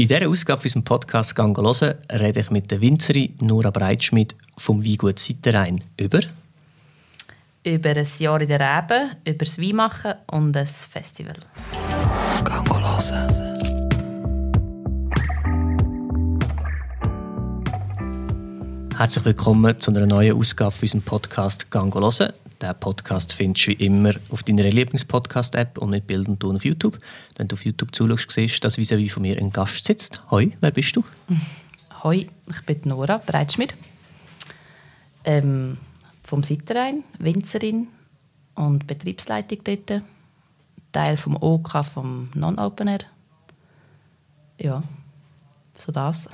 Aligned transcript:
In 0.00 0.06
dieser 0.06 0.28
Ausgabe 0.28 0.62
unseres 0.62 0.84
Podcasts 0.84 1.34
«Gang 1.34 1.58
hören» 1.58 1.94
rede 2.12 2.38
ich 2.38 2.52
mit 2.52 2.70
der 2.70 2.80
Winzerin 2.80 3.34
Nora 3.40 3.72
Breitschmidt 3.72 4.36
vom 4.56 4.84
Weingut 4.84 5.18
Sitterein 5.18 5.82
über 5.96 6.20
über 7.64 7.90
ein 7.90 8.06
Jahr 8.18 8.40
in 8.40 8.46
der 8.46 8.60
Rebe, 8.60 9.10
über 9.26 9.44
das 9.44 9.60
Weinmachen 9.60 10.14
und 10.30 10.56
ein 10.56 10.68
Festival. 10.68 11.34
«Gang 12.44 12.72
hören» 12.72 13.58
Herzlich 18.96 19.24
willkommen 19.24 19.80
zu 19.80 19.90
einer 19.90 20.06
neuen 20.06 20.36
Ausgabe 20.36 20.76
unseres 20.80 21.02
Podcasts 21.02 21.68
«Gang 21.70 21.92
hören». 21.92 22.32
Den 22.60 22.74
Podcast 22.80 23.32
findest 23.32 23.66
du 23.66 23.70
wie 23.70 23.84
immer 23.84 24.14
auf 24.30 24.42
deiner 24.42 24.64
Lieblingspodcast-App 24.64 25.78
und 25.78 25.90
mit 25.90 26.08
Bild 26.08 26.28
und 26.28 26.40
Ton 26.40 26.56
auf 26.56 26.64
YouTube. 26.64 26.98
Wenn 27.36 27.46
du 27.46 27.54
auf 27.54 27.64
YouTube 27.64 27.94
zuschaust, 27.94 28.30
siehst 28.32 28.56
du, 28.56 28.60
dass 28.60 28.78
vis 28.78 29.12
von 29.12 29.22
mir 29.22 29.38
ein 29.38 29.52
Gast 29.52 29.84
sitzt. 29.84 30.22
Hoi, 30.30 30.50
wer 30.60 30.72
bist 30.72 30.96
du? 30.96 31.04
Hoi, 32.02 32.26
ich 32.48 32.60
bin 32.66 32.80
Nora 32.84 33.18
Breitschmidt. 33.18 33.74
Ähm, 35.24 35.78
vom 36.22 36.42
Sitterein, 36.42 37.04
Winzerin 37.18 37.88
und 38.54 38.88
Betriebsleitung 38.88 39.58
dort. 39.62 40.02
Teil 40.90 41.16
vom 41.16 41.36
OK 41.36 41.84
vom 41.84 42.28
Non-Open 42.34 42.88
Air. 42.88 43.00
Ja, 44.60 44.82
so 45.84 45.92
das. 45.92 46.28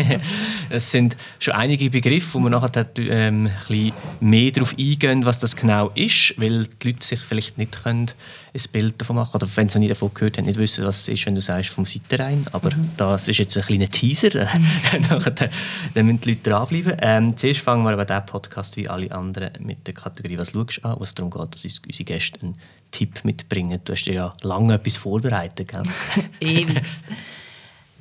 es 0.70 0.90
sind 0.90 1.16
schon 1.38 1.54
einige 1.54 1.90
Begriffe, 1.90 2.34
wo 2.34 2.38
man 2.38 2.52
nachher 2.52 2.86
ähm, 2.98 3.46
ein 3.46 3.52
bisschen 3.68 3.92
mehr 4.20 4.50
darauf 4.50 4.74
eingehen, 4.78 5.24
was 5.24 5.38
das 5.38 5.56
genau 5.56 5.90
ist, 5.94 6.34
weil 6.38 6.66
die 6.66 6.88
Leute 6.88 7.04
sich 7.04 7.20
vielleicht 7.20 7.58
nicht 7.58 7.82
können 7.82 8.10
ein 8.56 8.72
Bild 8.72 9.00
davon 9.00 9.16
machen 9.16 9.36
oder 9.36 9.48
wenn 9.54 9.68
sie 9.68 9.78
noch 9.78 9.82
nie 9.82 9.88
davon 9.88 10.12
gehört 10.14 10.38
haben, 10.38 10.46
nicht 10.46 10.58
wissen, 10.58 10.84
was 10.84 11.00
es 11.00 11.08
ist, 11.08 11.26
wenn 11.26 11.34
du 11.34 11.40
sagst 11.40 11.70
vom 11.70 11.84
Seitenrhein. 11.84 12.46
Aber 12.52 12.74
mhm. 12.74 12.90
das 12.96 13.28
ist 13.28 13.38
jetzt 13.38 13.56
ein 13.56 13.62
kleiner 13.62 13.88
Teaser. 13.88 14.30
nachher, 15.10 15.50
dann 15.94 16.06
müssen 16.06 16.20
die 16.20 16.30
Leute 16.30 16.50
dranbleiben. 16.50 16.96
Ähm, 17.00 17.36
zuerst 17.36 17.60
fangen 17.60 17.84
wir 17.84 17.92
aber 17.92 18.04
diesen 18.04 18.26
Podcast 18.26 18.76
wie 18.76 18.88
alle 18.88 19.12
anderen 19.12 19.50
mit 19.60 19.86
der 19.86 19.94
Kategorie 19.94 20.38
«Was 20.38 20.52
schaust 20.52 20.78
du 20.78 20.88
an?», 20.88 20.98
wo 20.98 21.02
es 21.02 21.14
darum 21.14 21.30
geht, 21.30 21.54
dass 21.54 21.64
unsere 21.64 22.04
Gäste 22.04 22.40
einen 22.42 22.56
Tipp 22.90 23.24
mitbringen. 23.24 23.80
Du 23.84 23.92
hast 23.92 24.04
dir 24.04 24.14
ja 24.14 24.34
lange 24.42 24.74
etwas 24.74 24.96
vorbereitet, 24.96 25.68
gell? 25.68 25.82
Ewig. 26.40 26.82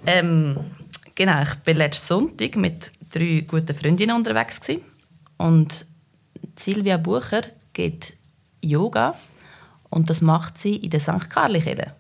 Ähm, 0.05 0.57
genau, 1.13 1.41
ich 1.41 1.49
war 1.65 1.73
letzten 1.73 2.07
Sonntag 2.07 2.55
mit 2.55 2.91
drei 3.11 3.45
guten 3.47 3.73
Freundinnen 3.73 4.15
unterwegs. 4.15 4.59
Gewesen. 4.61 4.81
Und 5.37 5.85
Silvia 6.55 6.97
Bucher 6.97 7.41
geht 7.73 8.13
Yoga 8.61 9.15
und 9.89 10.09
das 10.09 10.21
macht 10.21 10.57
sie 10.57 10.77
in 10.77 10.89
der 10.89 10.99
St. 10.99 11.29
Karli 11.29 11.61
Kirche. 11.61 11.93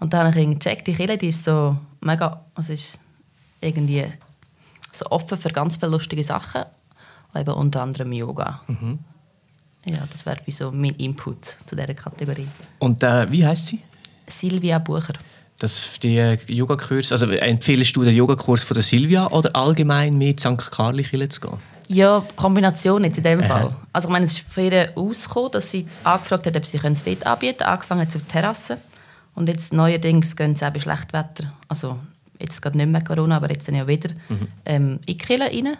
Und 0.00 0.12
dann 0.12 0.26
habe 0.26 0.40
ich 0.40 0.48
gecheckt, 0.48 0.86
die 0.86 0.94
Kirche 0.94 1.18
die 1.18 1.28
ist 1.28 1.44
so 1.44 1.76
mega, 2.00 2.44
es 2.56 2.70
ist 2.70 2.98
irgendwie 3.60 4.06
so 4.92 5.06
offen 5.06 5.38
für 5.38 5.50
ganz 5.50 5.76
viele 5.76 5.92
lustige 5.92 6.24
Sachen, 6.24 6.64
eben 7.34 7.54
unter 7.54 7.82
anderem 7.82 8.12
Yoga. 8.12 8.60
Mhm. 8.66 8.98
Ja, 9.86 10.06
das 10.10 10.26
wäre 10.26 10.38
so 10.48 10.72
mein 10.72 10.94
Input 10.96 11.56
zu 11.66 11.76
dieser 11.76 11.94
Kategorie. 11.94 12.48
Und 12.78 13.02
äh, 13.02 13.30
wie 13.30 13.46
heißt 13.46 13.66
sie? 13.66 13.80
Silvia 14.28 14.78
Bucher 14.78 15.14
dass 15.60 15.98
die 16.02 16.36
Yogakurs, 16.48 17.12
also 17.12 17.26
empfiehlst 17.26 17.94
du 17.94 18.02
den 18.02 18.16
Yogakurs 18.16 18.64
von 18.64 18.74
der 18.74 18.82
Silvia 18.82 19.28
oder 19.28 19.54
allgemein 19.54 20.16
mit 20.16 20.40
St. 20.40 20.56
Karli 20.70 21.04
zu 21.04 21.40
gehen? 21.40 21.58
Ja, 21.88 22.24
Kombination 22.34 23.04
jetzt 23.04 23.18
in 23.18 23.24
dem 23.24 23.42
Fall. 23.42 23.66
Aha. 23.66 23.86
Also 23.92 24.08
ich 24.08 24.12
meine, 24.12 24.24
es 24.24 24.32
ist 24.32 24.48
von 24.48 24.64
ihr 24.64 24.90
ausgekommen, 24.94 25.50
dass 25.52 25.70
sie 25.70 25.84
angefragt 26.02 26.46
hat, 26.46 26.56
ob 26.56 26.64
sie 26.64 26.78
es 26.82 27.04
dort 27.04 27.26
anbieten 27.26 27.58
können. 27.58 27.70
Angefangen 27.70 28.06
auf 28.06 28.12
der 28.12 28.28
Terrasse. 28.28 28.78
Und 29.34 29.48
jetzt 29.48 29.72
neuerdings 29.72 30.34
gehen 30.34 30.54
sie 30.54 30.66
auch 30.66 30.72
bei 30.72 30.80
Schlechtwetter, 30.80 31.52
also 31.68 31.98
jetzt 32.40 32.60
geht 32.62 32.74
nicht 32.74 32.88
mehr 32.88 33.04
Corona, 33.04 33.36
aber 33.36 33.50
jetzt 33.50 33.68
dann 33.68 33.74
ja 33.74 33.86
wieder, 33.86 34.10
mhm. 34.28 34.48
ähm, 34.64 34.92
in 35.06 35.16
die 35.16 35.16
Kirche 35.16 35.44
rein. 35.44 35.76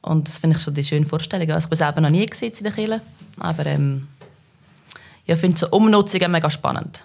Und 0.00 0.28
das 0.28 0.38
finde 0.38 0.56
ich 0.56 0.62
schon 0.62 0.74
die 0.74 0.84
schöne 0.84 1.06
Vorstellung. 1.06 1.50
Also 1.50 1.66
ich 1.66 1.70
war 1.70 1.86
selber 1.86 2.00
noch 2.00 2.10
nie 2.10 2.24
in 2.24 2.52
der 2.62 2.72
Kirche, 2.72 3.00
aber 3.40 3.66
ähm, 3.66 4.08
ja, 5.26 5.34
ich 5.34 5.40
finde 5.40 5.58
so 5.58 5.68
Umnutzungen 5.70 6.30
mega 6.30 6.48
spannend. 6.50 7.02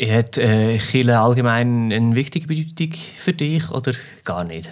Hat 0.00 0.38
äh, 0.38 0.78
Kirche 0.78 1.18
allgemein 1.18 1.92
eine 1.92 2.14
wichtige 2.14 2.46
Bedeutung 2.46 2.94
für 3.16 3.32
dich 3.32 3.70
oder 3.70 3.92
gar 4.24 4.44
nicht? 4.44 4.70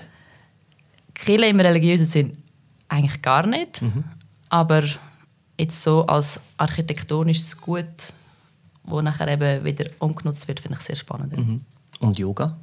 Kirche 1.15 1.47
im 1.47 1.61
religiösen 1.61 2.06
Sinn 2.06 2.39
eigentlich 2.89 3.21
gar 3.21 3.47
nicht. 3.47 3.83
Mhm. 3.83 4.05
Aber 4.49 4.84
jetzt 5.59 5.83
so 5.83 6.06
als 6.06 6.41
architektonisches 6.56 7.56
Gut, 7.61 8.12
wo 8.84 9.03
nachher 9.03 9.28
eben 9.28 9.65
wieder 9.65 9.91
umgenutzt 9.99 10.49
wird, 10.49 10.61
finde 10.61 10.78
ich 10.81 10.87
sehr 10.87 10.97
spannend. 10.97 11.37
Mhm. 11.37 11.60
Und 12.00 12.19
Yoga? 12.19 12.56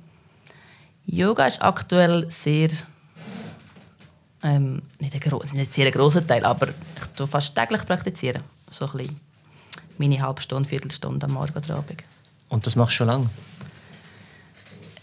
Yoga 1.05 1.45
ist 1.45 1.61
aktuell 1.61 2.31
sehr 2.31 2.69
ähm, 4.41 4.81
nicht, 4.99 5.13
ein 5.13 5.57
nicht 5.57 5.73
sehr 5.73 5.91
grosser 5.91 6.25
Teil, 6.25 6.45
aber 6.45 6.69
ich 6.69 7.07
tue 7.15 7.27
fast 7.27 7.55
täglich 7.55 7.85
praktizieren. 7.85 8.43
So 8.71 8.85
ein 8.85 8.91
bisschen 8.91 9.19
meine 9.97 10.21
halbe 10.21 10.41
Stunde, 10.41 10.67
Viertelstunde 10.67 11.25
am 11.25 11.33
Morgen 11.33 11.55
oder 11.55 11.77
Abend. 11.77 12.03
Und 12.55 12.65
das 12.65 12.77
machst 12.77 12.93
du 12.93 12.95
schon 12.99 13.07
lange? 13.07 13.29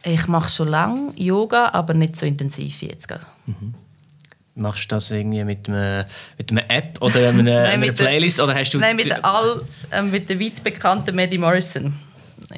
Ich 0.05 0.27
mache 0.27 0.49
schon 0.49 0.69
lange 0.69 1.13
Yoga, 1.17 1.69
aber 1.75 1.93
nicht 1.93 2.17
so 2.17 2.25
intensiv 2.25 2.81
wie 2.81 2.87
jetzt 2.87 3.13
Mhm. 3.45 3.75
Machst 4.55 4.85
du 4.85 4.95
das 4.95 5.11
irgendwie 5.11 5.45
mit 5.45 5.69
einer, 5.69 6.07
mit 6.39 6.51
einer 6.51 6.71
App 6.71 6.97
oder 7.03 7.29
einer, 7.29 7.43
nein, 7.43 7.83
einer 7.83 7.93
Playlist? 7.93 8.39
Der, 8.39 8.45
oder 8.47 8.55
hast 8.55 8.73
du 8.73 8.79
nein, 8.79 8.97
mit 8.97 9.05
der, 9.05 9.23
all, 9.23 9.67
äh, 9.91 10.01
mit 10.01 10.31
der 10.31 10.41
weit 10.41 10.65
bekannten 10.65 11.15
Maddie 11.15 11.37
Morrison. 11.37 11.93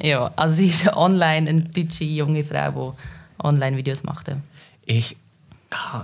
Ja, 0.01 0.31
also 0.37 0.55
sie 0.55 0.67
ist 0.67 0.87
online 0.95 1.49
eine 1.49 1.61
deutsche 1.63 2.05
junge 2.05 2.45
Frau, 2.45 2.95
die 3.37 3.45
Online-Videos 3.45 4.03
macht. 4.03 4.31
Ich 4.85 5.17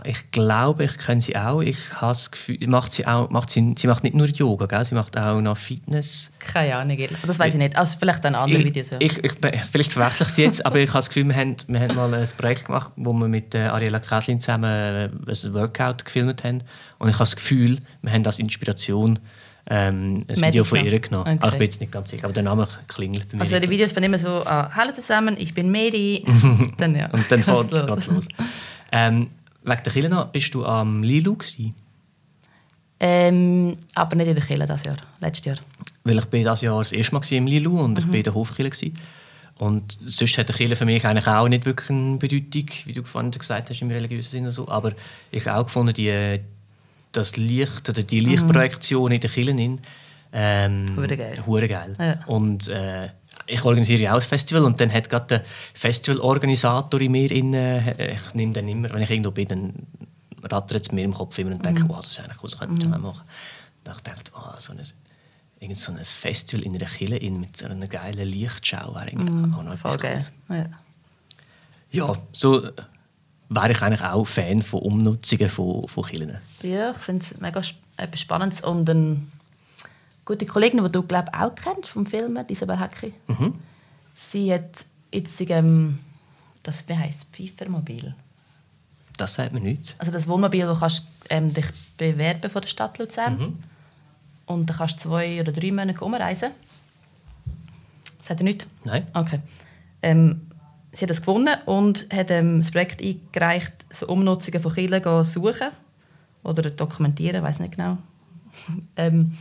ich 0.03 0.31
glaube, 0.31 0.85
ich 0.85 0.97
kenne 0.97 1.21
sie 1.21 1.35
auch. 1.35 1.61
Ich 1.61 1.95
habe 1.95 2.11
das 2.11 2.31
Gefühl, 2.31 2.57
macht 2.67 2.93
sie 2.93 3.05
auch, 3.05 3.29
macht 3.29 3.49
sie, 3.49 3.75
sie 3.77 3.87
macht 3.87 4.03
nicht 4.03 4.15
nur 4.15 4.27
Yoga, 4.27 4.65
gell? 4.65 4.85
sie 4.85 4.95
macht 4.95 5.17
auch 5.17 5.41
noch 5.41 5.57
Fitness. 5.57 6.31
Keine 6.39 6.75
Ahnung, 6.75 6.97
das 7.25 7.39
weiß 7.39 7.53
ich 7.53 7.59
nicht. 7.59 7.77
Also 7.77 7.97
vielleicht 7.99 8.23
dann 8.23 8.35
andere 8.35 8.59
ich, 8.59 8.65
Videos. 8.65 8.89
Ja. 8.91 8.97
Ich, 8.99 9.23
ich, 9.23 9.33
vielleicht 9.71 9.93
verwechsel 9.93 10.27
ich 10.27 10.33
sie 10.33 10.43
jetzt, 10.43 10.65
aber 10.65 10.79
ich 10.79 10.89
habe 10.89 10.99
das 10.99 11.09
Gefühl, 11.09 11.27
wir 11.27 11.35
haben, 11.35 11.55
wir 11.67 11.79
haben 11.79 11.95
mal 11.95 12.13
ein 12.13 12.27
Projekt 12.37 12.65
gemacht, 12.65 12.91
wo 12.95 13.13
wir 13.13 13.27
mit 13.27 13.55
äh, 13.55 13.59
Ariela 13.63 13.99
Käslin 13.99 14.39
zusammen 14.39 14.65
äh, 14.65 15.05
ein 15.05 15.53
Workout 15.53 16.05
gefilmt 16.05 16.43
haben. 16.43 16.63
Und 16.99 17.09
ich 17.09 17.15
habe 17.15 17.23
das 17.23 17.35
Gefühl, 17.35 17.79
wir 18.01 18.11
haben 18.11 18.25
als 18.25 18.39
Inspiration 18.39 19.19
ähm, 19.69 20.15
ein 20.15 20.17
Medical. 20.27 20.47
Video 20.47 20.63
von 20.63 20.85
ihr 20.85 20.99
genommen. 20.99 21.27
Okay. 21.27 21.37
Aber 21.39 21.47
ich 21.47 21.59
bin 21.59 21.61
jetzt 21.61 21.81
nicht 21.81 21.91
ganz 21.91 22.09
sicher, 22.09 22.25
aber 22.25 22.33
der 22.33 22.43
Name 22.43 22.67
klingelt 22.87 23.29
bei 23.29 23.37
mir. 23.37 23.41
Also 23.41 23.59
die 23.59 23.69
Videos 23.69 23.91
von 23.91 24.03
immer 24.03 24.17
so, 24.17 24.43
ah, 24.45 24.69
hallo 24.75 24.91
zusammen, 24.91 25.35
ich 25.37 25.53
bin 25.53 25.71
Medi. 25.71 26.25
dann, 26.77 26.95
ja. 26.95 27.09
Und 27.11 27.31
dann 27.31 27.43
fährt 27.43 27.71
es 27.71 28.07
los. 28.07 28.27
Ähm, 28.91 29.29
Wegen 29.63 29.83
der 29.83 29.93
Kille 29.93 30.09
noch, 30.09 30.27
bist 30.27 30.53
du 30.53 30.65
am 30.65 31.03
Lilu 31.03 31.37
Ähm, 32.99 33.77
aber 33.95 34.15
nicht 34.15 34.27
in 34.27 34.35
der 34.35 34.43
Kille 34.43 34.65
dieses 34.65 34.83
Jahr, 34.83 34.97
letztes 35.19 35.45
Jahr. 35.45 35.57
Weil 36.03 36.17
ich 36.17 36.25
bin 36.25 36.41
dieses 36.41 36.61
Jahr 36.61 36.79
das 36.79 36.91
erste 36.91 37.13
Mal 37.13 37.21
im 37.31 37.47
Lilu 37.47 37.79
und 37.79 37.91
mhm. 37.91 37.97
ich 37.97 38.05
bin 38.05 38.15
in 38.15 38.23
der 38.23 38.33
Hofkille. 38.33 38.71
Und 39.59 39.99
sonst 40.03 40.37
hat 40.39 40.49
der 40.49 40.55
Kille 40.55 40.75
für 40.75 40.85
mich 40.85 41.05
eigentlich 41.05 41.27
auch 41.27 41.47
nicht 41.47 41.65
wirklich 41.65 41.91
eine 41.91 42.17
Bedeutung, 42.17 42.65
wie 42.85 42.93
du 42.93 43.03
vorhin 43.03 43.29
gesagt 43.29 43.69
hast, 43.69 43.81
im 43.81 43.91
religiösen 43.91 44.31
Sinne. 44.31 44.51
So. 44.51 44.67
Aber 44.67 44.93
ich 45.29 45.45
habe 45.47 45.59
auch 45.59 45.65
gefunden, 45.65 45.93
die, 45.93 46.39
das 47.11 47.37
Licht 47.37 47.87
oder 47.87 48.01
die 48.01 48.21
mhm. 48.21 48.29
Lichtprojektion 48.29 49.09
mhm. 49.09 49.15
in 49.15 49.21
der 49.21 49.29
Kille 49.29 49.77
ähm, 50.33 50.95
Hure 50.95 51.17
geil. 51.17 51.43
Hure 51.45 51.67
geil. 51.67 51.95
Ja. 51.99 52.19
Und 52.25 52.69
äh, 52.69 53.09
ich 53.47 53.63
organisiere 53.63 54.01
ja 54.01 54.11
auch 54.11 54.17
ein 54.17 54.21
Festival 54.21 54.63
und 54.65 54.79
dann 54.79 54.91
hat 54.91 55.09
gerade 55.09 55.25
der 55.27 55.43
Festivalorganisator 55.73 57.01
in 57.01 57.11
mir, 57.11 57.31
in, 57.31 57.53
äh, 57.53 58.13
ich 58.13 58.33
nehme 58.33 58.53
dann 58.53 58.67
immer, 58.67 58.89
wenn 58.89 59.01
ich 59.01 59.09
irgendwo 59.09 59.31
bin, 59.31 59.47
dann 59.47 59.73
rattert 60.43 60.83
es 60.83 60.91
mir 60.91 61.03
im 61.03 61.13
Kopf 61.13 61.37
immer 61.37 61.51
und 61.51 61.65
denke, 61.65 61.83
mhm. 61.83 61.89
wow, 61.89 62.01
das 62.01 62.11
ist 62.11 62.19
eigentlich 62.19 62.43
cool, 62.43 62.49
das 62.49 62.59
könnte 62.59 62.81
ich 62.81 62.85
mhm. 62.85 63.01
machen. 63.01 63.21
Dann 63.83 63.95
dachte 64.03 64.21
ich, 64.25 64.33
wow, 64.33 64.59
so 64.59 64.73
ein, 64.73 64.79
irgend 65.59 65.77
so 65.77 65.91
ein 65.91 66.03
Festival 66.03 66.65
in 66.65 66.75
einer 66.75 66.85
Kille 66.85 67.17
in, 67.17 67.39
mit 67.39 67.57
so 67.57 67.65
einer 67.65 67.87
geilen 67.87 68.27
Lichtschau 68.27 68.95
wäre 68.95 69.15
mhm. 69.15 69.53
auch 69.53 69.63
noch 69.63 69.73
etwas 69.73 69.95
okay. 69.95 70.17
ja. 70.49 70.65
ja, 71.91 72.17
so 72.31 72.67
wäre 73.49 73.71
ich 73.71 73.81
eigentlich 73.81 74.03
auch 74.03 74.25
Fan 74.25 74.61
von 74.61 74.81
Umnutzungen 74.81 75.49
von, 75.49 75.87
von 75.87 76.05
Killen. 76.05 76.37
Ja, 76.63 76.91
ich 76.91 76.97
finde 76.97 77.25
es 77.29 77.41
mega 77.41 77.61
spannend 78.15 78.63
und 78.63 78.89
ein 78.89 79.31
gute 80.25 80.45
Kollegin, 80.45 80.83
die 80.83 80.91
du 80.91 81.03
glaub, 81.03 81.27
auch 81.33 81.53
kennst 81.55 81.89
vom 81.89 82.05
Film, 82.05 82.37
Isabel 82.47 82.79
Hecki. 82.79 83.13
Mhm. 83.27 83.55
Sie 84.13 84.53
hat 84.53 84.85
jetzt 85.11 85.41
ähm, 85.41 85.99
das 86.63 86.87
wie 86.87 86.95
heisst 86.95 87.27
Pfeifermobil. 87.31 88.15
Das 89.17 89.35
sagt 89.35 89.53
mir 89.53 89.59
nicht. 89.59 89.95
Also 89.97 90.11
das 90.11 90.27
Wohnmobil, 90.27 90.67
wo 90.67 90.75
kannst 90.75 91.05
ähm, 91.29 91.53
dich 91.53 91.65
bewerben 91.97 92.49
von 92.49 92.61
der 92.61 92.69
Stadt 92.69 92.97
Luzern 92.97 93.37
mhm. 93.37 93.57
und 94.45 94.69
dann 94.69 94.77
kannst 94.77 94.97
du 94.97 95.09
zwei 95.09 95.39
oder 95.39 95.51
drei 95.51 95.71
Monate 95.71 96.03
umreisen. 96.03 96.51
Das 98.19 98.29
hat 98.29 98.39
er 98.39 98.43
nicht? 98.43 98.67
Nein. 98.83 99.07
Okay. 99.13 99.39
Ähm, 100.01 100.41
sie 100.91 101.03
hat 101.03 101.09
das 101.09 101.21
gewonnen 101.21 101.55
und 101.65 102.07
hat 102.11 102.31
ähm, 102.31 102.61
das 102.61 102.71
Projekt 102.71 103.01
eingereicht, 103.01 103.73
so 103.91 104.07
Umnutzungen 104.07 104.59
von 104.59 104.73
Kirchen 104.73 105.25
suchen 105.25 105.69
oder 106.43 106.69
dokumentieren, 106.69 107.43
weiß 107.43 107.59
nicht 107.59 107.75
genau. 107.75 107.97
ähm, 108.95 109.37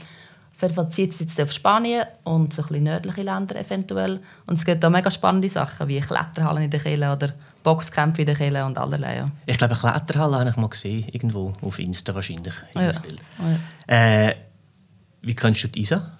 verzieht 0.68 1.12
es 1.12 1.20
jetzt 1.20 1.40
auf 1.40 1.52
Spanien 1.52 2.04
und 2.24 2.52
so 2.52 2.62
ein 2.62 2.68
bisschen 2.68 2.84
nördliche 2.84 3.22
Länder 3.22 3.56
eventuell. 3.56 4.20
Und 4.46 4.58
es 4.58 4.64
gibt 4.64 4.84
da 4.84 4.90
mega 4.90 5.10
spannende 5.10 5.48
Sachen, 5.48 5.88
wie 5.88 6.00
Kletterhallen 6.00 6.64
in 6.64 6.70
der 6.70 6.80
Kille 6.80 7.10
oder 7.12 7.32
Boxkämpfe 7.62 8.22
in 8.22 8.26
der 8.26 8.36
Kille 8.36 8.64
und 8.66 8.76
allerlei. 8.76 9.16
Ja. 9.16 9.30
Ich 9.46 9.56
glaube, 9.56 9.72
eine 9.74 9.80
Kletterhalle 9.80 10.40
habe 10.40 10.50
ich 10.50 10.56
mal 10.56 10.68
gesehen, 10.68 11.08
irgendwo 11.10 11.54
auf 11.62 11.78
Insta 11.78 12.14
wahrscheinlich. 12.14 12.54
Oh 12.76 12.80
ja. 12.80 12.92
Bild. 12.98 13.20
Oh 13.38 13.44
ja. 13.88 14.26
Äh, 14.28 14.36
wie 15.22 15.34
kennst 15.34 15.64
du 15.64 15.68
die 15.68 15.80
Isa? 15.80 16.10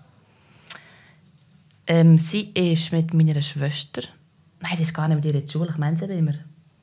Ähm, 1.87 2.19
sie 2.19 2.53
ist 2.55 2.93
mit 2.93 3.13
meiner 3.13 3.43
Schwester. 3.43 4.03
Nein, 4.61 4.77
sie 4.77 4.83
ist 4.83 4.95
gar 4.95 5.09
nicht 5.09 5.17
mit 5.17 5.25
ihr 5.27 5.35
in 5.35 5.45
der 5.45 5.51
Schule. 5.51 5.71
Ich 5.71 5.79
meine 5.79 5.97
sie 5.97 6.05
immer. 6.07 6.35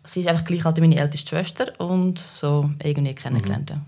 Sie 0.04 0.22
ist 0.22 0.28
einfach 0.28 0.44
gleich 0.46 0.66
alt 0.66 0.78
wie 0.78 0.82
meine 0.82 0.98
älteste 0.98 1.30
Schwester 1.30 1.72
und 1.80 2.20
so 2.20 2.70
irgendwie 2.84 3.14
kennengelernt. 3.14 3.70
ja. 3.70 3.82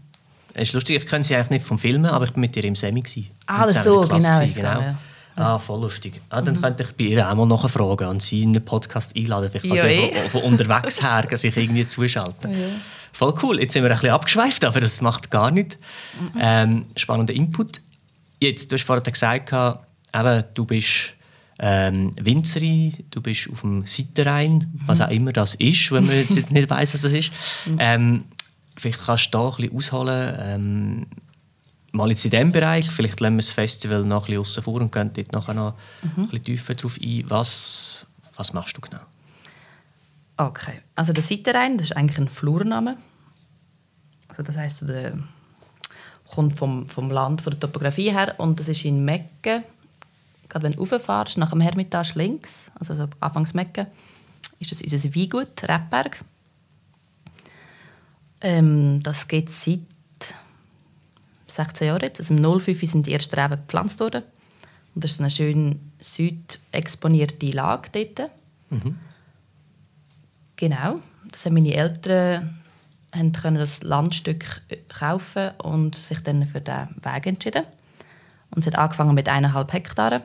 Es 0.53 0.69
ist 0.69 0.73
lustig, 0.73 0.97
ich 0.97 1.05
kenne 1.05 1.23
sie 1.23 1.35
eigentlich 1.35 1.49
nicht 1.51 1.65
vom 1.65 1.77
Filmen, 1.79 2.05
aber 2.07 2.25
ich 2.25 2.31
war 2.31 2.39
mit 2.39 2.55
ihr 2.57 2.63
im 2.65 2.75
Semi. 2.75 3.03
Ah, 3.45 3.65
das 3.65 3.83
so, 3.83 4.01
genau, 4.01 4.17
gewesen, 4.17 4.43
es 4.43 4.55
gegangen, 4.55 4.81
ja. 4.83 4.97
Ah, 5.35 5.57
voll 5.57 5.79
lustig. 5.81 6.19
Ah, 6.29 6.41
dann 6.41 6.59
könnte 6.59 6.83
ich 6.83 6.91
bei 6.97 7.05
ihr 7.05 7.29
auch 7.29 7.35
mal 7.35 7.45
nachfragen 7.45 8.07
und 8.09 8.21
sie 8.21 8.41
in 8.43 8.51
den 8.51 8.65
Podcast 8.65 9.15
einladen. 9.15 9.49
Vielleicht 9.49 9.67
kann 9.67 9.77
Ja, 9.77 9.83
sie 9.83 10.09
eh. 10.09 10.29
von, 10.29 10.41
von 10.41 10.51
unterwegs 10.51 11.01
her 11.03 11.25
sich 11.37 11.55
irgendwie 11.55 11.87
zuschalten. 11.87 12.51
Voll 13.13 13.33
cool. 13.41 13.59
Jetzt 13.61 13.73
sind 13.73 13.83
wir 13.83 13.89
ein 13.91 13.95
bisschen 13.95 14.13
abgeschweift, 14.13 14.65
aber 14.65 14.81
das 14.81 14.99
macht 15.01 15.31
gar 15.31 15.51
nichts. 15.51 15.77
Ähm, 16.37 16.85
spannender 16.97 17.33
Input. 17.33 17.79
Jetzt, 18.41 18.69
du 18.71 18.75
hast 18.75 18.83
vorhin 18.83 19.03
gesagt, 19.03 19.53
eben, 19.53 20.43
du 20.53 20.65
bist 20.65 21.13
ähm, 21.59 22.11
Winzerin, 22.19 22.93
du 23.11 23.21
bist 23.21 23.49
auf 23.51 23.61
dem 23.61 23.85
Seitenrhein, 23.85 24.71
was 24.85 25.01
auch 25.01 25.09
immer 25.09 25.31
das 25.33 25.55
ist, 25.55 25.91
wenn 25.91 26.05
man 26.05 26.15
jetzt 26.15 26.35
jetzt 26.35 26.51
nicht 26.51 26.69
weiß, 26.69 26.93
was 26.93 27.01
das 27.01 27.11
ist. 27.13 27.31
Ähm, 27.77 28.25
vielleicht 28.79 29.05
kannst 29.05 29.27
du 29.27 29.37
da 29.37 29.49
ein 29.49 29.55
bisschen 29.55 29.75
ausholen, 29.75 30.37
ähm, 30.39 31.07
mal 31.91 32.09
jetzt 32.09 32.25
in 32.25 32.31
diesem 32.31 32.51
Bereich, 32.51 32.89
vielleicht 32.89 33.19
lassen 33.19 33.35
wir 33.35 33.41
das 33.41 33.51
Festival 33.51 34.03
noch 34.03 34.23
ein 34.23 34.25
bisschen 34.27 34.41
aussen 34.41 34.63
vor 34.63 34.81
und 34.81 34.91
gehen 34.91 35.11
dort 35.13 35.33
nachher 35.33 35.53
noch 35.53 35.73
ein 36.03 36.23
bisschen 36.23 36.43
tiefer 36.43 36.75
drauf 36.75 36.97
ein. 37.01 37.23
Was, 37.27 38.05
was 38.35 38.53
machst 38.53 38.77
du 38.77 38.81
genau? 38.81 39.01
Okay, 40.37 40.81
also 40.95 41.11
der 41.11 41.23
Seitenrhein, 41.23 41.77
das 41.77 41.87
ist 41.87 41.97
eigentlich 41.97 42.17
ein 42.17 42.29
Flurname. 42.29 42.97
Also 44.29 44.43
das 44.43 44.55
heisst, 44.55 44.87
der 44.87 45.17
kommt 46.33 46.57
vom, 46.57 46.87
vom 46.87 47.11
Land, 47.11 47.41
von 47.41 47.51
der 47.51 47.59
Topografie 47.59 48.11
her 48.11 48.35
und 48.37 48.59
das 48.59 48.69
ist 48.69 48.85
in 48.85 49.03
Mecken. 49.03 49.63
Gerade 50.47 50.63
wenn 50.63 50.71
du 50.73 50.83
rauffährst, 50.83 51.37
nach 51.37 51.49
dem 51.49 51.61
Hermitage 51.61 52.13
links, 52.15 52.71
also 52.79 52.95
so 52.95 53.07
anfangs 53.19 53.53
Mecken, 53.53 53.87
ist 54.59 54.71
das 54.71 54.81
unser 54.81 55.15
Weingut, 55.15 55.63
Rebberg. 55.63 56.23
Ähm, 58.41 59.01
das 59.03 59.27
geht 59.27 59.49
seit 59.49 59.79
16 61.47 61.87
Jahren 61.87 62.01
jetzt. 62.01 62.19
Also 62.19 62.33
im 62.33 62.59
05 62.59 62.89
sind 62.89 63.05
die 63.05 63.13
ersten 63.13 63.39
Reben 63.39 63.61
gepflanzt 63.61 63.99
worden. 63.99 64.23
Und 64.95 65.03
das 65.03 65.11
ist 65.11 65.19
eine 65.19 65.31
schön 65.31 65.91
südexponierte 65.99 67.45
Lage 67.47 67.89
dort. 67.91 68.31
Genau. 70.55 70.99
Das 71.31 71.45
haben 71.45 71.53
meine 71.53 71.73
Eltern 71.73 72.59
haben 73.15 73.31
können 73.31 73.57
das 73.57 73.81
Landstück 73.83 74.61
kaufen 74.87 75.51
und 75.63 75.95
sich 75.95 76.21
dann 76.21 76.45
für 76.45 76.61
den 76.61 76.89
Weg 77.01 77.25
entschieden. 77.25 77.63
Und 78.51 78.59
es 78.59 78.67
hat 78.67 78.77
angefangen 78.77 79.15
mit 79.15 79.29
eineinhalb 79.29 79.73
Hektaren. 79.73 80.21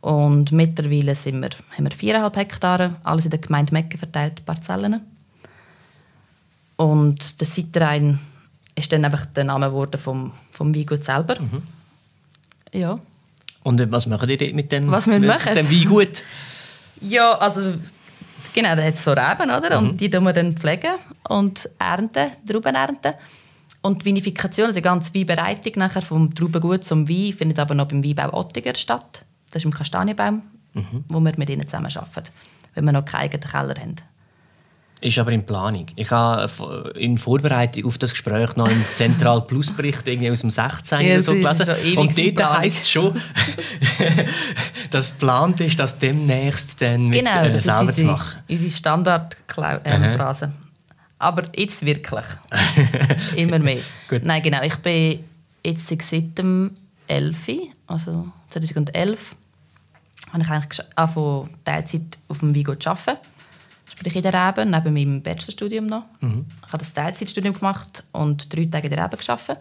Und 0.00 0.52
mittlerweile 0.52 1.14
sind 1.14 1.40
wir, 1.40 1.50
haben 1.76 1.84
wir 1.84 1.90
viereinhalb 1.90 2.36
Hektare, 2.36 2.96
alles 3.02 3.24
in 3.24 3.30
der 3.30 3.40
Gemeinde 3.40 3.72
Mecken 3.72 3.98
verteilt, 3.98 4.44
Parzellen. 4.44 5.00
Und 6.78 7.40
der 7.40 7.46
Seitenrhein 7.46 8.20
ist 8.76 8.92
dann 8.92 9.04
einfach 9.04 9.26
der 9.26 9.44
Name 9.44 9.66
geworden 9.66 9.98
vom, 9.98 10.32
vom 10.52 10.72
Weingut 10.74 11.04
selber. 11.04 11.36
Ja. 12.72 13.00
Und 13.64 13.92
was 13.92 14.06
machen 14.06 14.28
die 14.28 14.36
dort 14.36 14.54
mit 14.54 14.70
dem, 14.70 14.88
Was 14.90 15.08
wir 15.08 15.18
mit 15.18 15.28
machen? 15.28 15.54
dem 15.54 15.70
Weingut? 15.70 16.22
Ja, 17.00 17.34
also 17.34 17.74
genau, 18.52 18.74
da 18.74 18.82
hat 18.82 18.94
es 18.94 19.04
so 19.04 19.12
Reben, 19.12 19.50
oder? 19.52 19.78
Und 19.78 20.00
die 20.00 20.10
tun 20.10 20.24
wir 20.24 20.32
dann 20.32 20.56
pflegen 20.56 20.94
und 21.28 21.70
ernten, 21.78 22.32
Trauben 22.44 22.74
ernten. 22.74 23.12
Und 23.82 24.00
die 24.02 24.06
Vinifikation, 24.06 24.66
also 24.66 24.78
die 24.78 24.82
ganze 24.82 25.14
Weinbereitung 25.14 25.74
nachher 25.76 26.02
vom 26.02 26.34
Traubengut 26.34 26.82
zum 26.82 27.08
Wein, 27.08 27.32
findet 27.32 27.60
aber 27.60 27.74
noch 27.74 27.86
beim 27.86 28.02
Weinbau 28.02 28.36
Ottiger 28.36 28.74
statt. 28.74 29.24
Das 29.52 29.58
ist 29.62 29.64
im 29.64 29.72
Kastanienbaum, 29.72 30.42
wo 31.08 31.20
wir 31.20 31.32
mit 31.36 31.48
ihnen 31.50 31.68
zusammen 31.68 31.96
arbeiten, 31.96 32.30
wenn 32.74 32.84
wir 32.84 32.92
noch 32.92 33.04
keinen 33.04 33.20
eigenen 33.30 33.48
Keller 33.48 33.74
haben. 33.80 33.94
Ist 35.00 35.18
aber 35.18 35.30
in 35.30 35.46
Planung. 35.46 35.86
Ich 35.94 36.10
habe 36.10 36.92
in 36.96 37.18
Vorbereitung 37.18 37.84
auf 37.84 37.98
das 37.98 38.10
Gespräch 38.10 38.56
noch 38.56 38.68
im 38.68 38.84
Zentral 38.94 39.42
Plus 39.42 39.70
Bericht 39.70 40.08
irgendwie 40.08 40.30
aus 40.30 40.40
dem 40.40 40.50
16. 40.50 41.00
Ja, 41.00 41.20
so 41.20 41.32
gelesen. 41.32 41.96
Und 41.96 42.18
dort 42.18 42.58
heisst 42.58 42.82
es 42.82 42.90
schon, 42.90 43.20
dass 44.90 45.12
geplant 45.12 45.60
ist, 45.60 45.78
das 45.78 45.98
demnächst 45.98 46.82
dann 46.82 47.06
mit 47.06 47.20
Genau, 47.20 47.44
äh, 47.44 47.50
das 47.52 47.64
ist 47.64 47.64
selber 47.64 47.78
zu 47.78 47.88
unsere, 47.88 48.06
machen. 48.08 48.38
unsere 48.48 48.70
Standardphrase. 48.70 50.52
Aber 51.20 51.42
jetzt 51.56 51.84
wirklich. 51.84 52.24
Immer 53.36 53.60
mehr. 53.60 53.80
Gut. 54.08 54.24
Nein, 54.24 54.42
genau. 54.42 54.62
Ich 54.62 54.76
bin 54.76 55.24
jetzt 55.64 55.88
seit 55.88 56.38
dem 56.38 56.72
11., 57.06 57.36
also 57.86 58.26
2011, 58.48 59.36
habe 60.32 60.42
ich 60.42 60.50
eigentlich 60.50 60.80
angefangen, 60.96 61.50
Teilzeit 61.64 62.18
auf 62.28 62.38
dem 62.38 62.54
Vigo 62.54 62.74
zu 62.74 62.90
arbeiten. 62.90 63.18
Sprich 63.98 64.14
in 64.14 64.22
der 64.22 64.32
Reben, 64.32 64.70
neben 64.70 64.94
meinem 64.94 65.22
Bachelorstudium 65.22 65.86
noch. 65.86 66.04
Ich 66.64 66.68
habe 66.68 66.78
das 66.78 66.94
Teilzeitstudium 66.94 67.52
gemacht 67.52 68.04
und 68.12 68.54
drei 68.54 68.66
Tage 68.66 68.86
in 68.86 68.94
der 68.94 69.04
Reben 69.04 69.18
gearbeitet. 69.18 69.58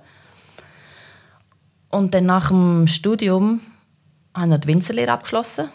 Und 1.90 2.14
dann 2.14 2.28
nach 2.28 2.50
dem 2.50 2.88
Studium 2.88 3.62
habe 4.36 4.46
ich 4.46 4.52
noch 4.52 4.60
die 4.60 4.68
Winzerlehre 4.68 5.12
abgeschlossen. 5.12 5.70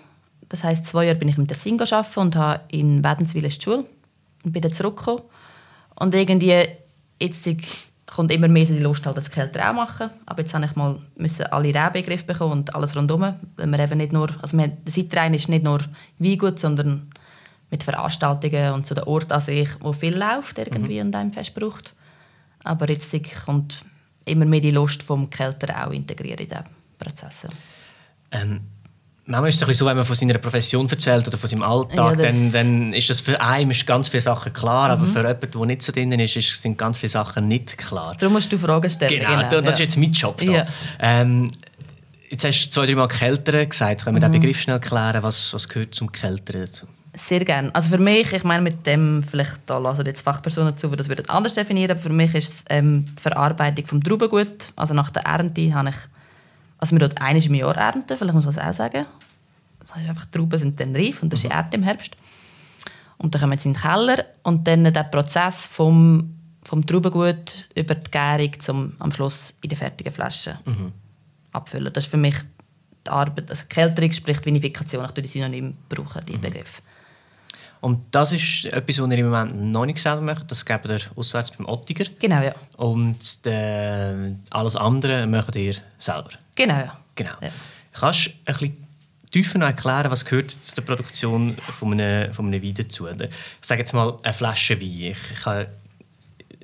Das 0.48 0.62
heisst, 0.62 0.86
zwei 0.86 1.06
Jahre 1.06 1.18
bin 1.18 1.28
ich 1.28 1.38
im 1.38 1.48
Tessin 1.48 1.76
gearbeitet 1.76 2.16
und 2.18 2.36
habe 2.36 2.60
in 2.68 3.02
Wädenswil 3.02 3.42
die 3.42 3.50
Schule 3.50 3.84
und 4.44 4.52
bin 4.52 4.62
dann 4.62 4.72
zurückgekommen. 4.72 5.22
Und 5.96 6.14
irgendwie, 6.14 6.64
jetzt 7.20 7.50
kommt 8.06 8.30
immer 8.30 8.46
mehr 8.46 8.66
so 8.66 8.74
die 8.74 8.80
Lust, 8.80 9.04
halt 9.06 9.16
das 9.16 9.32
Kälter 9.32 9.70
auch 9.70 9.74
machen. 9.74 10.10
Aber 10.24 10.42
jetzt 10.42 10.54
habe 10.54 10.66
ich 10.66 10.76
mal 10.76 11.00
müssen 11.16 11.46
alle 11.46 11.66
Reben 11.66 11.86
in 11.86 11.92
den 11.94 12.04
Griff 12.04 12.26
bekommen 12.26 12.52
und 12.52 12.76
alles 12.76 12.94
rundherum. 12.94 13.34
Weil 13.56 13.66
wir 13.66 13.78
eben 13.80 13.98
nicht 13.98 14.12
nur, 14.12 14.28
also 14.40 14.56
wir, 14.56 14.68
der 14.68 14.92
Seitrein 14.92 15.34
ist 15.34 15.48
nicht 15.48 15.64
nur 15.64 15.80
Weingut, 16.20 16.60
sondern 16.60 17.08
mit 17.72 17.82
Veranstaltungen 17.82 18.74
und 18.74 18.86
so 18.86 18.94
der 18.94 19.08
Ort 19.08 19.32
an 19.32 19.40
sich, 19.40 19.68
wo 19.80 19.92
viel 19.92 20.16
läuft 20.16 20.58
irgendwie 20.58 21.00
und 21.00 21.14
einem 21.16 21.32
fest 21.32 21.54
braucht. 21.54 21.92
Aber 22.62 22.88
jetzt 22.88 23.10
kommt 23.44 23.84
immer 24.26 24.44
mehr 24.44 24.60
die 24.60 24.70
Lust 24.70 25.02
vom 25.02 25.28
Kälter 25.30 25.84
auch 25.86 25.90
integrieren 25.90 26.38
in 26.38 26.46
diesen 26.48 26.62
Prozess. 26.98 27.46
Ähm, 28.30 28.60
manchmal 29.24 29.48
ist 29.48 29.62
es 29.66 29.78
so, 29.78 29.86
wenn 29.86 29.96
man 29.96 30.04
von 30.04 30.14
seiner 30.14 30.38
Profession 30.38 30.88
erzählt 30.88 31.26
oder 31.26 31.36
von 31.38 31.48
seinem 31.48 31.62
Alltag, 31.62 31.96
Ja, 31.96 32.10
dann, 32.10 32.18
das- 32.26 32.52
dann 32.52 32.92
ist 32.92 33.08
das 33.10 33.20
für 33.22 33.40
einen 33.40 33.70
ist 33.72 33.86
ganz 33.86 34.08
viele 34.08 34.20
Sachen 34.20 34.52
klar, 34.52 34.90
aber 34.90 35.02
Mhm. 35.06 35.12
für 35.12 35.18
jemanden, 35.20 35.50
der 35.50 35.66
nicht 35.66 35.82
so 35.82 35.92
drin 35.92 36.12
ist, 36.12 36.36
ist, 36.36 36.60
sind 36.62 36.76
ganz 36.78 36.98
viele 36.98 37.10
Sachen 37.10 37.48
nicht 37.48 37.76
klar. 37.78 38.14
Darum 38.18 38.34
musst 38.34 38.52
du 38.52 38.58
Fragen 38.58 38.88
stellen. 38.90 39.18
Genau, 39.20 39.60
das 39.62 39.74
ist 39.74 39.78
ja. 39.80 39.84
jetzt 39.86 39.96
mein 39.96 40.12
Job. 40.12 40.36
Da. 40.36 40.44
Ja. 40.52 40.66
Ähm, 41.00 41.50
jetzt 42.30 42.44
hast 42.44 42.66
du 42.66 42.70
zwei, 42.70 42.86
drei 42.86 42.94
Mal 42.94 43.08
Kälteren 43.08 43.68
gesagt. 43.68 44.04
Können 44.04 44.20
wir 44.20 44.28
Mhm. 44.28 44.32
den 44.32 44.40
Begriff 44.42 44.60
schnell 44.60 44.78
klären? 44.78 45.22
Was, 45.22 45.52
was 45.54 45.66
gehört 45.68 45.94
zum 45.94 46.12
Kälteren 46.12 46.66
dazu? 46.66 46.86
Sehr 47.14 47.44
gerne. 47.44 47.74
Also 47.74 47.90
für 47.90 47.98
mich, 47.98 48.32
ich 48.32 48.44
meine 48.44 48.62
mit 48.62 48.86
dem, 48.86 49.22
vielleicht 49.22 49.60
da 49.66 49.76
lassen 49.76 50.06
jetzt 50.06 50.22
Fachpersonen 50.22 50.76
zu, 50.78 50.88
die 50.88 50.96
das 50.96 51.08
würden 51.10 51.28
anders 51.28 51.54
definieren, 51.54 51.90
aber 51.90 52.00
für 52.00 52.08
mich 52.08 52.34
ist 52.34 52.52
es 52.52 52.64
ähm, 52.70 53.04
die 53.04 53.20
Verarbeitung 53.20 53.86
vom 53.86 54.02
Traubengut. 54.02 54.72
Also 54.76 54.94
nach 54.94 55.10
der 55.10 55.26
Ernte 55.26 55.74
habe 55.74 55.90
ich, 55.90 55.96
also 56.78 56.94
wir 56.94 57.00
dort 57.00 57.20
eines 57.20 57.46
im 57.46 57.54
Jahr 57.54 57.76
ernten, 57.76 58.16
vielleicht 58.16 58.32
muss 58.32 58.46
man 58.46 58.54
das 58.54 58.64
auch 58.64 58.72
sagen. 58.72 59.04
Das 59.80 59.94
heißt 59.94 60.08
einfach, 60.08 60.24
die 60.24 60.38
Trauben 60.38 60.58
sind 60.58 60.80
dann 60.80 60.96
reif 60.96 61.22
und 61.22 61.30
das 61.30 61.40
ist 61.40 61.50
die 61.50 61.54
Ernte 61.54 61.76
im 61.76 61.82
Herbst. 61.82 62.16
Und 63.18 63.34
dann 63.34 63.42
kommen 63.42 63.58
sie 63.58 63.68
in 63.68 63.74
den 63.74 63.82
Keller 63.82 64.24
und 64.42 64.66
dann 64.66 64.84
der 64.84 65.04
Prozess 65.04 65.66
vom, 65.66 66.34
vom 66.64 66.86
Traubengut 66.86 67.68
über 67.74 67.94
die 67.94 68.10
Gärung 68.10 68.58
zum 68.58 68.94
am 68.98 69.12
Schluss 69.12 69.54
in 69.62 69.68
die 69.68 69.76
fertigen 69.76 70.12
Flaschen 70.12 70.54
abfüllen. 71.52 71.92
Das 71.92 72.04
ist 72.04 72.10
für 72.10 72.16
mich 72.16 72.36
die 73.06 73.10
Arbeit, 73.10 73.50
also 73.50 73.64
Kälterung 73.68 74.12
spricht 74.12 74.46
Vinifikation, 74.46 75.04
ich 75.04 75.10
tue 75.10 75.22
die 75.22 75.28
Synonym 75.28 75.76
brauchen, 75.88 76.24
die 76.26 76.38
Begriff. 76.38 76.80
Und 77.82 77.98
das 78.12 78.30
ist 78.30 78.66
etwas, 78.66 79.00
was 79.00 79.10
ihr 79.10 79.18
im 79.18 79.28
Moment 79.28 79.60
noch 79.72 79.86
nicht 79.86 79.98
selber 79.98 80.20
macht. 80.20 80.48
Das 80.52 80.64
gebt 80.64 80.86
ihr 80.86 81.00
auswärts 81.16 81.50
beim 81.50 81.66
Ottiger. 81.66 82.04
Genau, 82.20 82.40
ja. 82.40 82.54
Und 82.76 83.18
äh, 83.44 84.36
alles 84.50 84.76
andere 84.76 85.26
macht 85.26 85.56
ihr 85.56 85.74
selber. 85.98 86.30
Genau, 86.54 86.76
ja. 86.76 86.96
Genau. 87.16 87.32
Ja. 87.40 87.50
Kannst 87.92 88.26
du 88.26 88.30
ein 88.30 88.54
bisschen 88.54 88.86
tiefer 89.32 89.58
noch 89.58 89.66
erklären, 89.66 90.12
was 90.12 90.24
gehört 90.24 90.52
zu 90.52 90.76
der 90.76 90.82
Produktion 90.82 91.56
von 91.70 91.92
einem, 91.94 92.32
von 92.32 92.46
einem 92.46 92.62
Wein 92.62 92.74
dazu? 92.74 93.08
Ich 93.08 93.30
sage 93.60 93.80
jetzt 93.80 93.92
mal 93.94 94.16
eine 94.22 94.32
Flasche 94.32 94.80
Wein. 94.80 95.16
Ich, 95.32 95.44
habe, 95.44 95.66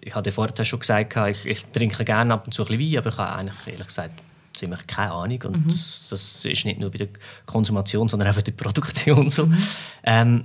ich 0.01 0.15
habe 0.15 0.23
dir 0.23 0.31
vorher 0.31 0.65
schon 0.65 0.79
gesagt, 0.79 1.17
ich, 1.17 1.47
ich 1.47 1.65
trinke 1.67 2.05
gerne 2.05 2.35
ab 2.35 2.47
und 2.47 2.53
zu 2.53 2.63
ein 2.63 2.69
bisschen 2.69 2.93
Wein, 2.93 2.99
aber 2.99 3.11
ich 3.11 3.19
habe 3.19 3.37
eigentlich 3.37 3.67
ehrlich 3.67 3.87
gesagt 3.89 4.23
ziemlich 4.55 4.87
keine 4.87 5.11
Ahnung. 5.11 5.43
Und 5.43 5.67
das, 5.67 6.09
das 6.11 6.45
ist 6.45 6.65
nicht 6.65 6.79
nur 6.79 6.93
bei 6.93 6.99
der 6.99 7.09
Konsumation, 7.45 8.07
sondern 8.07 8.31
auch 8.31 8.37
bei 8.37 8.43
der 8.43 8.53
Produktion 8.53 9.31
so. 9.31 9.49
Ähm, 10.05 10.45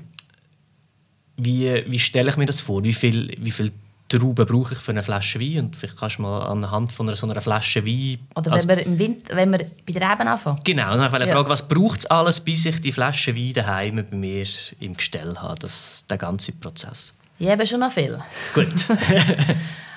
wie, 1.38 1.84
wie 1.88 2.00
stelle 2.00 2.30
ich 2.30 2.38
mir 2.38 2.46
das 2.46 2.62
vor? 2.62 2.84
Wie 2.84 2.94
viel, 2.94 3.36
wie 3.40 3.52
viel 3.52 3.72
Trauben 4.10 4.46
brauche 4.46 4.74
ich 4.75 4.80
für 4.80 4.92
eine 4.92 5.02
Flasche 5.02 5.40
Wein 5.40 5.66
und 5.66 5.75
vielleicht 5.75 5.98
kannst 5.98 6.18
du 6.18 6.24
mal 6.24 6.46
anhand 6.46 6.92
von 6.92 7.08
einer, 7.08 7.16
so 7.16 7.28
einer 7.28 7.42
Flasche 7.42 7.86
Wein... 7.86 8.20
Oder 8.36 8.52
also, 8.52 8.68
wenn 8.68 8.78
wir, 8.78 8.86
im 8.86 9.00
Winter, 9.00 9.36
wenn 9.36 9.52
wir 9.52 9.60
bei 9.60 9.94
der 9.94 10.12
Reben 10.12 10.28
anfangen. 10.28 10.60
Genau, 10.63 10.96
dann 10.96 11.12
wollte 11.12 11.24
ich 11.25 11.30
Ja. 11.30 11.36
fragen, 11.38 11.50
was 11.50 11.68
braucht 11.68 12.00
es 12.00 12.06
alles, 12.08 12.40
bis 12.40 12.66
ich 12.66 12.80
die 12.82 12.92
Flasche 12.92 13.36
Wein 13.36 13.54
daheim 13.54 14.06
bei 14.10 14.16
mir 14.16 14.46
im 14.80 14.96
Gestell 14.96 15.36
habe, 15.38 15.58
das, 15.60 16.06
der 16.10 16.18
ganze 16.18 16.52
Prozess. 16.52 17.13
Ich 17.40 17.48
habe 17.50 17.66
schon 17.66 17.80
noch 17.80 17.92
viel. 17.92 18.20
Gut. 18.54 18.68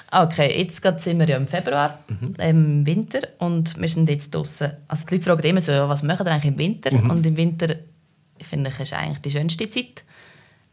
Okay, 0.08 0.56
jetzt 0.62 0.82
sind 1.02 1.18
wir 1.18 1.28
ja 1.28 1.36
im 1.36 1.48
Februar, 1.48 1.98
im 2.38 2.86
Winter, 2.86 3.18
und 3.38 3.78
wir 3.78 3.88
sind 3.88 4.08
jetzt 4.08 4.32
draußen. 4.32 4.70
Also 4.86 5.04
die 5.04 5.14
Leute 5.14 5.24
fragen 5.24 5.42
immer 5.42 5.60
so, 5.60 5.72
was 5.72 6.02
machen 6.04 6.24
wir 6.24 6.32
eigentlich 6.32 6.52
im 6.52 6.58
Winter? 6.58 6.92
Und 7.10 7.26
im 7.26 7.36
Winter, 7.36 7.74
finde 8.40 8.70
ich, 8.70 8.80
ist 8.80 8.92
eigentlich 8.92 9.18
die 9.18 9.30
schönste 9.32 9.68
Zeit. 9.68 10.04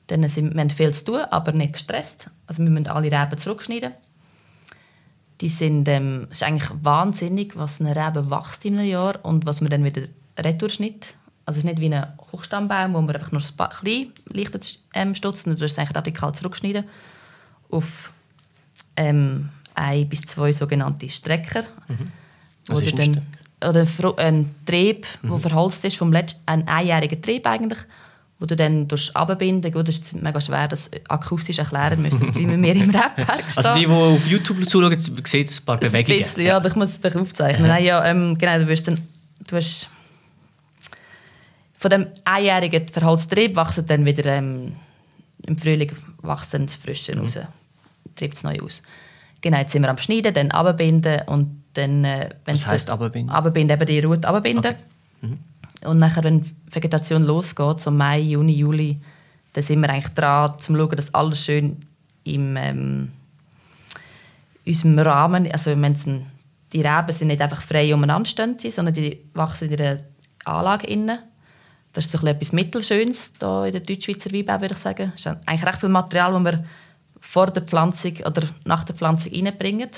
Dann 0.07 0.27
sind, 0.27 0.53
wir 0.53 0.61
haben 0.61 0.69
viel 0.69 0.93
zu 0.93 1.05
tun, 1.05 1.21
aber 1.31 1.51
nicht 1.53 1.73
gestresst. 1.73 2.29
Also 2.45 2.61
wir 2.63 2.69
müssen 2.69 2.87
alle 2.87 3.11
Reben 3.11 3.37
zurückschneiden. 3.37 3.93
Die 5.41 5.49
sind, 5.49 5.87
ähm, 5.87 6.27
es 6.29 6.37
ist 6.37 6.43
eigentlich 6.43 6.69
wahnsinnig, 6.81 7.57
was 7.57 7.81
eine 7.81 7.95
Rebe 7.95 8.29
wächst 8.29 8.65
in 8.65 8.77
einem 8.77 8.87
Jahr 8.87 9.23
und 9.23 9.45
was 9.45 9.61
man 9.61 9.69
dann 9.69 9.83
wieder 9.83 10.03
retourschnitt. 10.37 11.15
Also 11.45 11.57
es 11.57 11.63
ist 11.63 11.69
nicht 11.69 11.79
wie 11.79 11.93
ein 11.93 12.05
Hochstammbaum, 12.31 12.93
wo 12.93 13.01
man 13.01 13.15
einfach 13.15 13.31
nur 13.31 13.41
ein 13.41 13.57
paar 13.57 13.69
klein 13.69 14.11
leicht 14.31 14.81
ähm, 14.93 15.15
stutzt, 15.15 15.43
sondern 15.43 15.59
du 15.59 15.65
es 15.65 15.77
eigentlich 15.77 15.95
radikal 15.95 16.33
zurückschneiden 16.33 16.85
auf 17.69 18.11
ähm, 18.95 19.49
ein 19.75 20.07
bis 20.07 20.21
zwei 20.21 20.51
sogenannte 20.51 21.09
Strecker. 21.09 21.63
Was 22.67 22.77
Oder 22.77 22.87
ist 22.87 22.99
ein 22.99 23.13
dann, 23.59 23.69
oder 23.69 23.85
ein, 24.17 24.55
Trieb, 24.65 25.05
der 25.23 25.37
verholzt 25.37 25.83
ist, 25.85 25.97
vom 25.97 26.11
letzten, 26.11 26.41
ein 26.45 26.67
einjähriger 26.67 27.19
Trieb 27.19 27.47
eigentlich, 27.47 27.79
wo 28.43 28.45
du 28.45 28.57
dann 28.57 28.89
durch 28.89 29.15
abbinden, 29.15 29.71
gut, 29.71 29.87
das 29.87 29.99
ist 29.99 30.21
mega 30.21 30.41
schwer, 30.41 30.67
das 30.67 30.91
akustisch 31.07 31.59
erklären 31.59 32.01
müssen, 32.01 32.25
jetzt 32.25 32.37
wie 32.37 32.45
mit 32.45 32.59
mir 32.59 32.75
im 32.75 32.89
Rapberg 32.89 33.41
stehen. 33.49 33.65
Also 33.65 33.73
die, 33.75 33.85
die 33.85 33.87
auf 33.87 34.27
YouTube 34.27 34.67
zuschauen, 34.67 34.99
sehen 34.99 35.47
ein 35.47 35.65
paar 35.65 35.75
Ein 35.75 35.79
Bewegungen. 35.79 36.19
bisschen, 36.19 36.45
ja, 36.45 36.57
aber 36.57 36.67
ich 36.67 36.75
muss 36.75 36.89
es 36.89 36.97
vielleicht 36.97 37.15
aufzeichnen. 37.15 37.69
Nein, 37.69 37.85
ja, 37.85 38.03
ähm, 38.03 38.37
genau, 38.37 38.59
du 38.59 38.67
wirst 38.67 38.89
dann, 38.89 38.99
du 39.47 39.55
hast 39.55 39.89
von 41.75 41.89
dem 41.89 42.07
einjährigen 42.25 42.85
Verhaltstrieb 42.89 43.55
wachsen 43.55 43.85
dann 43.85 44.03
wieder 44.03 44.25
ähm, 44.25 44.73
im 45.47 45.57
Frühling 45.57 45.93
wachsen 46.17 46.65
das 46.65 46.75
Frische 46.75 47.17
raus, 47.17 47.39
treibt 48.17 48.35
es 48.35 48.43
neu 48.43 48.57
aus. 48.61 48.81
Genau, 49.39 49.59
jetzt 49.59 49.71
sind 49.71 49.83
wir 49.83 49.89
am 49.89 49.97
Schneiden, 49.97 50.33
dann 50.33 50.51
abbinden 50.51 51.21
und 51.27 51.63
dann, 51.75 52.03
äh, 52.03 52.29
Was 52.43 52.59
es 52.59 52.67
heisst 52.67 52.89
abbinden? 52.89 53.29
Abbinden, 53.29 53.73
eben 53.73 53.85
die 53.85 53.99
Rute 54.01 54.27
abbinden. 54.27 54.75
Und 55.85 55.99
nachher, 55.99 56.23
wenn 56.23 56.41
die 56.41 56.51
Vegetation 56.71 57.23
losgeht, 57.23 57.79
so 57.79 57.91
Mai, 57.91 58.19
Juni, 58.19 58.53
Juli, 58.53 58.99
dann 59.53 59.63
sind 59.63 59.81
wir 59.81 59.89
eigentlich 59.89 60.13
dran, 60.13 60.51
um 60.51 60.59
zu 60.59 60.75
schauen, 60.75 60.95
dass 60.95 61.13
alles 61.13 61.43
schön 61.43 61.77
im 62.23 62.57
ähm, 62.57 63.11
unserem 64.65 64.99
Rahmen, 64.99 65.51
also 65.51 65.71
wenn 65.71 65.95
die 66.71 66.81
Reben 66.81 67.11
sind 67.11 67.27
nicht 67.27 67.41
einfach 67.41 67.61
frei 67.61 67.93
umeinander 67.93 68.27
stehen, 68.27 68.57
sondern 68.57 68.93
die 68.95 69.19
wachsen 69.33 69.69
in 69.69 69.79
einer 69.79 70.01
Anlage 70.45 70.87
innen. 70.87 71.19
Das 71.91 72.05
ist 72.05 72.11
so 72.11 72.25
etwas 72.25 72.51
Mittelschönes 72.51 73.33
hier 73.39 73.65
in 73.65 73.71
der 73.73 73.81
Deutschschweizer 73.81 74.31
Weinbau, 74.31 74.59
würde 74.59 74.73
ich 74.73 74.79
sagen. 74.79 75.11
Es 75.15 75.25
ist 75.25 75.27
eigentlich 75.45 75.65
recht 75.65 75.79
viel 75.79 75.89
Material, 75.89 76.33
das 76.33 76.43
wir 76.43 76.65
vor 77.19 77.51
der 77.51 77.61
Pflanzung 77.61 78.17
oder 78.25 78.43
nach 78.65 78.83
der 78.83 78.95
Pflanzung 78.95 79.31
reinbringen. 79.31 79.89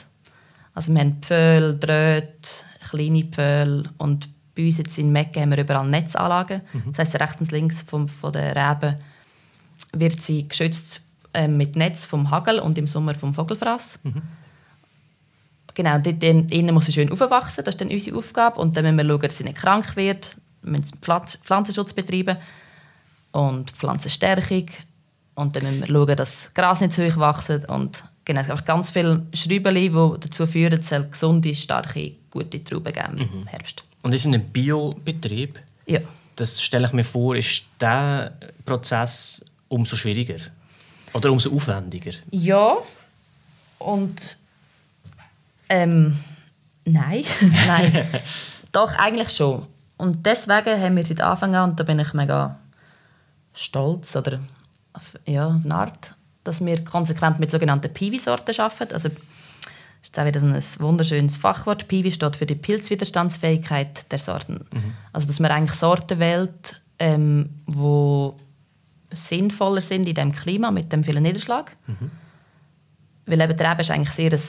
Also 0.74 0.94
wir 0.94 1.00
haben 1.00 1.18
Pföhl, 1.22 1.80
Drähte, 1.80 2.50
kleine 2.90 3.24
Pföhl 3.24 3.90
und 3.98 4.28
bei 4.56 4.66
uns 4.66 4.78
jetzt 4.78 4.98
in 4.98 5.12
Mecke 5.12 5.42
haben 5.42 5.52
wir 5.52 5.60
überall 5.62 5.88
Netzanlagen. 5.88 6.62
Das 6.88 7.00
heisst, 7.00 7.20
rechts 7.20 7.42
und 7.42 7.52
links 7.52 7.82
vom, 7.84 8.08
von 8.08 8.32
der 8.34 8.56
Reben 8.56 8.96
wird 9.94 10.22
sie 10.22 10.48
geschützt 10.48 11.02
ähm, 11.34 11.58
mit 11.58 11.76
Netz 11.76 12.06
vom 12.06 12.32
Hagel 12.32 12.60
und 12.60 12.78
im 12.78 12.88
Sommer 12.88 13.16
vom 13.16 13.34
Vogelfraß. 13.34 14.00
Genau, 15.74 15.98
dort 16.00 16.24
in- 16.24 16.48
innen 16.50 16.74
muss 16.74 16.86
sie 16.86 16.94
schön 16.94 17.12
aufwachsen, 17.12 17.64
das 17.66 17.76
ist 17.76 17.82
dann 17.82 17.90
unsere 17.90 18.18
Aufgabe. 18.18 18.60
Und 18.62 18.78
dann 18.78 18.84
müssen 18.86 18.98
wir 18.98 19.06
schauen, 19.14 19.22
dass 19.22 19.38
sie 19.38 19.44
nicht 19.44 19.58
krank 19.58 19.96
wird. 19.98 20.38
Wir 20.62 20.72
müssen 20.80 20.98
Pflanz 21.02 21.36
Pflanzenschutz 21.36 21.92
betreiben 21.94 22.38
und 23.34 23.72
Pflanzenstärkung. 23.72 24.68
Und 25.36 25.56
dann 25.58 25.64
müssen 25.66 25.80
wir 25.82 25.88
schauen, 25.88 26.16
dass 26.16 26.44
das 26.44 26.54
Gras 26.54 26.80
nicht 26.80 26.94
zu 26.94 27.06
hoch 27.06 27.18
wächst. 27.18 27.68
Und 27.68 28.04
genau, 28.24 28.40
es 28.40 28.48
gibt 28.48 28.52
einfach 28.52 28.66
ganz 28.66 28.92
viele 28.92 29.26
Schrauben, 29.34 29.76
die 29.76 30.20
dazu 30.22 30.48
führen, 30.48 30.78
dass 30.80 30.92
es 30.94 31.12
gesunde, 31.12 31.54
starke, 31.54 32.14
gute 32.32 32.64
Trauben 32.64 32.94
geben 32.94 33.18
im 33.18 33.48
Herbst. 33.48 33.84
Und 34.06 34.14
ist 34.14 34.26
ein 34.26 34.40
Biobetrieb, 34.52 35.60
Ja. 35.88 36.00
das 36.36 36.62
stelle 36.62 36.86
ich 36.86 36.94
mir 36.94 37.04
vor, 37.04 37.36
ist 37.36 37.64
der 37.82 38.34
Prozess 38.64 39.44
umso 39.68 39.96
schwieriger 39.96 40.36
oder 41.14 41.32
umso 41.32 41.52
aufwendiger. 41.52 42.12
Ja. 42.30 42.78
Und 43.80 44.38
ähm, 45.70 46.20
nein, 46.86 47.24
nein. 47.68 48.08
Doch, 48.72 48.94
eigentlich 48.94 49.32
schon. 49.32 49.66
Und 49.98 50.24
deswegen 50.24 50.80
haben 50.80 50.96
wir 50.98 51.06
seit 51.06 51.22
Anfang 51.22 51.56
an, 51.56 51.72
und 51.72 51.80
da 51.80 51.84
bin 51.84 51.98
ich 51.98 52.14
mega 52.14 52.60
stolz, 53.56 54.16
oder 54.16 54.40
ja, 55.26 55.48
eine 55.64 55.74
Art, 55.74 56.14
dass 56.44 56.64
wir 56.64 56.84
konsequent 56.86 57.40
mit 57.40 57.50
sogenannten 57.50 57.92
Piwi-Sorten 57.92 58.60
arbeiten. 58.60 58.94
Also, 58.94 59.10
das 60.12 60.12
ist 60.12 60.20
auch 60.20 60.26
wieder 60.26 60.40
so 60.40 60.48
ein 60.48 60.86
wunderschönes 60.88 61.38
Fachwort. 61.38 61.88
Piwi 61.88 62.12
steht 62.12 62.36
für 62.36 62.46
die 62.46 62.56
Pilzwiderstandsfähigkeit 62.56 64.12
der 64.12 64.20
Sorten. 64.20 64.66
Also, 65.14 65.28
dass 65.28 65.40
man 65.40 65.52
eigentlich 65.52 65.78
Sorten 65.78 66.20
wählt, 66.20 66.82
ähm, 67.00 67.50
wo 67.66 68.38
sinnvoller 69.12 69.82
sind 69.82 70.08
in 70.08 70.16
dem 70.16 70.32
Klima 70.32 70.72
mit 70.72 70.92
dem 70.92 71.04
vielen 71.04 71.24
Niederschlag. 71.24 71.76
Weil 73.26 73.42
eben 73.42 73.58
der 73.58 73.72
Rebe 73.72 73.82
ist 73.82 73.92
eigentlich 73.92 74.12
sehr 74.12 74.32
ein 74.32 74.40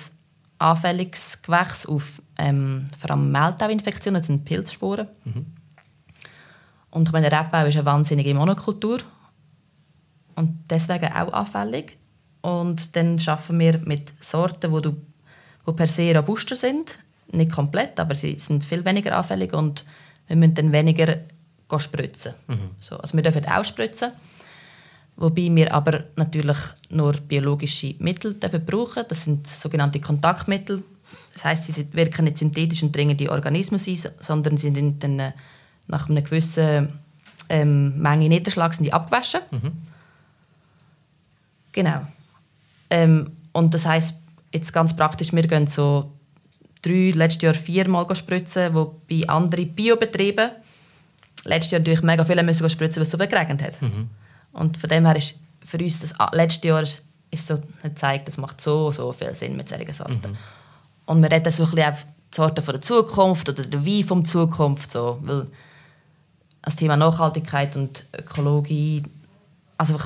anfälliges 0.59 1.41
Gewächs 1.43 1.87
auf 1.87 2.21
ähm, 2.39 2.87
vor 2.99 3.11
allem 3.11 3.33
Mehltauinfektionen, 3.33 4.21
das 4.21 4.27
sind 4.27 4.45
Pilzsporen. 4.45 5.09
Und 6.91 7.09
ich 7.09 7.13
meine, 7.13 7.31
der 7.31 7.41
Rebbau 7.41 7.67
ist 7.67 7.77
eine 7.77 7.87
wahnsinnige 7.87 8.35
Monokultur 8.35 9.01
und 10.35 10.65
deswegen 10.71 11.13
auch 11.13 11.33
anfällig. 11.33 11.97
Und 12.43 12.95
dann 12.97 13.19
schaffen 13.19 13.59
wir 13.59 13.79
mit 13.79 14.13
Sorten, 14.23 14.71
wo 14.71 14.81
du, 14.81 14.97
wo 15.67 15.73
per 15.73 15.89
se 15.89 16.15
robuster 16.15 16.57
sind, 16.57 16.99
nicht 17.33 17.53
komplett, 17.53 17.99
aber 18.01 18.15
sie 18.15 18.39
sind 18.39 18.65
viel 18.65 18.85
weniger 18.85 19.19
anfällig 19.19 19.53
und 19.53 19.85
wir 20.29 20.37
müssen 20.37 20.55
dann 20.55 20.73
weniger 20.73 21.19
spritzen. 21.79 22.35
So, 22.79 22.97
also 22.97 23.17
wir 23.17 23.23
dürfen 23.23 23.45
auch 23.47 23.65
spritzen, 23.65 24.13
wobei 25.17 25.51
wir 25.53 25.75
aber 25.75 26.05
natürlich 26.15 26.57
nur 26.91 27.13
biologische 27.15 27.97
Mittel 27.99 28.35
dürfen 28.35 28.65
brauchen. 28.65 29.05
Das 29.09 29.25
sind 29.25 29.47
sogenannte 29.47 30.01
Kontaktmittel. 30.01 30.83
Das 31.33 31.45
heißt, 31.45 31.65
sie 31.65 31.93
wirken 31.93 32.25
nicht 32.25 32.39
synthetisch 32.39 32.83
und 32.83 32.95
dringen 32.95 33.17
die 33.17 33.29
Organismus 33.29 33.89
ein, 33.89 33.99
sondern 34.21 34.57
sie 34.57 34.73
sind 34.73 35.03
dann 35.03 35.19
äh, 35.19 35.33
nach 35.89 36.09
einer 36.09 36.23
gewissen 36.23 37.01
ähm, 37.49 38.01
Menge 38.01 38.29
Niederschlag 38.29 38.75
sind 38.75 38.85
die 38.85 38.93
abgewaschen. 38.93 39.41
Genau. 41.73 42.07
Ähm, 42.91 43.31
und 43.53 43.75
das 43.75 43.87
heißt 43.87 44.15
jetzt 44.53 44.73
ganz 44.73 44.95
praktisch, 44.95 45.33
wir 45.33 45.47
gehen 45.47 45.67
so 45.67 46.13
drei, 46.83 47.13
letztes 47.15 47.43
Jahr 47.43 47.55
viermal 47.55 48.15
spritzen, 48.15 48.75
wo 48.75 48.97
bei 49.09 49.29
anderen 49.29 49.75
Biobetrieben 49.75 50.51
letztes 51.45 51.73
Jahr 51.73 51.81
natürlich 51.81 52.03
mega 52.03 52.25
viele 52.25 52.43
müssen 52.43 52.69
spritzen, 52.69 52.97
weil 52.97 53.03
es 53.03 53.11
so 53.11 53.19
viel 53.19 53.29
geregnet 53.29 53.63
hat. 53.63 53.79
Und 54.53 54.77
von 54.77 54.91
dem 54.91 55.07
her 55.07 55.17
ist 55.17 55.39
für 55.65 55.79
uns 55.79 56.01
das 56.01 56.15
letzte 56.33 56.69
Jahr 56.69 56.83
ist 56.83 57.47
so 57.47 57.57
gezeigt, 57.83 58.29
das 58.29 58.39
macht 58.39 58.61
so, 58.61 58.93
so 58.93 59.13
viel 59.13 59.35
Sinn 59.35 59.57
mit 59.57 59.69
solchen 59.69 59.93
Sorten. 59.93 60.37
Und 61.07 61.23
wir 61.23 61.31
reden 61.31 61.53
so 61.53 61.65
ein 61.65 61.71
bisschen 61.71 61.89
auf 61.89 62.05
die 62.05 62.37
Sorten 62.37 62.63
von 62.63 62.75
der 62.75 62.81
Zukunft 62.81 63.49
oder 63.49 63.65
der 63.65 63.85
Wein 63.85 64.05
von 64.05 64.23
der 64.23 64.31
Zukunft. 64.31 64.91
So, 64.91 65.19
weil 65.23 65.47
das 66.63 66.77
Thema 66.77 66.97
Nachhaltigkeit 66.97 67.77
und 67.77 68.05
Ökologie, 68.19 69.03
also 69.79 69.97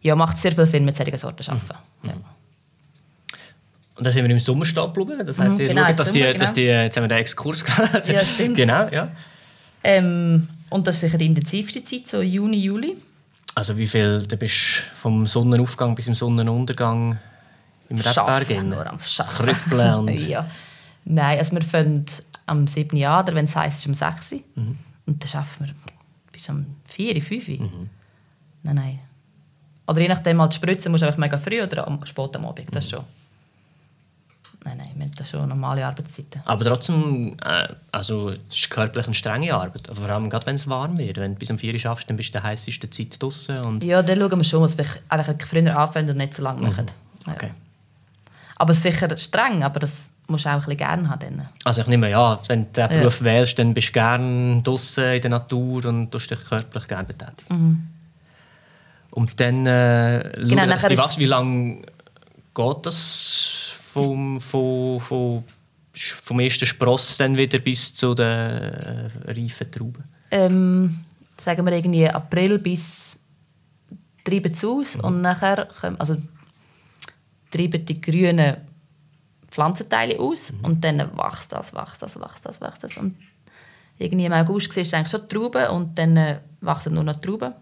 ja, 0.00 0.14
macht 0.16 0.38
sehr 0.38 0.52
viel 0.52 0.66
Sinn, 0.66 0.84
mit 0.84 0.96
solchen 0.96 1.16
Sorten 1.18 1.42
zu 1.42 1.50
arbeiten. 1.50 1.74
Ja. 2.02 2.14
Und 3.96 4.04
dann 4.04 4.12
sind 4.12 4.24
wir 4.24 4.30
im 4.30 4.38
Sommer 4.40 4.64
stehen 4.64 4.92
geblieben. 4.92 5.24
Das 5.26 5.38
heisst, 5.38 5.58
Mhm, 5.58 5.66
genau, 5.68 5.86
schaut, 5.86 5.98
dass, 6.00 6.10
die, 6.12 6.20
Sommer, 6.22 6.34
dass 6.34 6.52
die, 6.52 6.62
jetzt 6.62 6.96
haben 6.96 7.04
wir 7.04 7.08
den 7.08 7.18
Exkurs 7.18 7.64
gemacht. 7.64 8.08
Ja, 8.08 8.24
stimmt. 8.24 8.56
genau, 8.56 8.88
ja. 8.88 9.08
Ähm, 9.84 10.48
und 10.70 10.86
das 10.86 10.96
ist 10.96 11.00
sicher 11.02 11.18
die 11.18 11.26
intensivste 11.26 11.82
Zeit, 11.84 12.08
so 12.08 12.20
Juni, 12.22 12.56
Juli. 12.58 12.96
Also 13.54 13.78
wie 13.78 13.86
viel, 13.86 14.26
du 14.26 14.36
bist 14.36 14.82
vom 14.94 15.26
Sonnenaufgang 15.26 15.94
bis 15.94 16.06
zum 16.06 16.14
Sonnenuntergang 16.14 17.18
im 17.88 17.98
Rebberg 17.98 18.64
nur 18.64 18.84
am 18.90 18.98
Schaffen. 19.00 19.46
Krüppeln 19.46 19.94
und... 19.94 20.08
ja. 20.28 20.48
Nein, 21.04 21.38
also 21.38 21.52
wir 21.54 21.62
fangen 21.62 22.06
am 22.46 22.66
7. 22.66 22.96
Jahr, 22.96 23.22
oder 23.22 23.34
wenn 23.34 23.44
es 23.44 23.54
heisst, 23.54 23.78
ist 23.78 23.86
am 23.86 23.94
6. 23.94 24.32
Mhm. 24.56 24.78
Und 25.06 25.22
dann 25.22 25.28
schaffen 25.28 25.66
wir 25.66 25.74
bis 26.32 26.48
am 26.50 26.66
4, 26.86 27.22
5. 27.22 27.46
Nein, 27.48 27.68
nein. 28.64 28.98
Oder 29.86 30.00
je 30.00 30.08
nachdem, 30.08 30.40
halt 30.40 30.54
spritzen 30.54 30.90
musst 30.90 31.02
du 31.02 31.06
einfach 31.06 31.18
mega 31.18 31.36
früh 31.38 31.62
oder 31.62 31.86
am, 31.86 32.04
spät 32.06 32.34
am 32.34 32.46
Abend, 32.46 32.66
Mhm. 32.68 32.72
das 32.74 32.88
schon. 32.90 33.04
Nein, 34.64 34.78
nein, 34.78 34.90
wir 34.94 35.04
haben 35.04 35.14
da 35.14 35.24
schon 35.24 35.48
normale 35.48 35.86
Arbeitszeiten. 35.86 36.40
Aber 36.46 36.64
trotzdem, 36.64 37.36
äh, 37.44 37.68
also 37.92 38.30
es 38.30 38.56
ist 38.56 38.70
körperlich 38.70 39.06
eine 39.06 39.14
strenge 39.14 39.54
Arbeit. 39.54 39.88
Vor 39.92 40.08
allem 40.08 40.30
gerade, 40.30 40.46
wenn 40.46 40.56
es 40.56 40.66
warm 40.66 40.96
wird. 40.96 41.18
Wenn 41.18 41.34
du 41.34 41.38
bis 41.38 41.50
um 41.50 41.58
4 41.58 41.74
Uhr 41.74 41.78
schaffst, 41.78 42.08
dann 42.08 42.16
bist 42.16 42.30
du 42.30 42.38
in 42.38 42.42
der 42.42 42.50
heißesten 42.50 42.90
Zeit 42.90 43.22
draußen. 43.22 43.58
Und 43.58 43.84
Ja, 43.84 44.02
dann 44.02 44.18
schauen 44.18 44.38
wir 44.38 44.44
schon, 44.44 44.62
dass 44.62 44.78
wir 44.78 44.86
einfach 45.08 45.34
früher 45.46 45.78
anfangen 45.78 46.10
und 46.10 46.16
nicht 46.16 46.34
so 46.34 46.42
lange 46.42 46.62
machen. 46.62 46.86
Ja. 47.26 47.32
okay. 47.34 47.50
Aber 48.56 48.72
sicher 48.72 49.16
streng, 49.18 49.62
aber 49.62 49.80
das 49.80 50.10
musst 50.28 50.46
du 50.46 50.48
auch 50.48 50.54
ein 50.54 50.58
bisschen 50.60 50.76
gerne 50.78 51.08
haben. 51.10 51.20
Dann. 51.20 51.48
Also 51.64 51.82
ich 51.82 51.86
nehme 51.86 52.08
ja, 52.08 52.40
wenn 52.46 52.72
du 52.72 52.88
den 52.88 52.88
Beruf 52.88 53.20
ja. 53.20 53.26
wählst, 53.26 53.58
dann 53.58 53.74
bist 53.74 53.88
du 53.88 53.92
gerne 53.92 54.62
draußen 54.62 55.04
in 55.04 55.22
der 55.22 55.30
Natur 55.30 55.84
und 55.84 56.10
tust 56.10 56.30
dich 56.30 56.42
körperlich 56.44 56.88
gerne 56.88 57.04
betätigen. 57.04 57.56
Mhm. 57.56 57.88
Und 59.10 59.38
dann 59.40 59.66
äh, 59.66 60.32
genau, 60.48 60.78
schauen, 60.78 60.98
was, 60.98 61.18
wie 61.18 61.26
lange 61.26 61.82
geht 62.54 62.86
das 62.86 63.78
vom, 64.02 64.40
vom, 64.40 65.00
vom, 65.00 65.44
vom 65.94 66.40
ersten 66.40 66.66
Spross 66.66 67.16
dann 67.16 67.36
wieder 67.36 67.58
bis 67.58 67.94
zu 67.94 68.14
den 68.14 68.26
äh, 68.26 69.10
reifen 69.26 69.70
Trauben? 69.70 70.04
Ähm, 70.30 70.98
sagen 71.36 71.64
wir 71.64 71.72
irgendwie 71.72 72.08
April 72.08 72.58
bis 72.58 73.16
treiben 74.24 74.54
zu 74.54 74.80
aus 74.80 74.96
mhm. 74.96 75.04
und 75.04 75.20
nachher 75.22 75.68
kommen, 75.80 76.00
also 76.00 76.16
treiben 77.50 77.84
die 77.84 78.00
grünen 78.00 78.56
Pflanzenteile 79.48 80.18
aus 80.18 80.52
mhm. 80.52 80.64
und 80.64 80.84
dann 80.84 80.98
wächst 81.16 81.52
das, 81.52 81.74
wächst 81.74 82.02
das, 82.02 82.18
wächst 82.18 82.46
das, 82.46 82.60
wächst 82.60 82.84
das 82.84 82.96
und 82.96 83.14
irgendwie 83.98 84.24
im 84.24 84.32
August 84.32 84.72
siehst 84.72 84.92
du 84.92 84.96
eigentlich 84.96 85.10
schon 85.10 85.28
Trauben 85.28 85.68
und 85.68 85.96
dann 85.96 86.16
äh, 86.16 86.40
wachsen 86.60 86.94
nur 86.94 87.04
noch 87.04 87.16
Trauben 87.16 87.54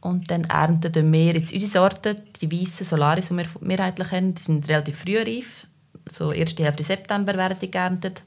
und 0.00 0.30
dann 0.30 0.44
ernten 0.44 1.12
wir 1.12 1.32
jetzt 1.32 1.52
unsere 1.52 1.70
Sorten, 1.70 2.16
die 2.40 2.50
weißen 2.52 2.86
Solaris, 2.86 3.28
die 3.28 3.36
wir 3.36 3.46
mehrheitlich 3.60 4.12
haben, 4.12 4.34
die 4.34 4.42
sind 4.42 4.68
relativ 4.68 5.00
früh 5.00 5.18
reif. 5.18 5.66
So 6.10 6.32
erste 6.32 6.62
Hälfte 6.62 6.84
September 6.84 7.34
werden 7.34 7.58
die 7.60 7.70
geerntet. 7.70 8.22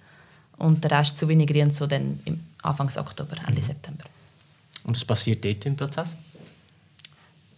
Und 0.57 0.83
der 0.83 0.91
Rest 0.91 1.17
zu 1.17 1.27
wenig 1.27 1.47
grün 1.47 1.71
so 1.71 1.87
dann 1.87 2.19
im 2.25 2.41
Anfang 2.61 2.89
Oktober, 2.97 3.35
Ende 3.47 3.61
mhm. 3.61 3.65
September. 3.65 4.03
Und 4.83 4.95
was 4.95 5.05
passiert 5.05 5.43
dort 5.43 5.65
im 5.65 5.75
Prozess? 5.75 6.17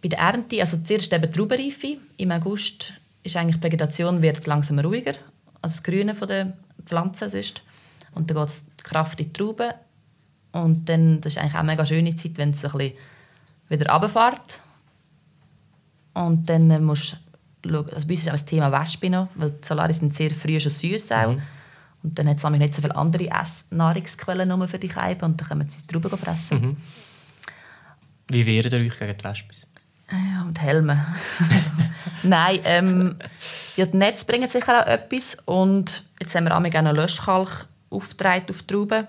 Bei 0.01 0.09
der 0.09 0.19
Ernte, 0.19 0.61
also 0.61 0.77
zuerst 0.77 1.11
eben 1.11 1.31
Traubenreife. 1.31 1.97
Im 2.17 2.31
August 2.31 2.93
ist 3.23 3.35
eigentlich 3.35 3.57
die 3.57 3.63
Vegetation 3.63 4.21
wird 4.21 4.45
langsam 4.45 4.79
ruhiger, 4.79 5.13
also 5.61 5.75
das 5.75 5.83
Grüne 5.83 6.13
der 6.13 6.53
Pflanzen 6.85 7.31
ist. 7.31 7.61
Und 8.13 8.29
dann 8.29 8.45
geht 8.45 8.55
die 8.79 8.83
Kraft 8.83 9.19
in 9.19 9.27
die 9.27 9.33
Trauben. 9.33 9.71
Und 10.51 10.87
dann, 10.87 11.19
das 11.19 11.33
ist 11.33 11.39
eigentlich 11.39 11.55
auch 11.55 11.59
eine 11.59 11.71
mega 11.71 11.85
schöne 11.85 12.15
Zeit, 12.15 12.37
wenn 12.37 12.51
es 12.51 12.63
ein 12.63 12.71
bisschen 12.71 12.93
wieder 13.69 13.91
runterfährt. 13.91 14.59
Und 16.13 16.49
dann 16.49 16.83
musst 16.83 17.17
du 17.61 17.69
schauen, 17.69 17.89
also 17.93 18.07
bei 18.07 18.13
uns 18.13 18.21
ist 18.21 18.27
auch 18.27 18.33
das 18.33 18.45
Thema 18.45 18.71
Wespe 18.71 19.09
noch, 19.09 19.29
weil 19.35 19.51
die 19.51 19.65
Solaris 19.65 19.97
sind 19.97 20.15
sehr 20.15 20.31
früh 20.31 20.59
schon 20.59 20.71
süß 20.71 21.11
auch. 21.11 21.31
Mhm. 21.31 21.41
Und 22.03 22.19
dann 22.19 22.27
hat 22.27 22.43
es 22.43 22.49
nicht 22.49 22.75
so 22.75 22.81
viele 22.81 22.95
andere 22.95 23.27
Ess 23.27 23.65
Nahrungsquellen 23.69 24.67
für 24.67 24.77
die 24.79 24.89
Scheiben 24.89 25.23
und 25.23 25.39
dann 25.39 25.47
können 25.47 25.69
sie 25.69 25.87
drüber 25.87 26.15
fressen. 26.17 26.59
Mhm. 26.59 26.77
Wie 28.29 28.45
wehrt 28.45 28.73
ihr 28.73 28.79
euch 28.79 28.99
gegen 28.99 29.17
die 29.17 29.23
Wespen? 29.23 29.57
Ja, 30.11 30.43
mit 30.43 30.61
Helmen. 30.61 30.99
Nein, 32.23 32.59
ähm, 32.65 33.15
ja, 33.77 33.85
die 33.85 33.97
Netze 33.97 34.25
bringen 34.25 34.49
sicher 34.49 34.81
auch 34.81 34.87
etwas. 34.87 35.37
Und 35.45 36.03
jetzt 36.19 36.35
haben 36.35 36.45
wir 36.45 36.55
auch 36.55 36.61
einen 36.61 36.95
Löschkalk 36.95 37.67
aufgetragen 37.89 38.45
auf 38.49 38.61
die 38.63 38.67
Trauben 38.67 39.07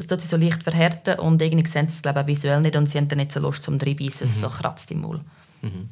das 0.00 0.06
tut 0.06 0.20
sie 0.20 0.28
so 0.28 0.36
leicht 0.36 0.62
verhärten 0.62 1.18
und 1.18 1.42
irgendwie 1.42 1.68
sehen 1.68 1.88
sie 1.88 1.94
es 1.94 2.02
glaube 2.02 2.22
ich, 2.22 2.26
visuell 2.26 2.60
nicht 2.60 2.76
und 2.76 2.86
sie 2.86 2.98
haben 2.98 3.08
dann 3.08 3.18
nicht 3.18 3.32
so 3.32 3.40
Lust 3.40 3.62
zum 3.62 3.78
Reinbeissen, 3.78 4.26
mhm. 4.26 4.32
es 4.32 4.40
so 4.40 4.48
kratzt 4.48 4.90
im 4.90 5.02
Maul. 5.02 5.20
Mhm. 5.62 5.88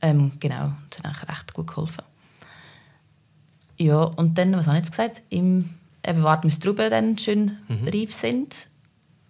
Ähm, 0.00 0.32
genau, 0.40 0.72
das 0.90 0.98
hat 0.98 1.06
eigentlich 1.06 1.28
recht 1.28 1.52
gut 1.52 1.66
geholfen. 1.66 2.04
Ja, 3.76 4.02
und 4.02 4.38
dann, 4.38 4.56
was 4.56 4.66
habe 4.66 4.78
ich 4.78 4.84
jetzt 4.84 4.96
gesagt? 4.96 5.22
Im, 5.28 5.68
eben 6.06 6.22
warten, 6.22 6.48
bis 6.48 6.58
die 6.58 6.66
Trauben 6.66 6.90
dann 6.90 7.18
schön 7.18 7.58
mhm. 7.68 7.86
reif 7.86 8.14
sind 8.14 8.54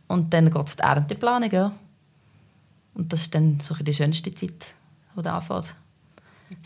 und 0.07 0.33
dann 0.33 0.51
geht 0.51 0.69
es 0.69 0.77
die 0.77 0.83
Ernteplanung, 0.83 1.51
ja. 1.51 1.73
Und 2.95 3.13
das 3.13 3.23
ist 3.23 3.35
dann 3.35 3.61
so 3.61 3.75
die 3.75 3.95
schönste 3.95 4.35
Zeit, 4.35 4.75
die 5.17 5.23
da 5.23 5.39
anfängt. 5.39 5.75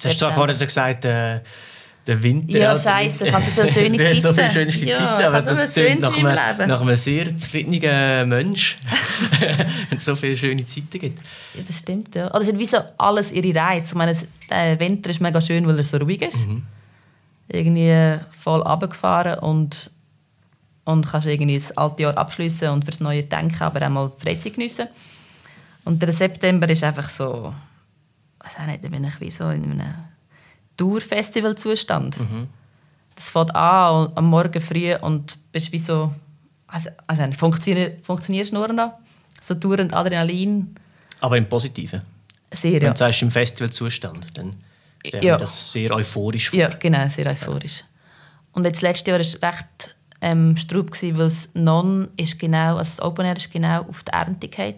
Du 0.00 0.08
hast 0.08 0.22
vorhin 0.34 0.58
gesagt, 0.58 1.04
äh, 1.04 1.40
der 2.06 2.22
Winter. 2.22 2.58
Ja, 2.58 2.76
scheiße, 2.76 3.28
ich 3.28 3.32
habe 3.32 3.44
so 3.44 3.50
viele 3.50 3.68
schöne 3.72 3.98
Zeiten. 3.98 4.22
so 4.22 4.32
viele 4.32 4.50
schönste 4.50 4.86
ja, 4.86 4.96
Zeiten, 4.96 5.24
aber 5.24 5.42
das 5.42 5.74
klingt 5.74 6.00
nach, 6.00 6.16
einem, 6.16 6.68
nach 6.68 6.80
einem 6.80 6.96
sehr 6.96 7.36
zufriedenen 7.36 8.28
Mensch, 8.28 8.78
wenn 9.88 9.98
es 9.98 10.04
so 10.04 10.16
viele 10.16 10.36
schöne 10.36 10.64
Zeiten 10.64 10.98
gibt. 10.98 11.20
Ja, 11.54 11.62
das 11.66 11.78
stimmt, 11.78 12.14
ja. 12.14 12.28
Oder 12.30 12.40
es 12.40 12.48
hat 12.48 12.58
wie 12.58 12.66
so 12.66 12.78
alles 12.98 13.30
ihre 13.32 13.54
Reize. 13.54 13.86
Ich 13.86 13.94
meine, 13.94 14.16
der 14.50 14.80
Winter 14.80 15.10
ist 15.10 15.20
mega 15.20 15.40
schön, 15.40 15.66
weil 15.66 15.78
er 15.78 15.84
so 15.84 15.96
ruhig 15.98 16.22
ist. 16.22 16.48
Mhm. 16.48 16.62
Irgendwie 17.48 18.18
voll 18.32 18.62
runtergefahren 18.62 19.38
und, 19.38 19.90
und 20.84 21.06
kannst 21.08 21.28
irgendwie 21.28 21.54
das 21.54 21.76
alte 21.76 22.02
Jahr 22.04 22.16
abschließen 22.18 22.70
und 22.70 22.84
fürs 22.84 23.00
neue 23.00 23.22
denken, 23.22 23.62
aber 23.62 23.86
auch 23.86 23.90
mal 23.90 24.12
Freizeit 24.18 24.54
geniessen. 24.54 24.88
Und 25.84 26.02
der 26.02 26.12
September 26.12 26.68
ist 26.68 26.82
einfach 26.82 27.08
so, 27.08 27.52
ich 28.38 28.46
weiß 28.46 28.60
auch 28.60 28.66
nicht, 28.66 28.82
da 28.82 28.88
bin 28.88 29.04
ich 29.04 29.20
wie 29.20 29.30
so 29.30 29.50
in 29.50 29.64
einem 29.64 30.11
Tour-Festival-Zustand. 30.76 32.20
Mhm. 32.20 32.48
Das 33.14 33.28
fängt 33.28 33.54
an 33.54 34.12
am 34.14 34.26
Morgen 34.26 34.60
früh 34.60 34.94
und 34.96 35.38
bist 35.52 35.72
wie 35.72 35.78
so... 35.78 36.12
Also, 36.66 36.88
also 37.06 37.30
funktionier, 37.32 37.98
funktionierst 38.02 38.52
nur 38.52 38.72
noch. 38.72 38.92
So 39.42 39.54
dauernd 39.54 39.92
Adrenalin. 39.92 40.74
Aber 41.20 41.36
im 41.36 41.46
Positiven? 41.46 42.00
Sehr, 42.50 42.80
Wenn 42.80 42.92
du 42.92 42.96
sagst, 42.96 43.22
im 43.22 43.30
Festivalzustand, 43.30 44.38
dann 44.38 44.54
stelle 45.06 45.26
ja. 45.26 45.36
das 45.36 45.72
sehr 45.72 45.90
euphorisch 45.90 46.50
vor. 46.50 46.58
Ja, 46.58 46.68
genau, 46.68 47.08
sehr 47.08 47.26
euphorisch. 47.26 47.84
Und 48.52 48.64
jetzt 48.64 48.82
letztes 48.82 49.06
Jahr 49.06 49.16
war 49.16 49.20
es 49.20 49.42
recht 49.42 49.96
ähm, 50.20 50.56
straub, 50.56 50.90
weil 51.02 51.12
das 51.12 51.50
Non 51.54 52.08
ist 52.16 52.38
genau, 52.38 52.76
also 52.76 52.96
das 52.96 53.02
Open 53.02 53.26
Air 53.26 53.36
ist 53.36 53.50
genau 53.50 53.82
auf 53.82 54.02
die 54.04 54.12
Ernte 54.12 54.48
gefallen. 54.48 54.74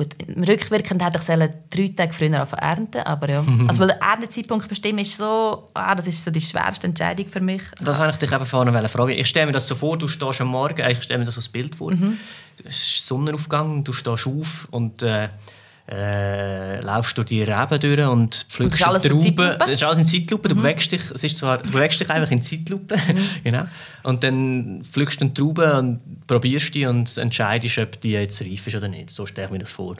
Gut, 0.00 0.16
rückwirkend 0.48 1.04
hätte 1.04 1.18
ich 1.18 1.26
drei 1.68 1.88
Tage 1.94 2.14
früher 2.14 2.32
ernten 2.32 3.02
aber 3.02 3.28
ja. 3.28 3.44
Also 3.68 3.80
weil 3.80 3.88
der 3.88 4.00
Erntezeitpunkt 4.00 4.66
bestimmen 4.66 5.00
ist 5.00 5.18
so, 5.18 5.68
ah, 5.74 5.94
das 5.94 6.06
ist 6.06 6.24
so 6.24 6.30
die 6.30 6.40
schwerste 6.40 6.86
Entscheidung 6.86 7.28
für 7.28 7.40
mich. 7.42 7.60
Das 7.82 7.98
wollte 7.98 8.12
ich 8.12 8.16
dich 8.16 8.32
eben 8.32 8.46
vorne 8.46 8.88
fragen. 8.88 9.10
Ich 9.10 9.26
stelle 9.26 9.44
mir 9.44 9.52
das 9.52 9.68
so 9.68 9.74
vor, 9.74 9.98
du 9.98 10.08
stehst 10.08 10.40
am 10.40 10.48
Morgen, 10.48 10.90
ich 10.90 11.02
stelle 11.02 11.18
mir 11.18 11.26
das 11.26 11.34
so 11.34 11.42
ein 11.42 11.52
Bild 11.52 11.76
vor, 11.76 11.92
mhm. 11.92 12.16
es 12.64 12.76
ist 12.76 13.06
Sonnenaufgang, 13.08 13.84
du 13.84 13.92
stehst 13.92 14.26
auf 14.26 14.68
und 14.70 15.02
äh, 15.02 15.28
äh, 15.90 16.80
laufst 16.80 17.18
durch 17.18 17.26
die 17.26 17.42
Reben 17.42 17.80
durch 17.80 18.06
und 18.06 18.46
pflückst 18.48 18.86
und 18.86 19.02
Trauben. 19.02 19.58
Das 19.58 19.70
ist 19.70 19.82
alles 19.82 19.98
in 19.98 20.04
Zeitlupe. 20.04 20.48
Du, 20.48 20.54
mhm. 20.54 20.62
bewegst 20.62 20.92
dich, 20.92 21.02
es 21.12 21.24
ist 21.24 21.38
zwar, 21.38 21.58
du 21.58 21.70
bewegst 21.70 22.00
dich 22.00 22.08
einfach 22.08 22.30
in 22.30 22.42
Zeitlupe. 22.42 22.96
Mhm. 22.96 23.28
genau. 23.44 23.64
Und 24.04 24.22
dann 24.22 24.82
pflückst 24.84 25.20
du 25.20 25.24
eine 25.24 25.34
Traube 25.34 25.78
und 25.78 26.26
probierst 26.26 26.74
die 26.74 26.86
und 26.86 27.16
entscheidest, 27.18 27.78
ob 27.78 28.00
die 28.00 28.12
jetzt 28.12 28.40
reif 28.42 28.66
ist 28.66 28.76
oder 28.76 28.88
nicht. 28.88 29.10
So 29.10 29.26
stelle 29.26 29.46
ich 29.46 29.52
mir 29.52 29.58
das 29.58 29.72
vor. 29.72 29.96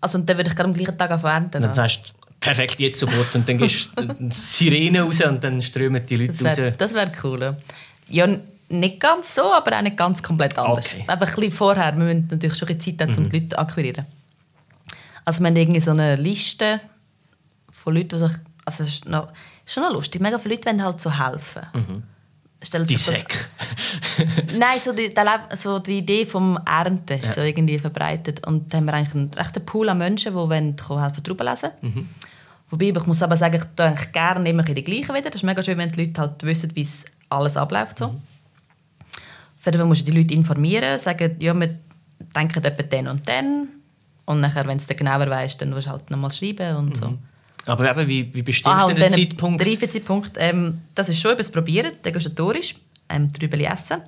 Also 0.00 0.18
und 0.18 0.28
dann 0.28 0.36
würde 0.36 0.50
ich 0.50 0.56
gerade 0.56 0.68
am 0.68 0.74
gleichen 0.74 0.98
Tag 0.98 1.10
ernten? 1.10 1.62
Dann 1.62 1.72
sagst 1.72 2.06
du, 2.06 2.36
perfekt, 2.40 2.80
jetzt 2.80 2.98
sofort. 2.98 3.34
Und 3.36 3.48
dann 3.48 3.58
gehst 3.58 3.90
du 3.96 4.06
die 4.06 4.34
Sirene 4.34 5.02
raus 5.02 5.20
und 5.20 5.42
dann 5.44 5.62
strömen 5.62 6.04
die 6.04 6.16
Leute 6.16 6.32
das 6.32 6.56
wär, 6.56 6.66
raus. 6.66 6.74
Das 6.78 6.92
wäre 6.92 7.12
cool. 7.22 7.56
Ja, 8.08 8.26
nicht 8.68 8.98
ganz 8.98 9.34
so, 9.34 9.52
aber 9.52 9.76
auch 9.76 9.82
nicht 9.82 9.96
ganz 9.96 10.22
komplett 10.22 10.58
anders. 10.58 10.94
Okay. 10.94 11.04
Einfach 11.06 11.28
ein 11.28 11.34
bisschen 11.34 11.52
vorher. 11.52 11.96
Wir 11.96 12.04
müssen 12.04 12.28
natürlich 12.30 12.58
schon 12.58 12.68
ein 12.68 12.80
Zeit 12.80 13.00
haben, 13.00 13.14
um 13.16 13.22
mhm. 13.24 13.28
die 13.28 13.38
Leute 13.38 13.48
zu 13.50 13.58
akquirieren. 13.58 14.06
Also 15.24 15.40
wir 15.40 15.48
haben 15.48 15.56
irgendwie 15.56 15.80
so 15.80 15.92
eine 15.92 16.16
Liste 16.16 16.80
von 17.70 17.94
Leuten, 17.94 18.10
die 18.10 18.18
sich... 18.18 18.32
Also 18.64 18.84
es 18.84 18.90
ist, 18.90 19.08
noch, 19.08 19.28
ist 19.64 19.74
schon 19.74 19.82
noch 19.82 19.92
lustig. 19.92 20.20
Mega 20.20 20.38
viele 20.38 20.54
Leute 20.54 20.68
wollen 20.68 20.84
halt 20.84 21.00
so 21.00 21.10
helfen. 21.10 21.62
Mhm. 21.74 22.86
die 22.86 22.96
Säcke. 22.96 23.38
Nein, 24.56 24.78
so 24.80 24.92
die, 24.92 25.12
so 25.56 25.78
die 25.80 25.98
Idee 25.98 26.26
vom 26.26 26.58
Ernten 26.64 27.18
ist 27.18 27.28
ja. 27.28 27.32
so 27.34 27.40
irgendwie 27.42 27.78
verbreitet. 27.78 28.46
Und 28.46 28.72
da 28.72 28.78
haben 28.78 28.84
wir 28.84 28.94
eigentlich 28.94 29.14
einen 29.14 29.34
rechten 29.34 29.64
Pool 29.64 29.88
an 29.88 29.98
Menschen, 29.98 30.32
die 30.32 30.36
wollen 30.36 30.76
helfen, 30.76 31.24
Trauben 31.24 31.46
lesen. 31.46 31.70
Mhm. 31.80 32.08
Wobei, 32.70 32.86
ich 32.86 33.06
muss 33.06 33.22
aber 33.22 33.36
sagen, 33.36 33.56
ich 33.56 33.64
denke 33.76 34.08
gerne 34.12 34.48
immer 34.48 34.62
die 34.62 34.82
gleichen 34.82 35.14
wieder. 35.14 35.28
Das 35.28 35.36
ist 35.36 35.42
mega 35.42 35.62
schön, 35.62 35.76
wenn 35.76 35.90
die 35.90 36.04
Leute 36.04 36.20
halt 36.20 36.42
wissen, 36.42 36.74
wie 36.74 36.82
es 36.82 37.04
alles 37.28 37.56
abläuft. 37.56 37.98
So. 37.98 38.08
Mhm. 38.08 38.20
Für 39.58 39.70
jeden 39.70 39.86
musst 39.86 40.06
du 40.06 40.10
die 40.10 40.18
Leute 40.18 40.34
informieren, 40.34 40.98
sagen, 40.98 41.36
ja, 41.38 41.54
wir 41.54 41.78
denken 42.34 42.64
etwa 42.64 42.82
dann 42.82 43.08
und 43.08 43.28
dann 43.28 43.68
und 44.24 44.40
nachher, 44.40 44.66
wenn 44.66 44.78
du 44.78 44.84
es 44.88 44.96
genauer 44.96 45.28
weißt, 45.28 45.60
dann 45.60 45.70
musst 45.70 45.86
du 45.86 45.90
halt 45.90 46.10
nochmal 46.10 46.32
schreiben 46.32 46.76
und 46.76 46.96
so. 46.96 47.08
Mhm. 47.08 47.18
Aber 47.66 47.90
eben, 47.90 48.08
wie, 48.08 48.34
wie 48.34 48.42
bestimmst 48.42 48.82
ah, 48.82 48.88
du 48.88 48.94
den 48.94 49.10
Zeitpunkt? 49.10 49.60
Der 49.60 49.68
Reifezeitpunkt, 49.68 50.32
ähm, 50.36 50.80
das 50.94 51.08
ist 51.08 51.20
schon 51.20 51.32
etwas 51.32 51.50
probieren, 51.50 51.92
degustatorisch, 52.04 52.74
ähm, 53.08 53.32
drüber 53.32 53.58
essen. 53.58 54.02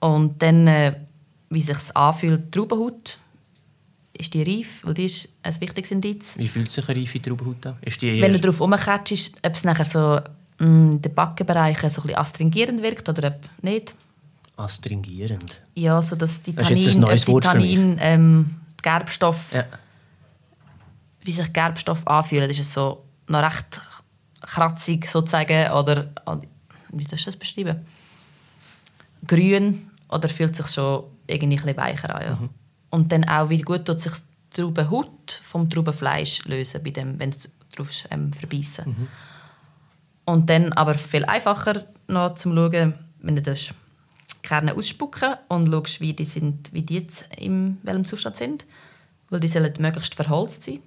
Und 0.00 0.40
dann, 0.42 0.66
äh, 0.66 0.94
wie 1.50 1.60
sich 1.60 1.76
anfühlt, 1.94 2.46
die 2.46 2.50
Traubenhaut, 2.58 3.18
ist 4.18 4.32
die 4.34 4.42
reif, 4.42 4.84
weil 4.84 4.94
die 4.94 5.06
ist 5.06 5.28
ein 5.42 5.60
wichtiges 5.60 5.90
Indiz. 5.90 6.38
Wie 6.38 6.48
fühlt 6.48 6.70
sich 6.70 6.88
eine 6.88 7.00
reife 7.00 7.20
Traubenhaut 7.20 7.66
an? 7.66 7.74
Ist 7.82 8.00
die 8.00 8.20
Wenn 8.20 8.32
du 8.32 8.40
darauf 8.40 8.60
rumkatschst, 8.60 9.36
ob 9.44 9.54
es 9.54 9.64
nachher 9.64 9.84
so 9.84 10.20
mm, 10.64 10.92
in 10.92 11.02
den 11.02 11.14
Backenbereichen 11.14 11.90
so 11.90 12.00
ein 12.00 12.06
bisschen 12.06 12.18
astringierend 12.18 12.82
wirkt 12.82 13.08
oder 13.08 13.28
ob 13.28 13.40
nicht. 13.62 13.94
Astringierend? 14.56 15.60
Ja, 15.74 16.00
so 16.00 16.16
dass 16.16 16.42
die 16.42 16.54
Tannin, 16.54 16.70
das 16.70 16.78
ist 16.78 16.86
jetzt 16.86 16.96
ein 16.96 17.00
neues 17.00 17.28
Wort 17.28 17.44
Tannin, 17.44 17.98
ähm, 18.00 18.54
Gerbstoff, 18.86 19.52
ja. 19.52 19.64
wie 21.22 21.32
sich 21.32 21.52
Gerbstoff 21.52 22.06
anfühlt, 22.06 22.48
ist 22.52 22.60
es 22.60 22.72
so 22.72 23.04
noch 23.26 23.42
recht 23.42 23.80
kratzig 24.42 25.08
sozusagen 25.08 25.72
oder 25.72 26.06
wie 26.92 27.02
soll 27.02 27.18
ich 27.18 27.24
das 27.24 27.36
beschreiben? 27.36 27.84
Grün 29.26 29.90
oder 30.08 30.28
fühlt 30.28 30.54
sich 30.54 30.68
schon 30.68 31.02
irgendwie 31.26 31.58
ein 31.58 31.76
weicher 31.76 32.14
an. 32.14 32.22
Ja. 32.22 32.36
Mhm. 32.36 32.50
Und 32.90 33.10
dann 33.10 33.24
auch, 33.28 33.48
wie 33.48 33.60
gut 33.60 33.86
tut 33.86 33.98
sich 33.98 34.12
Traubenhaut 34.50 35.32
vom 35.32 35.68
Traubenfleisch 35.68 36.44
lösen, 36.44 36.80
bei 36.84 36.90
dem, 36.90 37.18
wenn 37.18 37.30
es 37.30 37.50
drauf 37.74 37.90
ist, 37.90 38.06
ähm, 38.12 38.32
verbeissen. 38.32 38.90
Mhm. 38.90 39.08
Und 40.26 40.48
dann 40.48 40.72
aber 40.74 40.94
viel 40.94 41.24
einfacher 41.24 41.84
noch 42.06 42.34
zum 42.34 42.54
schauen, 42.54 42.94
wenn 43.18 43.34
du 43.34 43.42
das 43.42 43.74
Kerne 44.46 44.74
ausspucken 44.74 45.34
und 45.48 45.70
schaust, 45.70 46.00
wie 46.00 46.12
die, 46.12 46.24
sind, 46.24 46.72
wie 46.72 46.82
die 46.82 47.00
jetzt 47.00 47.28
in 47.36 47.78
welchem 47.82 48.04
Zustand 48.04 48.36
sind. 48.36 48.64
Weil 49.28 49.40
die 49.40 49.48
sollen 49.48 49.72
möglichst 49.78 50.14
verholzt 50.14 50.62
sein. 50.62 50.80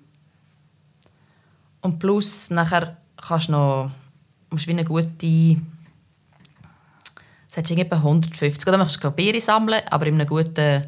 Und 1.82 2.00
plus 2.00 2.50
nachher 2.50 2.98
kannst 3.18 3.50
du 3.50 3.54
noch 3.54 3.92
musst 4.50 4.68
wie 4.68 4.72
eine 4.72 4.86
gute 4.86 5.58
sagst 7.50 7.72
du 7.72 7.76
etwa 7.76 7.98
150 7.98 8.68
oder 8.68 8.78
machst 8.78 9.04
du 9.04 9.12
Beere 9.12 9.42
sammeln, 9.42 9.82
aber 9.90 10.08
in 10.08 10.16
einer 10.16 10.26
guten, 10.26 10.86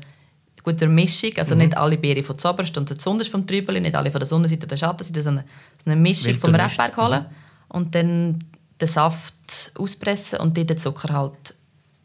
guter 0.63 0.88
Mischung, 0.88 1.31
also 1.38 1.55
nicht 1.55 1.75
alle 1.75 1.97
Beere 1.97 2.23
von 2.23 2.38
zuoberst 2.38 2.77
und 2.77 3.01
zuunterst 3.01 3.31
vom 3.31 3.47
Trübeli, 3.47 3.81
nicht 3.81 3.95
alle 3.95 4.12
von 4.12 4.19
der 4.19 4.27
Sonnenseite 4.27 4.62
oder 4.62 4.67
der 4.67 4.77
Schattenseite, 4.77 5.23
sondern 5.23 5.45
so 5.84 5.89
eine 5.89 5.99
Mischung 5.99 6.36
vom. 6.36 6.53
Rebberg 6.53 6.97
holen 6.97 7.25
und 7.69 7.95
dann 7.95 8.39
den 8.79 8.88
Saft 8.88 9.71
auspressen 9.77 10.39
und 10.39 10.55
dort 10.57 10.69
den 10.69 10.77
Zucker 10.77 11.13
halt, 11.13 11.55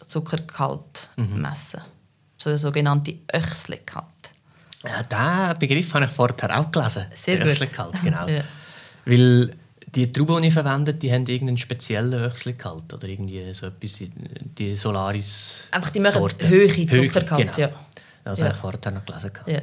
Zuckergehalt 0.07 1.11
messen. 1.16 1.81
So 2.38 2.51
der 2.51 2.59
sogenannte 2.59 3.14
Öchsli-Gehalt. 3.35 4.07
Ja, 4.85 5.03
diesen 5.03 5.59
Begriff 5.59 5.95
habe 5.95 6.05
ich 6.05 6.11
vorher 6.11 6.59
auch 6.61 6.71
gelesen. 6.71 7.07
Sehr 7.14 7.37
Der 7.37 7.47
gut. 7.47 7.53
Öchsli-Gehalt, 7.55 8.03
genau. 8.03 8.27
Ja. 8.29 8.42
Weil 9.05 9.55
die 9.95 10.11
Trauben, 10.12 10.42
die 10.42 10.49
ich 10.49 10.55
verwende, 10.55 10.92
die 10.95 11.12
haben 11.12 11.25
irgendeinen 11.27 11.59
speziellen 11.59 12.12
Öchsli-Gehalt 12.25 12.92
oder 12.92 13.09
irgendwie 13.09 13.53
so 13.53 13.66
etwas, 13.66 14.03
die 14.59 14.75
Solaris 14.75 15.64
Einfach 15.71 15.90
die 15.90 16.01
machen 16.01 16.19
Sorten. 16.19 16.49
hohe 16.51 16.87
Zuckergehalt, 16.87 17.57
genau. 17.57 17.59
ja. 17.59 17.71
Das 18.25 18.38
Ja. 18.40 18.47
habe 18.47 18.55
ich 18.55 18.61
vorher 18.61 18.90
noch 18.92 19.05
gelesen. 19.07 19.31
Ja. 19.47 19.61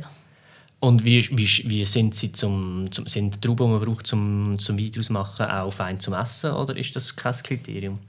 Und 0.79 1.05
wie, 1.05 1.25
wie, 1.37 1.47
wie 1.69 1.85
sind 1.85 2.15
sie 2.15 2.31
zum, 2.31 2.91
zum 2.91 3.07
sind 3.07 3.35
die 3.35 3.39
Trauben, 3.41 3.67
die 3.67 3.71
man 3.73 3.85
braucht 3.85 4.07
zum, 4.07 4.57
zum 4.59 4.77
Wein 4.77 4.91
machen, 5.09 5.45
auch 5.45 5.71
fein 5.71 5.99
zum 5.99 6.13
Essen 6.13 6.51
oder 6.51 6.75
ist 6.75 6.95
das 6.95 7.15
kein 7.15 7.33
Kriterium? 7.33 7.99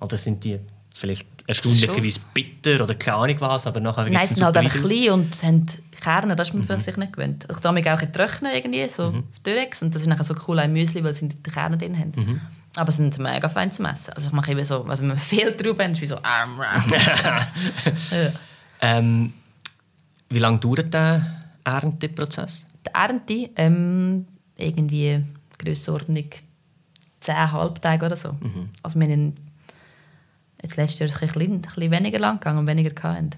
Oder 0.00 0.16
sind 0.16 0.42
die 0.44 0.58
vielleicht 0.94 1.29
erstaunlicherweise 1.50 2.20
bitter 2.34 2.82
oder 2.84 2.94
keine 2.94 3.16
Ahnung 3.18 3.36
was, 3.40 3.66
aber 3.66 3.80
nachher 3.80 4.08
Nein, 4.08 4.26
sie 4.26 4.34
sind 4.34 4.44
halt 4.44 4.56
Wein 4.56 4.68
daraus? 4.68 4.82
klein 4.88 5.10
und 5.10 5.42
haben 5.42 5.66
Kerne, 6.00 6.34
das 6.36 6.48
ist 6.48 6.54
Mhm. 6.54 6.60
man 6.60 6.66
vielleicht 6.66 6.84
sich 6.86 6.96
nicht 6.96 7.12
gewöhnt. 7.12 7.46
Ich 7.50 7.58
tue 7.58 7.72
mich 7.72 7.90
auch 7.90 8.00
Trocknen 8.12 8.52
irgendwie, 8.54 8.88
so 8.88 9.10
Mhm. 9.12 9.24
Durex, 9.44 9.82
und 9.82 9.94
das 9.94 10.02
ist 10.02 10.08
nachher 10.08 10.24
so 10.24 10.34
cool 10.48 10.58
ein 10.58 10.72
Müsli, 10.72 11.04
weil 11.04 11.12
sie 11.14 11.28
die 11.28 11.50
Kerne 11.50 11.76
drin 11.76 11.98
haben. 11.98 12.12
Mhm. 12.16 12.40
Aber 12.76 12.90
sie 12.92 12.98
sind 12.98 13.18
mega 13.18 13.48
fein 13.48 13.70
zum 13.72 13.84
Essen. 13.86 14.12
Also 14.14 14.28
ich 14.28 14.32
mache 14.32 14.52
eben 14.52 14.64
so, 14.64 14.84
also 14.84 15.02
wenn 15.02 15.08
man 15.08 15.18
viel 15.32 15.52
Trauben 15.54 15.84
hat, 15.84 15.90
ist 15.92 16.00
wie 16.00 16.06
so 16.06 16.16
arm, 16.22 16.60
arm. 16.60 16.84
ja. 18.10 18.32
Ähm, 18.80 19.32
wie 20.30 20.38
lange 20.38 20.58
dauert 20.60 20.94
der 20.94 21.26
Ernteprozess? 21.64 22.66
Die 22.86 22.94
Ernte, 22.94 23.50
ähm, 23.56 24.26
irgendwie 24.56 25.22
Grössenordnung 25.58 26.24
10 27.20 27.52
Halbtage 27.52 28.06
oder 28.06 28.16
so. 28.16 28.32
Mhm. 28.32 28.70
Also 28.82 28.98
wir 28.98 29.08
haben 29.08 29.34
jetzt 30.62 30.76
letztes 30.76 30.98
Jahr 31.00 31.06
ist 31.08 31.14
es 31.16 31.22
ein 31.22 31.28
bisschen, 31.28 31.52
ein 31.54 31.60
bisschen 31.62 31.90
weniger 31.90 32.18
lang 32.18 32.38
gegangen 32.38 32.58
und 32.58 32.66
weniger 32.66 32.90
gehabt. 32.90 33.36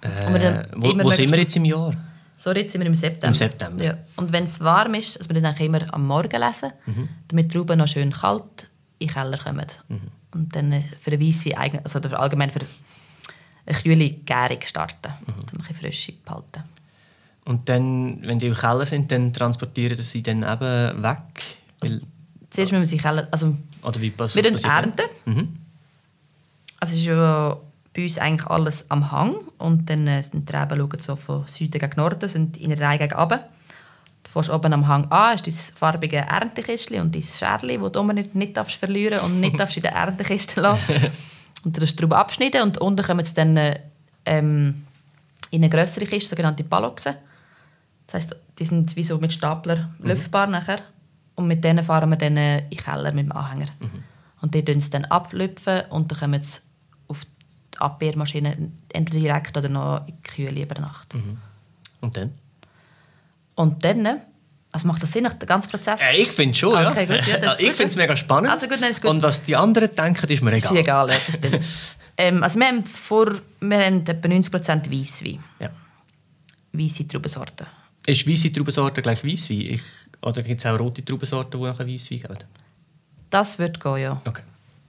Aber 0.00 0.40
Äh, 0.40 0.40
dann 0.40 0.66
wo 0.82 1.04
wo 1.04 1.10
sind 1.10 1.30
wir 1.30 1.38
jetzt 1.38 1.56
im 1.56 1.64
Jahr? 1.64 1.94
So, 2.36 2.52
jetzt 2.52 2.72
sind 2.72 2.80
wir 2.80 2.86
im 2.88 2.94
September. 2.94 3.28
Im 3.28 3.34
September. 3.34 3.84
Ja. 3.84 3.98
Und 4.16 4.32
wenn 4.32 4.44
es 4.44 4.58
warm 4.60 4.94
ist, 4.94 5.20
dass 5.20 5.28
wir 5.28 5.40
dann 5.40 5.56
immer 5.56 5.82
am 5.94 6.06
Morgen 6.06 6.40
lesen, 6.40 6.72
Mhm. 6.86 7.08
damit 7.28 7.52
die 7.52 7.56
Trauben 7.56 7.78
noch 7.78 7.86
schön 7.86 8.10
kalt 8.10 8.68
in 8.98 9.06
den 9.06 9.14
Keller 9.14 9.38
kommen. 9.38 9.66
Mhm. 9.88 10.00
Und 10.34 10.56
dann 10.56 10.72
äh, 10.72 10.82
für 11.00 11.12
einen 11.12 11.20
Weisswein, 11.20 11.80
also 11.84 12.00
für 12.00 12.18
allgemein 12.18 12.50
für 12.50 12.60
eine 13.66 13.78
kühle 13.78 14.10
Gärung 14.10 14.58
starten, 14.64 15.12
Mhm. 15.26 15.32
um 15.34 15.38
ein 15.38 15.58
bisschen 15.58 15.76
frisch 15.76 16.12
behalten. 16.24 16.64
Und 17.44 17.68
dann, 17.68 18.22
wenn 18.22 18.38
die 18.40 18.46
im 18.46 18.54
Keller 18.54 18.86
sind, 18.86 19.12
dann 19.12 19.32
transportieren 19.32 19.96
sie 19.96 20.02
sie 20.02 20.22
dann 20.22 20.38
eben 20.42 21.02
weg? 21.02 21.18
Weil, 21.80 22.00
Zuerst 22.50 22.72
müssen 22.72 22.82
wir 22.82 22.86
sie 22.86 22.96
Keller, 22.98 23.28
also 23.30 23.56
oder 23.82 24.00
wie 24.00 24.12
was, 24.16 24.34
wir 24.34 24.52
was 24.52 24.64
ernten 24.64 25.02
dann? 25.24 25.34
Mhm. 25.34 25.56
Also 26.80 26.94
es 26.94 27.00
ist 27.00 27.06
ja 27.06 27.56
bei 27.94 28.02
uns 28.02 28.18
eigentlich 28.18 28.48
alles 28.48 28.90
am 28.90 29.12
Hang 29.12 29.36
und 29.58 29.88
dann 29.90 30.06
äh, 30.06 30.22
sind 30.22 30.48
die 30.48 30.56
Reben 30.56 30.78
schauen 30.78 31.00
so 31.00 31.16
von 31.16 31.46
Süden 31.46 31.78
gegen 31.78 31.96
Norden, 31.96 32.28
sind 32.28 32.56
in 32.56 32.70
der 32.70 32.80
Reihe 32.80 32.98
gegen 32.98 33.14
runter. 33.14 33.48
Du 34.24 34.30
fährst 34.30 34.50
oben 34.50 34.72
am 34.72 34.86
Hang 34.86 35.04
an, 35.10 35.32
hast 35.32 35.46
dein 35.46 35.54
farbige 35.54 36.18
Erntekistchen 36.18 37.00
und 37.00 37.14
dein 37.14 37.22
Scherli, 37.22 37.78
das 37.78 37.92
du 37.92 38.00
oben 38.00 38.14
nicht, 38.14 38.34
nicht 38.34 38.56
darfst 38.56 38.76
verlieren 38.76 39.20
und 39.20 39.40
nicht 39.40 39.58
darfst 39.60 39.76
in 39.76 39.82
der 39.82 39.92
Erntekiste 39.92 40.60
lassen. 40.60 40.94
und 41.64 41.76
du 41.76 41.80
darfst 41.80 42.00
drüber 42.00 42.18
abschneiden 42.18 42.62
und 42.62 42.78
unten 42.78 43.04
kommen 43.04 43.24
sie 43.24 43.34
dann 43.34 43.56
äh, 43.56 43.80
ähm, 44.24 44.86
in 45.50 45.62
eine 45.62 45.70
größere 45.70 46.06
Kiste, 46.06 46.30
sogenannte 46.30 46.64
Paloxe. 46.64 47.16
Das 48.06 48.14
heisst, 48.14 48.36
die 48.58 48.64
sind 48.64 48.94
wie 48.96 49.04
so 49.04 49.18
mit 49.18 49.32
Stapler 49.32 49.90
löffbar 49.98 50.46
nachher. 50.46 50.78
Und 51.42 51.48
mit 51.48 51.64
denen 51.64 51.82
fahren 51.82 52.08
wir 52.08 52.16
dann 52.16 52.36
äh, 52.36 52.58
in 52.60 52.70
den 52.70 52.78
Keller 52.78 53.10
mit 53.10 53.26
dem 53.26 53.32
Anhänger. 53.32 53.66
Und 54.40 54.54
die 54.54 54.80
sie 54.80 54.90
dann 54.90 55.04
ablüpfen 55.06 55.82
und 55.90 56.10
dann 56.12 56.18
kommen 56.20 56.40
sie 56.40 56.60
auf 57.08 57.22
die 57.74 57.78
Abwehrmaschine 57.78 58.70
entweder 58.92 59.20
direkt 59.20 59.56
oder 59.56 59.68
noch 59.68 60.06
in 60.06 60.14
die 60.14 60.22
Kühle 60.22 60.62
über 60.62 60.80
Nacht. 60.80 61.14
Und 62.00 62.16
dann? 62.16 62.32
Und 63.56 63.84
dann, 63.84 64.06
äh, 64.06 64.16
also 64.70 64.86
macht 64.86 65.02
das 65.02 65.10
Sinn, 65.10 65.24
nach 65.24 65.32
dem 65.32 65.48
ganzen 65.48 65.68
Prozess? 65.68 66.00
Äh, 66.00 66.22
ich 66.22 66.28
finde 66.28 66.54
schon, 66.54 66.74
Okay, 66.74 67.08
ja. 67.08 67.16
gut, 67.18 67.26
ja, 67.26 67.36
ist 67.52 67.60
ich 67.60 67.72
finde 67.72 67.88
es 67.88 67.96
mega 67.96 68.14
spannend. 68.14 68.50
Also 68.50 68.68
gut, 68.68 68.78
gut. 68.80 69.04
Und 69.04 69.22
was 69.22 69.42
die 69.42 69.56
anderen 69.56 69.92
denken, 69.92 70.30
ist 70.30 70.42
mir 70.42 70.52
egal. 70.52 70.56
ist 70.56 70.70
egal, 70.70 71.10
ja, 71.10 71.16
das 71.26 71.34
stimmt. 71.34 71.60
ähm, 72.16 72.42
also 72.42 72.58
wir 72.60 72.68
haben, 72.68 72.84
vor, 72.84 73.32
wir 73.60 73.84
haben 73.84 74.00
etwa 74.06 74.28
90% 74.28 74.90
Weisswein. 74.90 75.42
Ja. 75.58 75.70
Weisse 76.72 77.06
Traubensorten. 77.06 77.66
Ist 78.06 78.28
weisse 78.28 78.52
Traubensorte 78.52 79.02
gleich 79.02 79.24
Weisswein? 79.24 79.60
Ich, 79.60 79.82
oder 80.22 80.42
gibt 80.42 80.60
es 80.60 80.66
auch 80.66 80.78
rote 80.78 81.04
Traubensorten, 81.04 81.60
die 81.60 81.66
nachher 81.66 81.88
Weisswein 81.88 82.18
geben? 82.18 82.38
Das 83.30 83.58
wird 83.58 83.80
gehen, 83.80 83.98
ja. 83.98 84.22
Okay. 84.24 84.42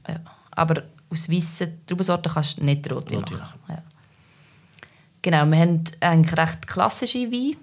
ja. 0.07 0.19
Aber 0.51 0.83
aus 1.09 1.29
weißen 1.29 1.85
Traubensorten 1.87 2.31
kannst 2.31 2.59
du 2.59 2.65
nicht 2.65 2.91
Rotwein 2.91 3.19
Rotwein 3.19 3.39
machen. 3.39 3.59
Ja. 3.69 3.83
Genau, 5.21 5.45
wir 5.45 5.59
haben 5.59 5.83
eigentlich 6.01 6.37
recht 6.37 6.67
klassische 6.67 7.31
Weine. 7.31 7.55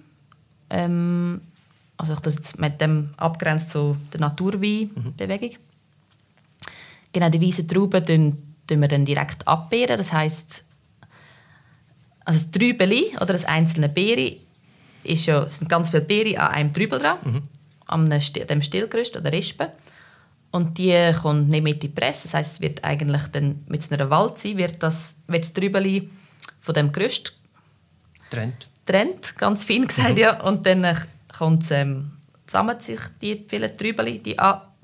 Ähm, 0.71 1.41
also 1.97 2.15
ich 2.15 2.21
das 2.21 2.35
jetzt 2.37 2.59
mit 2.59 2.81
dem 2.81 3.11
abgrenzt 3.19 3.71
zu 3.71 3.97
der 4.13 4.21
Naturweinbewegung. 4.21 5.57
Genau, 7.13 7.29
die 7.29 7.41
weißen 7.41 7.69
Trauben 7.69 8.05
tun, 8.07 8.55
tun 8.67 8.81
wir 8.81 8.89
dann 8.89 9.05
direkt 9.05 9.47
abbeeren. 9.47 9.99
Das 9.99 10.13
heisst, 10.13 10.65
also 12.25 12.41
das 12.41 12.51
Trübeli 12.51 13.13
oder 13.17 13.35
das 13.35 13.45
einzelne 13.45 13.89
Beere 13.89 14.37
ist 15.05 15.27
ja, 15.27 15.43
es 15.43 15.59
sind 15.59 15.69
ganz 15.69 15.91
viele 15.91 16.03
Beere 16.03 16.41
an 16.41 16.53
einem 16.53 16.73
Trübel 16.73 16.99
dran, 16.99 17.19
an 17.90 18.09
dem 18.11 18.62
Stillgerüst 18.62 19.16
oder 19.16 19.33
Rispe. 19.33 19.72
Und 20.53 20.79
die 20.79 21.12
kommt 21.20 21.48
nicht 21.48 21.62
mit 21.62 21.74
in 21.74 21.81
die 21.81 21.88
Presse. 21.88 22.24
Das 22.24 22.35
heisst, 22.35 22.55
es 22.55 22.61
wird 22.61 22.85
eigentlich 22.85 23.22
dann 23.33 23.64
mit 23.68 23.90
einer 23.92 24.11
Walze 24.11 24.57
wird 24.57 24.83
das, 24.83 25.14
wird 25.29 25.44
das 25.44 25.53
Trübeli 25.53 26.11
von 26.61 26.74
dem 26.74 26.90
Gerüst 26.90 27.37
Trend. 28.31 28.68
trennt, 28.85 29.37
ganz 29.37 29.64
fein 29.64 29.87
gesagt, 29.87 30.18
ja. 30.18 30.40
Und 30.42 30.66
dann 30.66 30.85
äh, 30.85 30.94
kommt 31.37 31.64
es, 31.64 31.70
ähm, 31.70 32.12
sammelt 32.46 32.83
sich 32.83 33.00
die 33.20 33.44
vielen 33.46 33.76
Trübeli, 33.76 34.18
die 34.18 34.37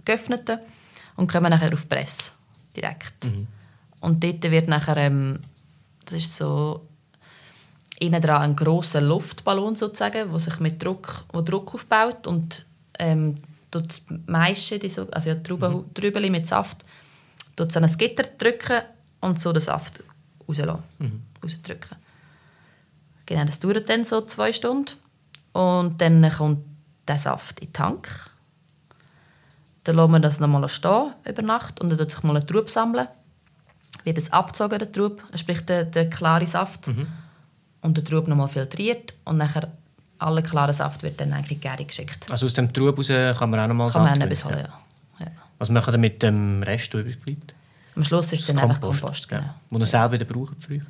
geöffneten, 0.04 0.60
und 1.16 1.30
kommen 1.30 1.50
nachher 1.50 1.72
auf 1.72 1.82
die 1.82 1.88
Presse 1.88 2.32
direkt. 2.76 3.24
Und 4.00 4.22
dort 4.22 4.42
wird 4.50 4.68
nachher, 4.68 4.96
ähm, 4.98 5.40
das 6.04 6.18
ist 6.18 6.36
so, 6.36 6.86
innen 7.98 8.20
dran 8.20 8.42
ein 8.42 8.56
grosser 8.56 9.00
Luftballon 9.00 9.74
sozusagen, 9.74 10.30
wo 10.30 10.38
sich 10.38 10.60
mit 10.60 10.82
Druck, 10.82 11.24
wo 11.32 11.40
Druck 11.40 11.74
aufbaut 11.74 12.26
und 12.26 12.66
ähm, 12.98 13.36
das 13.70 14.02
Maische, 14.26 14.78
die 14.78 14.90
so, 14.90 15.08
also 15.10 15.28
ja, 15.28 15.34
Trauben, 15.36 15.92
Trübeli 15.94 16.30
mit 16.30 16.48
Saft, 16.48 16.84
tut 17.56 17.70
es 17.70 17.76
an 17.76 17.84
ein 17.84 17.96
Gitter 17.96 18.24
drücken 18.24 18.82
und 19.20 19.40
so 19.40 19.52
den 19.52 19.60
Saft 19.60 20.02
rauslassen, 20.48 20.82
rausdrücken. 21.42 21.96
Genau, 23.26 23.44
das 23.44 23.58
dauert 23.58 23.88
dann 23.88 24.04
so 24.04 24.20
zwei 24.20 24.52
Stunden. 24.52 24.92
Und 25.52 26.00
dann 26.00 26.30
kommt 26.30 26.64
der 27.08 27.18
Saft 27.18 27.60
in 27.60 27.66
den 27.66 27.72
Tank. 27.72 28.08
Dann 29.84 29.96
lassen 29.96 30.12
wir 30.12 30.20
das 30.20 30.40
nochmal 30.40 30.68
stehen 30.68 31.12
über 31.28 31.42
Nacht 31.42 31.80
und 31.80 31.88
dann 31.88 31.98
tut 31.98 32.10
sich 32.10 32.22
mal 32.22 32.36
eine 32.36 32.46
Trub 32.46 32.70
sammeln. 32.70 33.08
Wird 34.04 34.18
es 34.18 34.32
abgezogen, 34.32 34.78
der 34.78 34.92
Trub, 34.92 35.22
sprich 35.34 35.60
der, 35.62 35.84
der 35.84 36.08
klare 36.10 36.46
Saft. 36.46 36.88
Und 37.80 37.96
der 37.96 38.04
Trub 38.04 38.28
nochmal 38.28 38.48
filtriert 38.48 39.14
und 39.24 39.38
nachher 39.38 39.72
alle 40.18 40.42
klare 40.42 40.72
Saft 40.72 41.02
wird 41.02 41.20
dann 41.20 41.32
eigentlich 41.32 41.60
Gärung 41.60 41.86
geschickt. 41.86 42.30
Also 42.30 42.46
aus 42.46 42.54
dem 42.54 42.72
Trub 42.72 42.98
raus 42.98 43.08
kann 43.08 43.50
man 43.50 43.60
auch 43.60 43.68
noch 43.68 43.74
mal 43.74 43.90
Kann 43.90 44.02
man 44.04 44.16
Saft 44.16 44.22
etwas 44.22 44.44
holen. 44.44 44.58
ja. 44.58 45.24
ja. 45.26 45.30
Was 45.58 45.70
machen 45.70 45.92
wir 45.92 45.98
mit 45.98 46.22
dem 46.22 46.62
Rest, 46.62 46.92
der 46.94 47.04
übrig? 47.04 47.38
Am 47.94 48.04
Schluss 48.04 48.32
ist 48.32 48.48
dann 48.48 48.58
einfach 48.58 48.80
Kompost. 48.80 49.28
Genau. 49.28 49.42
Ja. 49.42 49.54
Den 49.70 49.80
ihr 49.80 49.86
selber 49.86 50.12
wieder 50.12 50.24
braucht 50.26 50.62
für 50.62 50.74
euch? 50.74 50.82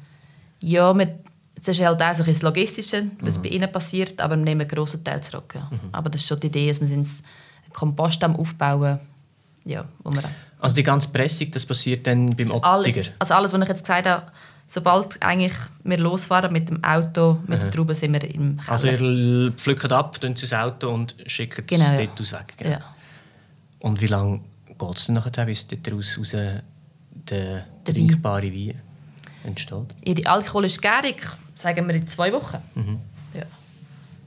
Ja, 0.61 0.93
das 0.95 1.79
ist 1.79 1.85
halt 1.85 2.03
auch 2.03 2.15
so 2.15 2.23
ein 2.23 2.27
bisschen 2.27 2.33
das 2.35 2.43
Logistische, 2.43 3.05
was 3.21 3.39
bei 3.39 3.49
ihnen 3.49 3.71
passiert, 3.71 4.21
aber 4.21 4.37
wir 4.37 4.45
nehmen 4.45 4.63
einen 4.63 4.71
grossen 4.71 5.03
Teil 5.05 5.23
zurück. 5.23 5.55
Ja. 5.55 5.71
Aber 5.93 6.11
das 6.11 6.21
ist 6.21 6.29
schon 6.29 6.41
die 6.41 6.49
Idee, 6.49 6.69
dass 6.69 6.81
wir 6.81 6.89
einen 6.89 7.09
Kompost 7.73 8.23
am 8.25 8.37
aufbauen, 8.37 8.99
ja, 9.65 9.85
wo 10.03 10.13
wir 10.13 10.23
Also 10.61 10.77
die 10.77 10.83
ganze 10.83 11.09
Pressung, 11.09 11.51
das 11.51 11.65
passiert 11.65 12.07
dann 12.07 12.35
beim 12.37 12.51
alles, 12.63 12.97
Ottiger? 12.97 13.11
also 13.19 13.35
alles, 13.35 13.53
was 13.53 13.63
ich 13.63 13.69
jetzt 13.69 13.85
gesagt 13.85 14.07
habe, 14.07 14.23
sobald 14.67 15.23
eigentlich 15.23 15.55
wir 15.85 15.99
losfahren 15.99 16.53
mit 16.53 16.69
dem 16.69 16.83
Auto, 16.83 17.39
mit 17.47 17.63
der 17.63 17.71
Traube, 17.71 17.95
sind 17.95 18.13
wir 18.13 18.23
im 18.23 18.57
Keller. 18.59 18.71
Also 18.73 18.89
ihr 18.89 19.53
pflückt 19.53 19.91
ab, 19.93 20.21
tun 20.21 20.35
das 20.39 20.53
Auto 20.53 20.91
und 20.93 21.15
schickt 21.27 21.59
es 21.59 21.67
Genau, 21.67 21.85
ja. 21.85 21.97
dort 22.07 22.21
aus 22.21 22.33
weg. 22.33 22.55
genau. 22.57 22.71
ja. 22.71 22.81
Und 23.81 24.01
wie 24.01 24.07
lange 24.09 24.41
geht 24.67 24.97
es 24.99 25.09
nachher, 25.09 25.47
bis 25.47 25.67
daraus 25.69 26.19
raus 26.19 26.31
der 26.31 26.63
Der 27.21 27.67
trinkbare 27.85 28.53
Wein 28.53 28.81
entsteht? 29.45 29.87
Ja, 30.05 30.15
die 30.15 30.27
alkoholische 30.27 30.81
Gärung, 30.81 31.17
sagen 31.55 31.87
wir 31.87 31.95
in 31.95 32.07
zwei 32.09 32.33
Wochen. 32.33 32.59
Mhm. 32.75 32.99
Ja. 33.35 33.43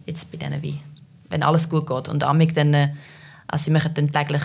Jetzt 0.05 0.31
bei 0.31 0.37
diesen 0.37 0.63
Wein. 0.63 0.79
Wenn 1.29 1.43
alles 1.43 1.69
gut 1.69 1.85
geht. 1.87 2.07
Und 2.07 2.23
amig 2.23 2.53
dann, 2.55 2.73
äh, 2.73 2.93
also 3.47 3.65
sie 3.65 3.71
machen 3.71 3.93
dann 3.93 4.11
täglich 4.11 4.43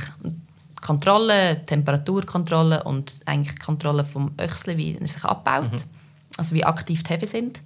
Kontrolle, 0.85 1.65
Temperaturkontrolle 1.65 2.85
und 2.85 3.21
eigentlich 3.25 3.59
Kontrolle 3.59 4.05
vom 4.05 4.33
Öchsle, 4.39 4.77
wie 4.77 4.97
er 4.97 5.09
sich 5.09 5.25
abbaut. 5.25 5.87
Also 6.37 6.55
wie 6.55 6.65
aktiv 6.65 7.03
die 7.03 7.09
Hefe 7.09 7.27
sind. 7.27 7.61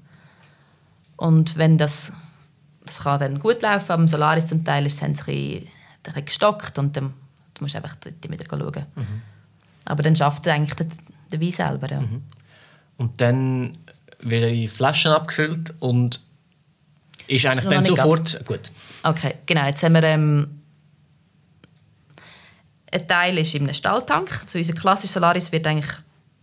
Und 1.16 1.56
wenn 1.56 1.78
das, 1.78 2.12
das 2.86 3.00
kann 3.00 3.18
dann 3.18 3.40
gut 3.40 3.60
laufen, 3.62 3.90
aber 3.90 4.02
im 4.02 4.08
Solaris 4.08 4.46
zum 4.46 4.64
Teil 4.64 4.86
ist 4.86 4.94
es 4.94 5.02
ein 5.02 5.14
bisschen, 5.14 5.32
ein 5.34 5.68
bisschen 6.04 6.24
gestockt 6.26 6.78
und 6.78 6.96
dann 6.96 7.12
du 7.54 7.64
musst 7.64 7.74
einfach 7.74 7.96
wieder 8.04 8.44
schauen. 8.48 8.86
Aber 9.84 10.02
dann 10.02 10.14
schafft 10.14 10.46
er 10.46 10.54
eigentlich 10.54 10.74
den, 10.74 10.92
den 11.32 11.40
Wein 11.40 11.52
selber. 11.52 11.90
Ja. 11.90 12.02
Und 12.98 13.20
dann 13.20 13.72
werden 14.20 14.54
die 14.54 14.68
Flaschen 14.68 15.10
abgefüllt 15.10 15.74
und 15.80 16.20
ist 17.26 17.46
eigentlich 17.46 17.68
dann 17.68 17.82
sofort 17.82 18.44
gut. 18.46 18.70
Okay, 19.02 19.34
genau. 19.44 19.66
Jetzt 19.66 19.82
haben 19.82 19.94
wir 19.94 20.02
ähm, 20.04 20.57
ein 22.90 23.08
Teil 23.08 23.38
ist 23.38 23.54
in 23.54 23.64
einem 23.64 23.74
Stalltank. 23.74 24.30
So 24.46 24.58
unser 24.58 24.72
klassischer 24.72 25.14
Solaris 25.14 25.52
wird 25.52 25.66
eigentlich 25.66 25.90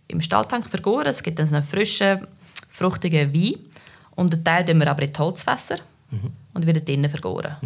im 0.07 0.21
Stalltank 0.21 0.65
vergoren. 0.67 1.07
Es 1.07 1.23
gibt 1.23 1.39
dann 1.39 1.47
einen 1.47 1.63
frischen, 1.63 2.27
fruchtigen 2.69 3.33
Wein. 3.33 3.55
Und 4.15 4.33
einen 4.33 4.43
Teil 4.43 4.65
tun 4.65 4.79
wir 4.79 4.89
aber 4.89 5.01
in 5.01 5.11
die 5.11 5.19
Holzfässer 5.19 5.77
und 6.53 6.67
wieder 6.67 6.79
drinnen 6.79 7.09
vergoren. 7.09 7.57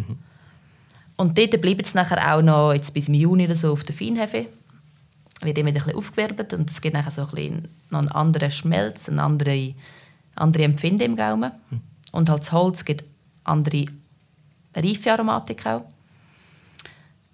Und 1.16 1.36
dort 1.36 1.60
bleibt 1.60 1.86
es 1.86 1.94
nachher 1.94 2.34
auch 2.34 2.42
noch 2.42 2.72
jetzt 2.72 2.94
bis 2.94 3.08
im 3.08 3.14
Juni 3.14 3.44
oder 3.44 3.54
so 3.54 3.72
auf 3.72 3.84
der 3.84 3.94
Feinhefe. 3.94 4.46
Wird 5.42 5.58
immer 5.58 5.68
ein 5.68 5.74
bisschen 5.74 5.94
aufgewirbelt 5.94 6.52
und 6.54 6.70
es 6.70 6.80
gibt 6.80 6.94
nachher 6.94 7.10
so 7.10 7.22
ein 7.22 7.28
bisschen 7.28 7.68
noch 7.90 7.98
einen 8.00 8.08
anderen 8.08 8.50
Schmelz, 8.50 9.08
eine 9.08 9.22
andere, 9.22 9.74
andere 10.34 10.64
Empfinden 10.64 11.02
im 11.02 11.16
Gaumen. 11.16 11.52
Und 12.12 12.28
halt 12.28 12.42
das 12.42 12.52
Holz 12.52 12.84
gibt 12.84 13.04
andere 13.44 13.84
reife 14.74 15.12
Aromatik 15.12 15.66
auch. 15.66 15.84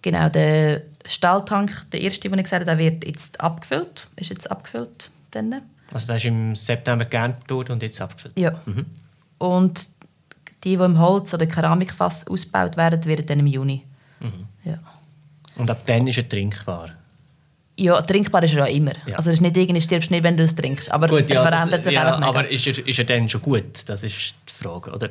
Genau, 0.03 0.29
der 0.29 0.83
Stalltank, 1.09 1.90
der 1.92 2.01
erste, 2.01 2.29
den 2.29 2.38
ich 2.38 2.45
gesagt 2.45 2.66
habe, 2.66 2.77
der 2.77 2.79
wird 2.92 3.07
jetzt 3.07 3.40
abgefüllt. 3.40 4.07
Ist 4.16 4.31
jetzt 4.31 4.51
abgefüllt. 4.51 5.11
Dann. 5.31 5.62
Also 5.92 6.07
das 6.09 6.19
ist 6.19 6.25
im 6.27 6.55
September 6.55 7.05
geerntet 7.05 7.49
worden 7.51 7.73
und 7.73 7.83
jetzt 7.83 8.01
abgefüllt. 8.01 8.38
Ja. 8.38 8.61
Und 9.38 9.88
die, 10.64 10.77
die 10.77 10.83
im 10.83 10.99
Holz- 10.99 11.33
oder 11.35 11.47
Keramikfass 11.47 12.27
ausgebaut 12.27 12.77
werden, 12.77 13.05
werden 13.05 13.27
dann 13.27 13.40
im 13.40 13.47
Juni. 13.47 13.83
Ja. 14.64 14.79
Und 15.57 15.71
ab 15.71 15.83
dann 15.87 16.07
ist 16.09 16.19
er 16.19 16.29
trinkbar. 16.29 16.90
ja, 17.79 18.01
trinkbar 18.03 18.42
ist 18.42 18.55
er 18.55 18.61
ja 18.61 18.75
immer. 18.75 18.92
Ja. 19.07 19.16
Also 19.16 19.31
es 19.31 19.35
ist 19.37 19.40
nicht 19.42 19.57
irgendwie, 19.57 19.81
stirbst 19.81 20.11
nicht, 20.11 20.23
wenn 20.25 20.37
du 20.37 20.42
es 20.42 20.55
trinkst. 20.57 20.90
Aber 20.90 21.09
er 21.11 21.23
das- 21.23 21.42
verändert 21.49 21.85
sich 21.85 21.92
ja, 21.92 22.03
einfach 22.05 22.19
mega. 22.21 22.29
Aber 22.31 22.49
ist 22.49 22.66
er, 22.66 22.87
ist 22.87 22.99
er 22.99 23.05
dann 23.05 23.29
schon 23.29 23.42
gut? 23.42 23.88
Das 23.88 24.03
ist 24.03 24.35
die 24.49 24.64
Frage, 24.64 24.90
oder? 24.90 25.11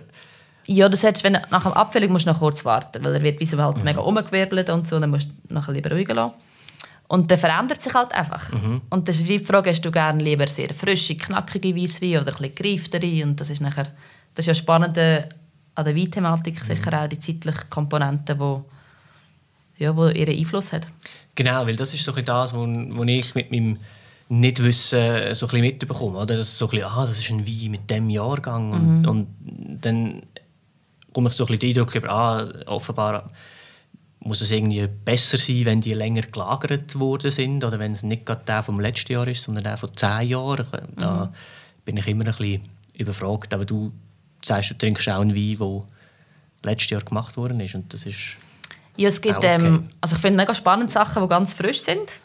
Ja, 0.68 0.90
das 0.90 1.04
hättest, 1.04 1.24
wenn 1.24 1.34
nach 1.52 1.64
dem 1.64 1.74
Abfüllung 1.74 2.12
musst 2.12 2.26
du 2.26 2.32
noch 2.32 2.40
kurz 2.40 2.66
warten, 2.66 3.04
weil 3.04 3.14
er 3.16 3.22
wird 3.22 3.40
wie 3.40 3.46
so 3.46 3.56
Mhm. 3.58 3.62
halt 3.62 3.84
mega 3.84 4.02
umgewirbelt 4.02 4.70
und 4.70 4.88
so, 4.88 5.00
dann 5.00 5.12
musst 5.12 5.30
du 5.48 5.54
nachher 5.54 5.72
lieber 5.74 5.92
ruhiger 5.92 6.14
lassen. 6.16 6.34
Und 7.08 7.30
der 7.30 7.38
verändert 7.38 7.84
sich 7.84 7.94
halt 7.94 8.12
einfach. 8.16 8.52
Mhm. 8.52 8.82
Und 8.90 9.08
das 9.08 9.18
ist 9.18 9.28
wie 9.28 9.38
die 9.38 9.44
Frage, 9.46 9.70
hast 9.70 9.86
du 9.86 9.92
gerne 9.92 10.24
lieber 10.24 10.48
sehr 10.48 10.74
frische, 10.74 11.16
knackige 11.16 11.76
Weisswein 11.76 12.18
oder 12.20 12.32
ein 12.36 12.52
bisschen 12.52 12.56
gereiftere 12.56 13.24
und 13.24 13.40
das 13.40 13.52
ist 13.52 13.62
nachher, 13.62 13.84
das 14.34 14.44
ist 14.44 14.48
ja 14.48 14.56
spannend 14.56 14.98
äh, 14.98 15.30
an 15.76 15.86
der 15.86 15.96
Weinthematik 15.96 16.60
Mhm. 16.60 16.66
sicher 16.66 17.04
auch 17.04 17.08
die 17.08 17.20
zeitliche 17.20 17.66
Komponente, 17.70 18.40
wo, 18.40 18.66
ja, 19.78 19.96
wo 19.96 20.08
ihren 20.08 20.36
Einfluss 20.36 20.74
hat. 20.74 20.88
Genau, 21.36 21.68
weil 21.68 21.76
das 21.76 21.94
ist 21.94 22.04
so 22.04 22.14
ein 22.16 22.26
das, 22.26 22.54
wo, 22.56 22.62
wo 22.66 23.04
ich 23.04 23.36
mit 23.36 23.52
meinem 23.52 23.78
Nichtwissen 24.30 25.00
so 25.36 25.46
ein 25.46 25.50
bisschen 25.52 25.62
mitbekomme. 25.62 26.18
Oder? 26.18 26.38
Das 26.38 26.48
ist 26.48 26.58
so 26.58 26.66
ein 26.66 26.72
bisschen, 26.72 26.86
ah, 26.88 27.06
das 27.06 27.20
ist 27.20 27.30
ein 27.30 27.46
Wein 27.46 27.72
mit 27.72 27.90
dem 27.92 28.10
Jahrgang. 28.10 28.72
Und, 28.72 29.06
und 29.08 29.28
dann 29.82 30.24
komme 31.16 31.30
ich 31.30 31.36
so 31.36 31.46
ein 31.46 31.48
bisschen 31.48 31.60
den 31.60 31.70
Eindruck 31.70 31.96
über, 31.96 32.10
ah, 32.10 32.54
offenbar 32.66 33.28
muss 34.20 34.42
es 34.42 34.52
irgendwie 34.52 34.86
besser 34.88 35.38
sein, 35.38 35.66
wenn 35.66 35.80
die 35.80 35.94
länger 35.94 36.24
gelagert 36.24 37.00
worden 37.00 37.32
sind 37.32 37.64
oder 37.64 37.80
wenn 37.80 37.94
es 37.94 38.04
nicht 38.04 38.26
gerade 38.26 38.44
der 38.46 38.64
vom 38.64 38.80
letzten 38.80 39.14
Jahr 39.14 39.28
ist, 39.28 39.44
sondern 39.44 39.64
der 39.64 39.78
von 39.78 39.96
zehn 39.96 40.28
Jahren. 40.30 40.66
Da 40.98 41.32
bin 41.86 41.96
ich 41.96 42.08
immer 42.08 42.26
ein 42.26 42.32
bisschen 42.32 42.62
überfragt. 42.96 43.54
Aber 43.54 43.66
du 43.66 43.94
sagst, 44.44 44.72
du 44.72 44.78
trinkst 44.78 45.08
auch 45.08 45.22
einen 45.22 45.36
Wein, 45.36 45.58
der 45.58 45.84
letztes 46.72 46.90
Jahr 46.90 47.02
gemacht 47.02 47.38
worden 47.38 47.60
ist 47.60 47.76
und 47.76 47.94
das 47.94 48.06
ist 48.06 48.36
Ja, 48.98 49.10
es 49.10 49.22
gibt, 49.22 49.38
okay. 49.38 49.56
ähm, 49.56 49.88
also 50.02 50.16
ich 50.16 50.22
finde 50.22 50.38
mega 50.38 50.54
spannende 50.56 50.92
Sachen, 50.92 51.22
die 51.22 51.30
ganz 51.30 51.54
frisch 51.54 51.82
sind. 51.82 52.20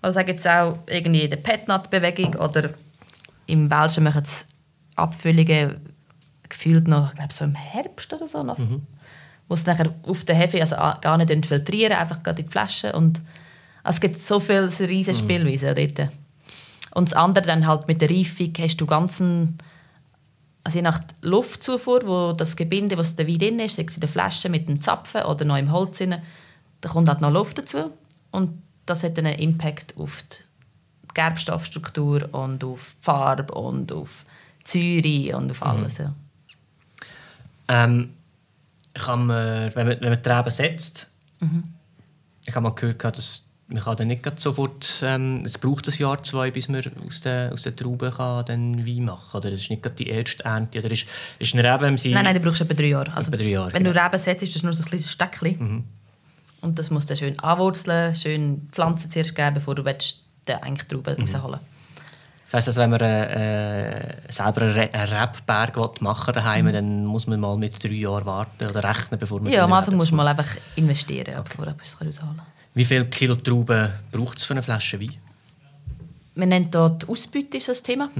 Also 0.00 0.16
sage 0.16 0.32
jetzt 0.32 0.48
auch 0.48 0.78
irgendwie 0.86 1.22
in 1.22 1.30
der 1.30 1.36
Petnat-Bewegung 1.36 2.34
oder 2.36 2.70
im 3.46 3.70
Welschen 3.70 4.04
machen 4.04 4.24
sie 4.24 4.44
Abfüllungen 4.96 5.76
gefühlt 6.48 6.88
noch, 6.88 7.10
ich 7.10 7.14
glaube 7.16 7.32
so 7.32 7.44
im 7.44 7.54
Herbst 7.54 8.12
oder 8.12 8.26
so 8.28 8.42
noch. 8.42 8.58
Wo 9.48 9.54
es 9.54 9.64
nachher 9.66 9.92
auf 10.02 10.24
der 10.24 10.34
Hefe 10.34 10.60
also 10.60 10.76
a- 10.76 10.98
gar 11.00 11.16
nicht 11.18 11.46
filtrieren, 11.46 11.92
einfach 11.96 12.22
gerade 12.22 12.40
in 12.40 12.46
die 12.46 12.50
Flasche 12.52 12.92
und 12.92 13.20
also 13.84 13.96
es 13.96 14.00
gibt 14.00 14.18
so 14.20 14.40
viele 14.40 14.66
riesige 14.80 15.16
Spielweisen 15.16 15.74
dort. 15.76 16.10
Und 16.94 17.08
das 17.10 17.14
andere 17.14 17.44
dann 17.46 17.66
halt 17.66 17.86
mit 17.86 18.00
der 18.00 18.10
Reifung 18.10 18.52
hast 18.58 18.76
du 18.80 18.86
ganzen 18.86 19.58
also 20.64 20.78
je 20.78 20.82
nach 20.82 21.00
Luftzufuhr, 21.22 22.00
wo 22.04 22.32
das 22.32 22.56
Gebinde, 22.56 22.98
was 22.98 23.14
der 23.14 23.28
Wein 23.28 23.38
drin 23.38 23.58
ist, 23.60 23.76
sei 23.76 23.84
es 23.86 23.94
in 23.94 24.00
der 24.00 24.08
Flasche 24.08 24.48
mit 24.48 24.68
dem 24.68 24.80
Zapfen 24.80 25.22
oder 25.22 25.44
noch 25.44 25.56
im 25.58 25.70
Holz 25.70 25.98
drin, 25.98 26.16
da 26.80 26.88
kommt 26.88 27.08
halt 27.08 27.20
noch 27.20 27.30
Luft 27.30 27.58
dazu 27.58 27.92
und 28.32 28.60
das 28.84 29.04
hat 29.04 29.16
dann 29.16 29.26
einen 29.26 29.38
Impact 29.38 29.94
auf 29.96 30.22
die 30.22 31.14
Gerbstoffstruktur 31.14 32.28
und 32.32 32.64
auf 32.64 32.94
die 33.00 33.04
Farbe 33.04 33.54
und 33.54 33.92
auf 33.92 34.24
die 34.72 35.00
Säure 35.00 35.36
und 35.38 35.50
auf 35.52 35.62
alles. 35.62 35.98
Ja. 35.98 36.12
Ähm, 37.68 38.14
habe 38.98 39.22
mir, 39.22 39.70
wenn 39.74 39.88
man, 39.88 40.00
wenn 40.00 40.10
man 40.10 40.22
die 40.22 40.28
Reben 40.28 40.50
setzt, 40.50 41.10
ich 42.46 42.54
habe 42.54 42.62
mal 42.62 42.70
gehört, 42.70 43.04
dass 43.16 43.50
man 43.68 43.82
kann 43.82 43.96
dann 43.96 44.06
nicht 44.06 44.38
sofort, 44.38 45.02
ähm, 45.02 45.42
es 45.44 45.58
braucht 45.58 45.88
ein 45.88 45.94
Jahr, 45.98 46.22
zwei, 46.22 46.52
bis 46.52 46.68
man 46.68 46.82
aus 47.06 47.20
der, 47.20 47.52
aus 47.52 47.62
der 47.62 47.74
Traube 47.74 48.12
kann 48.16 48.44
dann 48.44 48.86
Wein 48.86 49.04
machen 49.04 49.26
kann. 49.32 49.40
Oder 49.40 49.50
das 49.50 49.60
ist 49.60 49.70
nicht 49.70 49.98
die 49.98 50.08
erste 50.08 50.44
Ernte. 50.44 50.78
Oder 50.78 50.92
ist, 50.92 51.06
ist 51.40 51.54
ein 51.54 51.66
Reben 51.66 51.88
im 51.88 51.98
Sinne... 51.98 52.14
Nein, 52.14 52.24
nein, 52.24 52.34
du 52.34 52.40
brauchst 52.40 52.60
etwa 52.60 52.74
drei 52.74 52.86
Jahre. 52.86 53.12
Also, 53.12 53.32
drei 53.32 53.48
Jahre, 53.48 53.72
wenn 53.74 53.82
du 53.82 53.90
genau. 53.90 54.04
Reben 54.04 54.20
setzt, 54.20 54.42
ist 54.44 54.54
das 54.54 54.62
nur 54.62 54.72
so 54.72 54.82
ein 54.82 54.86
kleines 54.86 55.10
Steckchen. 55.10 55.84
Und 56.60 56.78
das 56.78 56.90
musst 56.90 57.10
du 57.10 57.14
dann 57.14 57.18
schön 57.18 57.38
anwurzeln, 57.40 58.14
schön 58.14 58.68
Pflanzen 58.70 59.10
zuerst 59.10 59.34
geben, 59.34 59.54
bevor 59.54 59.74
du 59.74 59.84
willst, 59.84 60.22
den 60.46 60.56
eigentlich 60.62 60.86
Trauben 60.86 61.16
rausholen 61.16 61.58
Das 62.46 62.54
heisst, 62.54 62.68
also, 62.68 62.80
wenn 62.82 62.90
man 62.90 63.00
äh, 63.00 63.98
äh, 63.98 64.32
selber 64.32 64.62
einen 64.62 64.92
Rebberg 64.92 66.00
machen 66.00 66.32
daheim, 66.32 66.72
dann 66.72 67.04
muss 67.04 67.26
man 67.26 67.40
mal 67.40 67.56
mit 67.56 67.82
drei 67.82 67.90
Jahren 67.90 68.24
warten 68.24 68.66
oder 68.66 68.84
rechnen, 68.84 69.18
bevor 69.18 69.40
man 69.40 69.52
Ja, 69.52 69.64
am 69.64 69.72
Anfang 69.72 69.96
musst 69.96 70.12
du 70.12 70.14
mal 70.14 70.28
einfach 70.28 70.56
investieren, 70.76 71.34
bevor 71.42 71.64
du 71.64 71.72
etwas 71.72 71.94
rausholen 71.94 72.36
kannst. 72.36 72.52
Wie 72.74 72.84
viele 72.84 73.06
Kilo 73.06 73.34
Trauben 73.34 73.90
braucht 74.12 74.38
es 74.38 74.44
für 74.44 74.54
eine 74.54 74.62
Flasche 74.62 75.00
Wein? 75.00 75.12
Wir 76.36 76.46
nennen 76.46 76.70
die 76.70 77.06
Ausbeute 77.08 77.56
ist 77.56 77.68
das 77.68 77.82
Thema. 77.82 78.10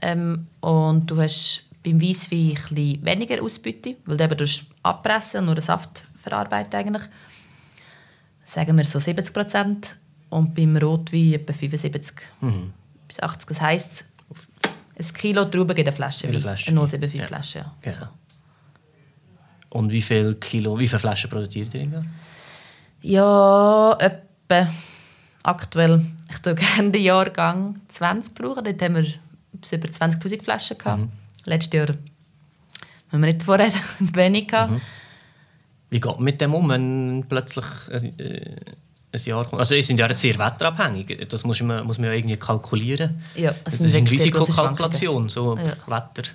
Ähm, 0.00 0.46
und 0.60 1.10
du 1.10 1.20
hast 1.20 1.62
beim 1.84 2.00
Weisswein 2.00 2.56
ein 2.70 3.04
weniger 3.04 3.42
Ausbeute, 3.42 3.96
weil 4.06 4.16
du 4.16 4.24
eben 4.24 4.50
abpressen 4.82 5.40
und 5.40 5.46
nur 5.46 5.54
den 5.54 5.62
Saft 5.62 6.04
verarbeiten 6.20 6.74
eigentlich. 6.74 7.02
Sagen 8.44 8.76
wir 8.76 8.84
so 8.84 8.98
70 8.98 9.32
Prozent. 9.32 9.98
Und 10.30 10.54
beim 10.54 10.76
Rotwein 10.76 11.34
etwa 11.34 11.52
75 11.52 12.14
bis 13.08 13.20
80. 13.20 13.48
Das 13.48 13.60
heisst, 13.60 14.04
ein 14.98 15.12
Kilo 15.14 15.44
Trauben 15.44 15.74
gibt 15.74 15.88
eine 15.88 15.96
Flasche 15.96 16.26
Eine 16.28 16.36
Wein. 16.36 16.42
Flasche 16.42 16.70
Eine 16.70 16.80
Wein. 16.80 16.88
075 16.88 17.20
Ja. 17.20 17.26
Flasche, 17.26 17.58
ja. 17.58 17.74
Genau. 17.82 18.08
Und 19.70 19.90
wie 19.92 20.02
viele 20.02 20.34
Kilo, 20.36 20.78
wie 20.78 20.86
viele 20.88 20.98
Flaschen 20.98 21.30
produziert 21.30 21.74
ihr 21.74 21.80
im 21.82 21.92
Jahr? 21.92 22.04
Ja, 23.02 23.96
etwa 24.00 24.68
aktuell. 25.42 26.04
Ich 26.30 26.38
tue 26.38 26.54
gerne 26.76 26.90
den 26.90 27.02
Jahrgang 27.02 27.80
20 27.88 28.34
brauchen. 28.34 28.64
Dort 28.64 28.82
haben 28.82 28.94
wir 28.96 29.06
bis 29.52 29.72
über 29.72 29.88
20'000 29.88 30.42
Flaschen 30.42 30.78
gehabt. 30.78 31.02
Letztes 31.44 31.72
Jahr, 31.74 31.88
wenn 33.10 33.20
wir 33.20 33.26
nicht 33.32 33.42
vorher 33.42 33.70
wenig 33.98 34.48
gehabt. 34.48 34.80
Wie 35.90 36.00
geht 36.00 36.14
man 36.14 36.24
mit 36.24 36.40
dem 36.40 36.54
um, 36.54 36.68
wenn 36.68 37.24
plötzlich 37.28 37.64
äh, 37.90 38.56
ein 39.12 39.20
Jahr 39.20 39.44
kommt? 39.44 39.60
Also, 39.60 39.74
es 39.74 39.86
sind 39.86 39.98
ja 39.98 40.06
jetzt 40.06 40.20
sehr 40.20 40.38
wetterabhängig. 40.38 41.26
Das 41.28 41.44
muss 41.44 41.60
man, 41.62 41.86
muss 41.86 41.98
man 41.98 42.08
ja 42.08 42.14
irgendwie 42.14 42.36
kalkulieren. 42.36 43.22
Ja, 43.34 43.54
das 43.64 43.74
es 43.74 43.80
ist 43.80 43.94
eine 43.96 44.10
Risikokalkulation, 44.10 45.28
so 45.28 45.56
Ja. 45.56 45.72
Wetter. 45.86 46.28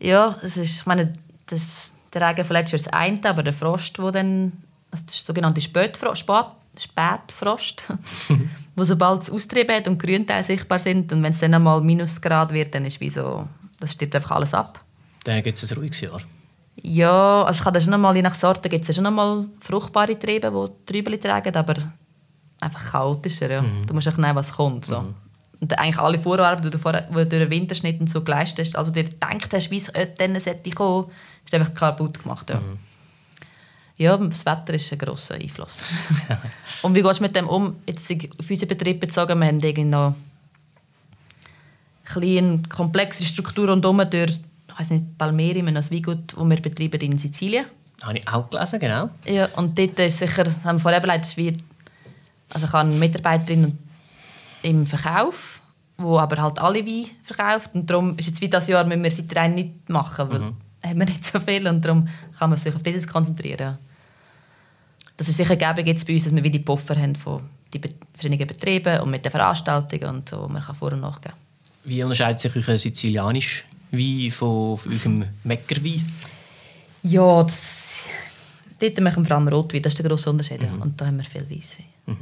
Ja, 0.00 0.36
es 0.42 0.56
ist, 0.56 0.80
ich 0.80 0.86
meine, 0.86 1.12
das, 1.46 1.92
der 2.12 2.28
Regen 2.28 2.44
von 2.44 2.54
letztes 2.54 2.72
Jahr 2.72 2.76
ist 2.80 2.86
das 2.86 2.92
eine, 2.92 3.24
aber 3.24 3.42
der 3.42 3.52
Frost, 3.52 3.98
wo 4.00 4.10
dann, 4.10 4.52
also 4.90 5.04
das 5.06 5.14
ist 5.14 5.28
der 5.28 5.34
sogenannte 5.34 5.60
Spätfrost, 5.60 6.20
Spät, 6.20 6.46
Spätfrost, 6.78 7.84
wo 8.76 8.84
sobald 8.84 9.22
es 9.22 9.30
austrieben 9.30 9.76
hat 9.76 9.86
und 9.86 9.98
Grünteile 9.98 10.42
sichtbar 10.42 10.78
sind 10.80 11.12
und 11.12 11.22
wenn 11.22 11.32
es 11.32 11.38
dann 11.38 11.54
einmal 11.54 11.80
Minusgrad 11.82 12.52
wird, 12.52 12.74
dann 12.74 12.84
ist 12.84 13.00
wie 13.00 13.10
so, 13.10 13.46
das 13.78 13.92
stirbt 13.92 14.16
einfach 14.16 14.32
alles 14.32 14.54
ab. 14.54 14.80
Dann 15.24 15.40
gibt 15.42 15.56
es 15.56 15.70
ein 15.70 15.78
ruhiges 15.78 16.00
Jahr. 16.00 16.20
Ja, 16.80 17.42
also 17.44 17.64
ich 17.64 17.70
das 17.70 17.84
schon 17.84 17.94
einmal, 17.94 18.16
je 18.16 18.22
nach 18.22 18.34
Sorte 18.34 18.68
gibt 18.68 18.88
es 18.88 18.96
schon 18.96 19.06
einmal 19.06 19.46
fruchtbare 19.60 20.18
Triebe, 20.18 20.50
die 20.50 20.92
Trübeli 20.92 21.18
tragen, 21.18 21.54
aber 21.54 21.74
einfach 22.60 22.92
chaotischer. 22.92 23.50
Ja. 23.50 23.62
Mhm. 23.62 23.86
Du 23.86 23.94
musst 23.94 24.08
auch 24.08 24.16
nehmen, 24.16 24.36
was 24.36 24.52
kommt. 24.52 24.86
So. 24.86 25.00
Mhm. 25.00 25.14
Und 25.60 25.78
eigentlich 25.78 25.98
alle 25.98 26.18
Vorarbeiten, 26.18 26.64
die 26.64 26.70
du, 26.70 26.78
vor, 26.78 26.92
die 26.92 27.12
du 27.12 27.24
durch 27.26 27.28
den 27.28 27.50
Winterschnitt 27.50 28.00
und 28.00 28.10
so 28.10 28.22
geleistet 28.22 28.66
hast, 28.66 28.76
also 28.76 28.90
du 28.90 29.02
dir 29.02 29.10
gedacht 29.10 29.52
hast, 29.52 29.70
wie 29.70 29.76
es 29.76 29.92
dann 30.18 30.40
sollte 30.40 30.70
kommen, 30.70 31.10
ist 31.44 31.54
einfach 31.54 31.74
kaputt 31.74 32.22
gemacht. 32.22 32.50
Ja. 32.50 32.56
Mhm. 32.56 32.78
Ja, 33.98 34.16
das 34.16 34.44
Wetter 34.46 34.74
ist 34.74 34.90
ein 34.92 34.98
grosser 34.98 35.34
Einfluss. 35.34 35.84
und 36.82 36.94
wie 36.94 37.02
gehst 37.02 37.20
du 37.20 37.22
mit 37.22 37.36
dem 37.36 37.46
um? 37.46 37.76
Jetzt 37.86 38.10
auf 38.10 38.50
unseren 38.50 38.68
Betrieb 38.68 39.00
bezogen, 39.00 39.38
wir 39.38 39.46
haben 39.46 39.60
irgendwie 39.60 39.84
noch 39.84 40.14
eine 42.16 42.62
komplexe 42.68 43.22
Struktur 43.22 43.68
rundherum 43.68 44.02
durch 44.10 44.40
weiß 44.82 44.90
nicht, 44.90 45.18
Palmeri, 45.18 45.60
ein 45.60 45.74
Weingut, 45.74 46.32
das 46.36 46.44
wir 46.44 46.60
betreiben 46.60 47.00
in 47.00 47.18
Sizilien. 47.18 47.66
Habe 48.02 48.18
ich 48.18 48.28
auch 48.28 48.50
gelesen, 48.50 48.80
genau. 48.80 49.10
Ja, 49.26 49.48
und 49.56 49.78
dort 49.78 49.98
ist 50.00 50.18
sicher, 50.18 50.44
das 50.44 50.64
haben 50.64 50.76
wir 50.76 50.80
vorher 50.80 51.00
beleidigt, 51.00 51.36
wie, 51.36 51.52
also 52.52 52.66
ich 52.66 52.72
habe 52.72 52.88
eine 52.88 52.98
Mitarbeiterin 52.98 53.78
im 54.62 54.86
Verkauf, 54.86 55.62
wo 55.98 56.18
aber 56.18 56.42
halt 56.42 56.58
alle 56.58 56.84
Weine 56.84 57.06
verkauft 57.22 57.70
und 57.74 57.88
darum 57.88 58.18
ist 58.18 58.26
jetzt 58.26 58.40
wie 58.40 58.48
das 58.48 58.66
Jahr 58.68 58.84
müssen 58.84 59.04
wir 59.04 59.10
seitdem 59.10 59.54
nicht 59.54 59.88
machen, 59.88 60.30
weil 60.30 60.38
mhm. 60.40 60.56
haben 60.84 60.98
wir 60.98 61.06
nicht 61.06 61.24
so 61.24 61.38
viel 61.38 61.66
und 61.68 61.84
darum 61.84 62.08
kann 62.38 62.50
man 62.50 62.58
sich 62.58 62.74
auf 62.74 62.82
dieses 62.82 63.06
konzentrieren. 63.06 63.78
Das 65.16 65.28
ist 65.28 65.36
sicher 65.36 65.54
gäbe 65.54 65.88
jetzt 65.88 66.06
bei 66.06 66.14
uns, 66.14 66.24
dass 66.24 66.34
wir 66.34 66.42
wie 66.42 66.50
die 66.50 66.58
Puffer 66.58 66.96
haben 66.96 67.14
von 67.14 67.42
den 67.72 67.82
verschiedenen 68.14 68.46
Betrieben 68.46 69.00
und 69.00 69.10
mit 69.10 69.24
den 69.24 69.30
Veranstaltungen 69.30 70.16
und 70.16 70.28
so, 70.28 70.48
man 70.48 70.62
kann 70.62 70.74
vor- 70.74 70.92
und 70.92 71.00
nachgehen. 71.00 71.34
Wie 71.84 72.02
unterscheidet 72.02 72.40
sich 72.40 72.68
euer 72.68 72.78
sizilianisch 72.78 73.64
Wein 73.92 74.30
von, 74.30 74.78
eurem 74.90 75.24
Meckerwein? 75.44 76.04
Ja, 77.02 77.42
das, 77.42 78.04
dort 78.78 79.00
machen 79.00 79.24
wir 79.24 79.28
vor 79.28 79.36
allem 79.36 79.48
Rotwein, 79.48 79.82
das 79.82 79.92
ist 79.92 79.98
der 79.98 80.08
grosse 80.08 80.30
Unterschied. 80.30 80.62
Mhm. 80.62 80.82
Und 80.82 81.00
da 81.00 81.06
haben 81.06 81.18
wir 81.18 81.24
viel 81.24 81.48
Weisswein. 81.48 81.86
Mhm. 82.06 82.16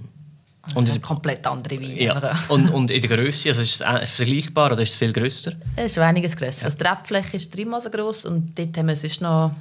Also 0.62 0.78
und 0.78 0.88
in, 0.88 1.00
komplett 1.00 1.46
andere 1.46 1.80
Weine. 1.80 2.02
Ja. 2.02 2.38
und, 2.48 2.68
und 2.70 2.90
in 2.90 3.00
der 3.00 3.16
Größe, 3.16 3.48
also 3.48 3.62
ist 3.62 3.80
es 3.80 4.10
vergleichbar 4.10 4.72
oder 4.72 4.82
ist 4.82 4.90
es 4.90 4.96
viel 4.96 5.12
grösser? 5.12 5.52
Es 5.76 5.92
ist 5.92 5.98
einiges 5.98 6.36
grösser. 6.36 6.60
Ja. 6.60 6.64
Also 6.66 6.78
die 6.78 6.84
Rebfläche 6.84 7.36
ist 7.36 7.56
dreimal 7.56 7.80
so 7.80 7.90
groß 7.90 8.26
und 8.26 8.58
dort 8.58 8.76
haben 8.76 8.88
wir 8.88 8.96
sonst 8.96 9.20
noch 9.20 9.52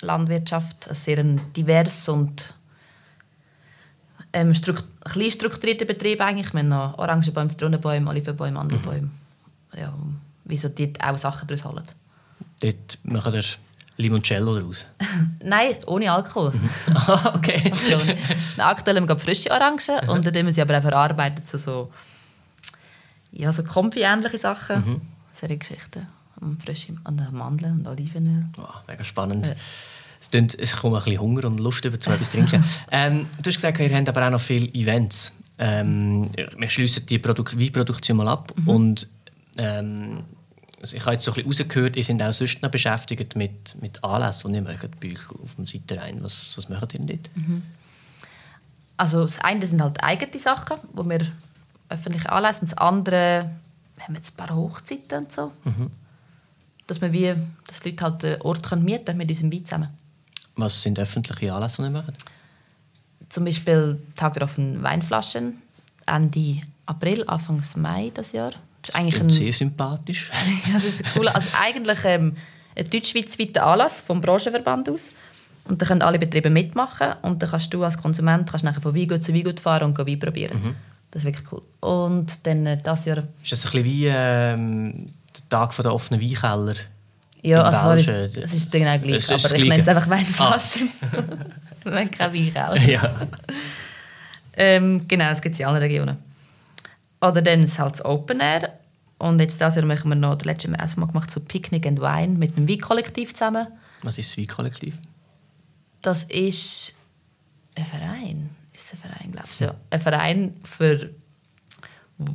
Landwirtschaft, 0.00 0.88
also 0.88 1.00
sehr 1.00 1.22
divers 1.22 2.08
und 2.08 2.54
ähm, 4.32 4.52
klein 5.04 5.30
strukturierter 5.30 5.84
Betrieb 5.84 6.20
eigentlich. 6.20 6.52
Wir 6.52 6.60
haben 6.60 6.68
noch 6.68 6.98
Orangenbäume, 6.98 7.50
Zitronenbäume, 7.50 8.10
Olivenbäume, 8.10 8.52
Mandelbäume. 8.52 9.02
Mhm. 9.02 9.78
Ja, 9.78 9.94
wieso 10.44 10.68
die 10.68 10.92
auch 11.00 11.18
Sachen 11.18 11.48
daraus 11.48 11.64
holen. 11.64 11.84
Dort 12.60 12.98
machen 13.04 13.32
wir 13.32 13.44
Limoncello 13.96 14.56
daraus? 14.56 14.86
Nein, 15.44 15.76
ohne 15.86 16.10
Alkohol. 16.10 16.52
Mhm. 16.52 16.70
ah, 16.94 17.34
okay. 17.36 17.70
Aktuell 18.58 18.96
haben 18.96 19.08
wir 19.08 19.18
frische 19.18 19.50
Orangen 19.50 20.08
und 20.08 20.24
dann 20.24 20.34
haben 20.34 20.46
wir 20.46 20.52
sie 20.52 20.62
aber 20.62 20.78
auch 20.78 20.82
verarbeitet 20.82 21.46
zu 21.46 21.58
so, 21.58 21.92
ja, 23.32 23.52
so 23.52 23.62
Kombi-ähnliche 23.62 24.38
Sachen. 24.38 24.76
Mhm. 24.76 25.00
Solche 25.34 25.58
Geschichten. 25.58 26.06
Frische 26.62 26.92
Mandeln 27.32 27.80
und 27.80 27.88
Olivenöl. 27.88 28.44
Oh, 28.58 28.64
mega 28.86 29.02
spannend. 29.02 29.46
Ja. 29.46 29.54
Es, 30.20 30.30
klingt, 30.30 30.58
es 30.58 30.76
kommt 30.76 30.94
ein 30.94 31.02
bisschen 31.04 31.20
Hunger 31.20 31.44
und 31.44 31.58
Lust 31.58 31.84
über 31.84 31.98
zu 31.98 32.10
etwas 32.10 32.32
trinken. 32.32 32.64
ähm, 32.90 33.26
du 33.42 33.48
hast 33.48 33.56
gesagt, 33.56 33.78
ihr 33.78 33.94
habt 33.94 34.08
aber 34.08 34.26
auch 34.26 34.30
noch 34.30 34.40
viele 34.40 34.66
Events. 34.74 35.32
Ähm, 35.58 36.30
wir 36.34 36.68
schließen 36.68 37.06
die 37.06 37.18
Produ 37.18 37.44
Weinproduktion 37.44 38.16
mal 38.16 38.28
ab 38.28 38.52
mhm. 38.56 38.68
und 38.68 39.08
ähm, 39.56 40.24
also 40.84 40.96
ich 40.96 41.02
habe 41.06 41.14
jetzt 41.14 41.24
so 41.24 41.30
ein 41.30 41.48
bisschen 41.48 41.66
rausgehört, 41.66 41.96
ihr 41.96 42.04
seid 42.04 42.22
auch 42.22 42.32
sonst 42.34 42.60
noch 42.60 42.70
beschäftigt 42.70 43.36
mit, 43.36 43.80
mit 43.80 44.04
Anlässen, 44.04 44.52
die 44.52 44.58
ihr 44.58 44.62
macht 44.62 44.84
euch 45.02 45.30
auf 45.30 45.54
dem 45.54 45.64
Seitenrhein. 45.64 46.22
Was, 46.22 46.58
was 46.58 46.68
macht 46.68 46.92
ihr 46.92 47.00
denn 47.00 47.06
dort? 47.06 47.30
Mhm. 47.36 47.62
Also 48.98 49.22
das 49.22 49.40
eine 49.40 49.64
sind 49.64 49.80
halt 49.80 50.04
eigene 50.04 50.38
Sachen, 50.38 50.76
wo 50.92 51.02
wir 51.08 51.20
öffentlich 51.88 52.28
anlässen. 52.28 52.68
Das 52.68 52.76
andere 52.76 53.50
wir 53.96 54.04
haben 54.04 54.14
jetzt 54.14 54.34
ein 54.34 54.36
paar 54.46 54.54
Hochzeiten 54.54 55.20
und 55.20 55.32
so. 55.32 55.52
Mhm. 55.64 55.90
Dass, 56.86 57.00
wir 57.00 57.14
wie, 57.14 57.34
dass 57.66 57.80
die 57.80 57.90
Leute 57.90 58.04
halt 58.04 58.22
den 58.22 58.42
Ort 58.42 58.68
können 58.68 58.84
mieten 58.84 59.06
können 59.06 59.16
mit 59.16 59.30
unserem 59.30 59.52
Wein 59.52 59.64
zusammen. 59.64 59.88
Was 60.56 60.82
sind 60.82 60.98
öffentliche 60.98 61.54
Anlässe, 61.54 61.80
die 61.80 61.88
ihr 61.88 61.92
macht? 61.92 62.12
Zum 63.30 63.46
Beispiel 63.46 63.98
Tag 64.16 64.34
der 64.34 64.42
offenen 64.42 64.82
Weinflaschen 64.82 65.62
Ende 66.04 66.60
April, 66.84 67.24
Anfang 67.26 67.62
Mai 67.76 68.12
das 68.12 68.32
Jahr. 68.32 68.52
Das 68.84 68.90
ist 68.90 68.96
eigentlich 68.96 69.20
ein, 69.20 69.30
sehr 69.30 69.52
sympathisch. 69.52 70.30
ja, 70.66 70.74
das 70.74 70.84
ist 70.84 71.04
cool. 71.16 71.28
Also 71.28 71.50
eigentlich 71.58 71.98
ähm, 72.04 72.36
ein 72.76 72.90
deutschschweizweiter 72.90 73.66
Anlass 73.66 74.02
vom 74.02 74.20
Branchenverband 74.20 74.90
aus. 74.90 75.10
Und 75.66 75.80
da 75.80 75.86
können 75.86 76.02
alle 76.02 76.18
Betriebe 76.18 76.50
mitmachen 76.50 77.14
und 77.22 77.42
dann 77.42 77.50
kannst 77.50 77.72
du 77.72 77.82
als 77.82 77.96
Konsument 77.96 78.50
kannst 78.50 78.66
nachher 78.66 78.82
von 78.82 78.94
Weingut 78.94 79.24
zu 79.24 79.32
Weingut 79.32 79.60
fahren 79.60 79.84
und 79.84 79.98
Wein 79.98 80.18
probieren. 80.18 80.62
Mhm. 80.62 80.74
Das 81.10 81.22
ist 81.22 81.26
wirklich 81.26 81.52
cool. 81.52 81.62
Und 81.80 82.46
dann 82.46 82.66
äh, 82.66 82.76
das 82.82 83.06
Jahr... 83.06 83.18
Ist 83.42 83.52
das 83.52 83.64
ein 83.64 83.70
bisschen 83.70 83.84
wie 83.84 84.06
ähm, 84.06 85.10
der 85.34 85.48
Tag 85.48 85.74
der 85.76 85.94
offenen 85.94 86.20
Weinkeller? 86.20 86.74
Ja, 87.42 87.62
also 87.62 88.02
sorry, 88.02 88.30
es 88.42 88.52
ist 88.52 88.72
genau 88.72 88.98
gleich, 88.98 89.30
aber 89.30 89.56
ich 89.56 89.68
nenne 89.68 89.82
es 89.82 89.88
einfach 89.88 90.08
Weinflaschen. 90.08 90.90
Ah. 91.00 91.22
Wir 91.84 91.92
haben 91.92 92.10
keine 92.10 92.34
Weinkeller. 92.34 92.76
Ja. 92.80 93.14
ähm, 94.56 95.06
genau, 95.06 95.28
das 95.28 95.40
gibt 95.40 95.54
es 95.54 95.60
in 95.60 95.66
allen 95.66 95.76
Regionen. 95.76 96.16
Oder 97.24 97.42
dann 97.42 97.62
ist 97.62 97.78
halt 97.78 97.94
das 97.94 98.04
Open 98.04 98.40
Air. 98.40 98.78
Und 99.18 99.40
jetzt 99.40 99.60
dieses 99.60 99.76
Jahr 99.76 99.86
machen 99.86 100.10
wir 100.10 100.16
noch, 100.16 100.34
das 100.34 100.44
letzte 100.44 100.68
Mal, 100.68 100.86
Mal 100.96 101.06
gemacht, 101.06 101.30
so 101.30 101.40
Picnic 101.40 101.86
and 101.86 102.00
Wine 102.00 102.36
mit 102.36 102.56
dem 102.56 102.68
Weinkollektiv 102.68 103.32
zusammen. 103.32 103.66
Was 104.02 104.18
ist 104.18 104.30
das 104.30 104.38
Weinkollektiv? 104.38 104.96
Das 106.02 106.24
ist 106.24 106.94
ein 107.74 107.86
Verein. 107.86 108.50
Ist 108.74 108.92
ein 108.92 108.98
Verein, 108.98 109.32
glaube 109.32 109.48
ich. 109.50 109.60
Ja. 109.60 109.74
Ein 109.90 110.00
Verein 110.00 110.56
für, 110.64 111.10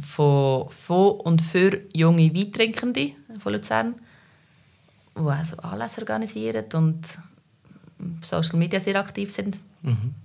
von, 0.02 0.70
von 0.72 1.12
und 1.20 1.42
für 1.42 1.82
junge 1.94 2.34
Weintrinkende 2.34 3.12
von 3.40 3.54
Luzern, 3.54 3.96
die 5.16 5.22
auch 5.22 5.64
Anlässe 5.64 6.02
organisieren 6.02 6.66
und 6.74 7.20
Social 8.22 8.58
Media 8.58 8.80
sehr 8.80 8.96
aktiv 8.96 9.32
sind. 9.32 9.60
Mhm. 9.84 10.16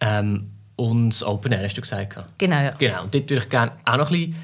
Ähm, 0.00 0.53
und 0.76 1.10
das 1.10 1.22
Open 1.22 1.52
Air, 1.52 1.64
hast 1.64 1.76
du 1.76 1.80
gesagt. 1.80 2.16
Genau, 2.38 2.56
ja. 2.56 2.70
Genau, 2.72 3.04
und 3.04 3.14
dort 3.14 3.30
würde 3.30 3.42
ich 3.42 3.48
gerne 3.48 3.72
auch 3.84 3.96
noch 3.96 4.10
ein 4.10 4.32
bisschen 4.32 4.36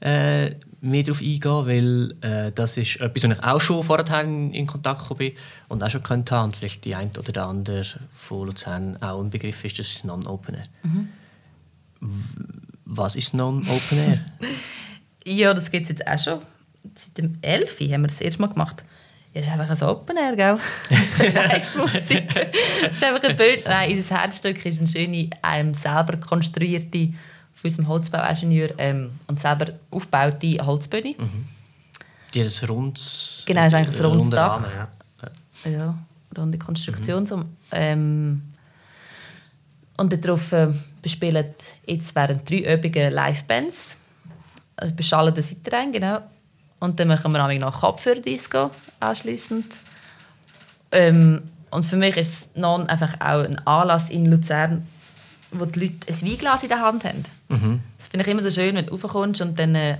äh, 0.00 0.50
mehr 0.80 1.02
darauf 1.02 1.20
eingehen, 1.20 1.66
weil 1.66 2.14
äh, 2.20 2.52
das 2.52 2.76
ist 2.76 3.00
etwas, 3.00 3.24
wo 3.24 3.32
ich 3.32 3.42
auch 3.42 3.60
schon 3.60 3.82
vorher 3.82 4.20
in, 4.22 4.52
in 4.52 4.66
Kontakt 4.66 5.00
gekommen 5.00 5.18
bin 5.18 5.32
und 5.68 5.82
auch 5.82 5.90
schon 5.90 6.02
kennt 6.02 6.30
habe 6.30 6.44
und 6.44 6.56
vielleicht 6.56 6.84
die 6.84 6.94
eine 6.94 7.10
oder 7.10 7.32
der 7.32 7.46
andere 7.46 7.84
von 8.14 8.46
Luzern 8.46 9.00
auch 9.02 9.20
ein 9.20 9.30
Begriff 9.30 9.64
ist, 9.64 9.78
das 9.78 9.88
ist 9.88 10.04
Non-Open 10.04 10.54
Air. 10.54 10.64
Mhm. 10.82 11.08
Was 12.84 13.16
ist 13.16 13.34
Non-Open 13.34 13.98
Air? 13.98 14.24
ja, 15.24 15.54
das 15.54 15.70
gibt 15.70 15.84
es 15.84 15.88
jetzt 15.90 16.06
auch 16.06 16.18
schon. 16.18 16.40
Seit 16.94 17.18
dem 17.18 17.38
11. 17.42 17.80
haben 17.92 18.02
wir 18.02 18.08
das 18.08 18.20
erste 18.20 18.40
Mal 18.40 18.48
gemacht. 18.48 18.84
Ja, 19.36 19.42
ist 19.42 19.50
einfach 19.50 19.68
ein 19.68 19.88
Open 19.88 20.16
Air, 20.16 20.34
gell? 20.34 20.58
Live-Musik. 21.34 22.34
ist 22.90 23.04
einfach 23.04 23.22
ein 23.22 23.36
Bild. 23.36 23.66
Nein, 23.66 23.94
unser 23.94 24.22
Herzstück 24.22 24.64
ist 24.64 24.78
eine 24.78 24.88
schöne, 24.88 25.28
ähm, 25.42 25.74
selber 25.74 26.16
konstruierte, 26.16 27.12
von 27.52 27.70
unserem 27.70 27.88
Holzbauingenieur 27.88 28.70
ähm, 28.78 29.10
und 29.26 29.38
selber 29.38 29.74
aufgebaute 29.90 30.56
Holzbühne. 30.64 31.16
Mhm. 31.18 31.48
Die 32.32 32.40
ist 32.40 32.66
rundes... 32.66 33.44
Genau, 33.46 33.66
ist 33.66 33.74
eigentlich 33.74 34.00
ein 34.00 34.06
rundes 34.06 34.30
Dach. 34.30 34.62
Rahmen, 34.62 34.66
ja. 35.64 35.70
ja, 35.70 35.94
runde 36.34 36.56
Konstruktion. 36.56 37.20
Mhm. 37.20 37.26
So, 37.26 37.44
ähm, 37.72 38.42
und 39.98 40.12
äh, 40.14 40.68
bespielen 41.02 41.44
jetzt 41.86 42.14
während 42.14 42.48
drei 42.48 42.74
Übungen 42.74 43.12
Live-Bands. 43.12 43.96
Also 44.76 44.94
beschallen 44.94 45.34
den 45.34 45.44
Seitenrang, 45.44 45.92
genau. 45.92 46.20
Und 46.80 47.00
dann 47.00 47.08
machen 47.08 47.32
wir 47.32 47.44
auch 47.44 47.52
noch 47.52 47.80
Kopfhörer-Disco 47.80 48.70
anschliessend. 49.00 49.66
Ähm, 50.92 51.42
und 51.70 51.86
für 51.86 51.96
mich 51.96 52.16
ist 52.16 52.32
es 52.32 52.48
non 52.54 52.88
einfach 52.88 53.14
auch 53.20 53.44
ein 53.44 53.58
Anlass 53.66 54.10
in 54.10 54.26
Luzern, 54.26 54.86
wo 55.50 55.64
die 55.64 55.80
Leute 55.80 55.94
ein 56.08 56.28
Weinglas 56.28 56.62
in 56.62 56.68
der 56.68 56.80
Hand 56.80 57.04
haben. 57.04 57.24
Mhm. 57.48 57.80
Das 57.98 58.08
finde 58.08 58.24
ich 58.24 58.30
immer 58.30 58.42
so 58.42 58.50
schön, 58.50 58.76
wenn 58.76 58.86
du 58.86 58.92
raufkommst 58.92 59.40
und 59.40 59.58
dann 59.58 59.74
äh, 59.74 59.98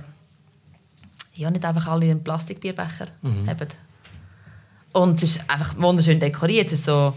ja, 1.33 1.51
nicht 1.51 1.65
einfach 1.65 1.87
alle 1.87 2.05
einen 2.09 2.23
Plastikbierbecher 2.23 3.07
mhm. 3.21 3.47
haben. 3.47 3.67
Und 4.93 5.21
es 5.21 5.35
ist 5.35 5.49
einfach 5.49 5.77
wunderschön 5.77 6.19
dekoriert. 6.19 6.67
Es 6.67 6.73
ist 6.73 6.85
so, 6.85 7.13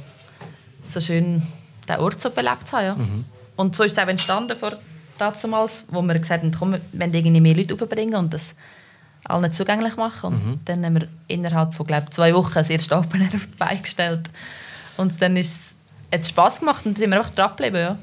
so 0.85 1.01
schön, 1.01 1.43
den 1.89 1.97
Ort 1.97 2.21
so 2.21 2.31
belebt 2.31 2.69
zu 2.69 2.77
haben. 2.77 2.85
Ja. 2.85 2.95
Mhm. 2.97 3.25
Und 3.57 3.77
so 3.77 3.85
ist 3.85 3.93
es 3.93 3.99
auch 3.99 4.09
entstanden 4.09 4.57
vor 4.57 4.73
damals, 5.19 5.87
wo 5.91 6.01
wir 6.03 6.19
gesagt 6.19 6.43
haben, 6.43 6.53
komm, 6.53 6.73
wir 6.73 6.81
wollen 6.93 7.15
irgendwie 7.15 7.41
mehr 7.41 7.55
Leute 7.55 7.75
aufbringen 7.75 8.15
und 8.15 8.33
das 8.33 8.55
allen 9.25 9.53
zugänglich 9.53 9.97
machen. 9.97 10.35
Und 10.35 10.47
mhm. 10.47 10.61
dann 10.65 10.85
haben 10.85 10.95
wir 10.95 11.09
innerhalb 11.29 11.75
von 11.75 11.87
glaub, 11.87 12.13
zwei 12.13 12.35
Wochen 12.35 12.55
das 12.55 12.71
erste 12.71 12.97
Open 12.97 13.21
Air 13.21 13.35
auf 13.35 13.47
die 13.47 13.57
Beine 13.57 13.81
gestellt. 13.81 14.31
Und 14.97 15.21
dann 15.21 15.37
ist 15.37 15.53
es, 15.53 15.75
hat 16.13 16.23
es 16.23 16.29
Spass 16.29 16.61
gemacht 16.61 16.85
und 16.87 16.99
sind 16.99 17.11
wir 17.11 17.19
einfach 17.19 17.35
dran 17.35 17.51
geblieben. 17.51 17.77
Ja. 17.77 17.99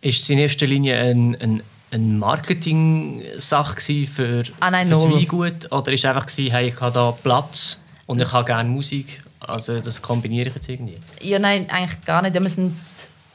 Ist 0.00 0.22
es 0.22 0.30
in 0.30 0.38
erster 0.38 0.66
Linie 0.66 0.98
ein, 0.98 1.36
ein, 1.40 1.62
eine 1.90 2.04
Marketing-Sache 2.04 4.06
für, 4.06 4.44
Ah, 4.60 4.70
nein, 4.70 4.88
für 4.88 4.94
das. 4.94 5.04
Weingut? 5.04 5.72
Oder 5.72 5.92
ist 5.92 6.00
es 6.00 6.04
einfach, 6.06 6.26
gewesen, 6.26 6.50
hey, 6.50 6.68
ich 6.68 6.80
habe 6.80 6.92
da 6.92 7.10
Platz 7.12 7.80
und 8.06 8.20
ich 8.20 8.32
habe 8.32 8.44
gerne 8.44 8.68
Musik? 8.68 9.22
Also 9.40 9.80
das 9.80 10.00
kombiniere 10.00 10.48
ich 10.48 10.54
jetzt 10.54 10.68
irgendwie. 10.68 10.98
Ja, 11.20 11.38
nein, 11.38 11.68
eigentlich 11.68 12.00
gar 12.04 12.22
nicht. 12.22 12.34
Wir 12.34 12.48
sind, 12.48 12.76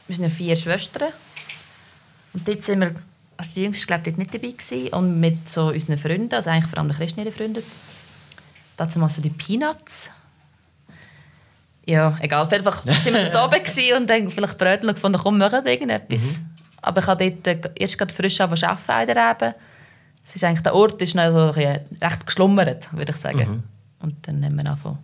wir 0.06 0.16
sind 0.16 0.24
ja 0.24 0.30
vier 0.30 0.56
Schwestern. 0.56 1.12
Und 2.32 2.46
dort 2.46 2.62
sind 2.62 2.80
wir, 2.80 2.94
also 3.38 3.50
die 3.54 3.62
Jüngste 3.62 3.98
dort 3.98 4.18
nicht 4.18 4.34
dabei 4.34 4.48
gewesen. 4.48 4.88
Und 4.88 5.20
mit 5.20 5.48
so 5.48 5.68
unseren 5.68 5.96
Freunden, 5.96 6.34
also 6.34 6.50
eigentlich 6.50 6.66
vor 6.66 6.78
allem 6.78 6.88
den 6.88 6.96
Christen 6.96 7.20
ihre 7.20 7.32
Freunde. 7.32 7.62
Dazu 8.76 8.98
mal 8.98 9.08
so 9.08 9.22
die 9.22 9.30
Peanuts. 9.30 10.10
Ja, 11.86 12.18
egal. 12.20 12.46
Fall 12.46 12.62
sind 13.02 13.14
wir 13.14 13.30
da 13.30 13.46
oben 13.46 13.60
und 13.96 14.10
dann 14.10 14.30
vielleicht 14.30 14.58
Brötchen 14.58 14.88
gefunden, 14.92 15.18
komm, 15.22 15.38
machen 15.38 15.64
wir 15.64 15.72
irgendetwas. 15.72 16.40
Aber 16.82 17.00
ich 17.00 17.06
habe 17.06 17.30
dort 17.30 17.46
äh, 17.46 17.70
erst 17.76 17.96
gerade 17.96 18.12
frisch 18.12 18.40
arbeiten 18.40 19.08
in 19.08 19.14
der 19.14 19.30
Rebe. 19.30 19.54
Es 20.26 20.36
ist 20.36 20.44
eigentlich, 20.44 20.62
der 20.62 20.74
Ort 20.74 21.00
ist 21.00 21.14
noch 21.14 21.30
so 21.30 21.50
recht 21.50 22.26
geschlummert, 22.26 22.92
würde 22.92 23.12
ich 23.12 23.16
sagen. 23.16 23.62
Und 24.00 24.14
dann 24.26 24.44
haben 24.44 24.56
wir 24.56 24.66
angefangen, 24.66 24.98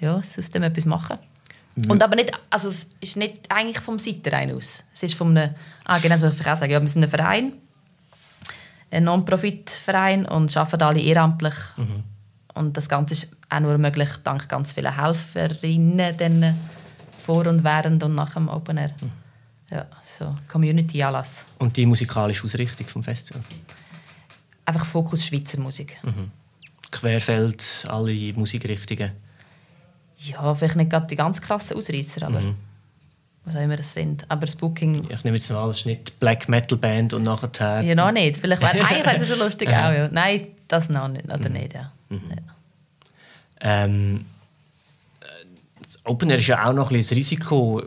ja, 0.00 0.14
aus 0.16 0.34
dem 0.34 0.62
etwas 0.64 0.84
machen. 0.84 1.18
Und 1.86 2.02
aber 2.02 2.16
nicht, 2.16 2.32
also 2.50 2.68
es 2.68 2.88
ist 3.00 3.16
nicht 3.16 3.50
eigentlich 3.50 3.80
vom 3.80 3.98
Seitenrein 3.98 4.52
aus. 4.52 4.84
Es 4.92 5.02
ist 5.02 5.14
von 5.14 5.36
einem, 5.36 5.54
ah 5.84 5.98
genau, 5.98 6.16
das 6.16 6.40
ich 6.40 6.46
auch 6.46 6.56
sagen. 6.56 6.72
Ja, 6.72 6.80
wir 6.80 6.88
sind 6.88 7.02
ein 7.02 7.08
Verein, 7.08 7.52
ein 8.90 9.04
Non-Profit-Verein 9.04 10.26
und 10.26 10.56
arbeiten 10.56 10.82
alle 10.82 11.00
ehrenamtlich. 11.00 11.54
Und 12.54 12.76
das 12.76 12.88
Ganze 12.88 13.14
ist 13.14 13.36
auch 13.48 13.60
nur 13.60 13.78
möglich 13.78 14.08
dank 14.24 14.48
ganz 14.48 14.72
vielen 14.72 14.94
Helferinnen 15.00 16.16
dann 16.16 16.56
vor 17.24 17.46
und 17.46 17.62
während 17.62 18.02
und 18.02 18.14
nach 18.14 18.34
dem 18.34 18.48
Open 18.48 18.78
Air. 18.78 18.90
Ja, 19.70 19.86
so 20.02 20.34
Community-Anlass. 20.50 21.44
Und 21.58 21.76
die 21.76 21.84
musikalische 21.84 22.44
Ausrichtung 22.44 22.86
vom 22.86 23.02
Festival? 23.02 23.42
Einfach 24.64 24.86
Fokus 24.86 25.26
Schweizer 25.26 25.60
Musik. 25.60 25.98
Querfeld, 26.90 27.86
alle 27.88 28.32
Musikrichtungen. 28.32 29.12
Ja, 30.18 30.54
vielleicht 30.54 30.76
nicht 30.76 30.90
gerade 30.90 31.06
die 31.06 31.16
ganz 31.16 31.40
krassen 31.40 31.76
Ausreißer, 31.76 32.26
aber 32.26 32.42
was 33.44 33.56
auch 33.56 33.62
immer 33.62 33.76
das 33.76 33.92
sind. 33.92 34.24
Aber 34.28 34.46
das 34.46 34.54
Booking 34.54 35.08
Ich 35.08 35.24
nehme 35.24 35.36
jetzt 35.36 35.50
mal 35.50 35.62
an, 35.62 35.70
es 35.70 35.78
ist 35.78 35.86
nicht 35.86 36.20
Black 36.20 36.48
Metal 36.48 36.76
Band 36.76 37.14
und 37.14 37.22
nachher... 37.22 37.80
Ja, 37.82 37.94
noch 37.94 38.12
nicht. 38.12 38.36
Vielleicht 38.36 38.60
wäre 38.60 38.72
eigentlich 38.86 39.06
wäre 39.06 39.18
das 39.18 39.28
schon 39.28 39.38
lustig 39.38 39.68
auch. 39.68 39.92
Ja. 39.92 40.08
Nein, 40.10 40.48
das 40.66 40.88
noch 40.88 41.08
nicht. 41.08 41.24
Oder 41.24 41.48
nicht, 41.48 41.72
ja. 41.72 41.90
ja. 42.10 42.18
Ähm, 43.60 44.26
äh, 45.20 45.24
das 45.82 46.04
Open 46.04 46.30
Air 46.30 46.38
ist 46.38 46.46
ja 46.46 46.68
auch 46.68 46.72
noch 46.72 46.90
ein 46.90 46.96
bisschen 46.96 47.16
das 47.16 47.30
Risiko. 47.30 47.82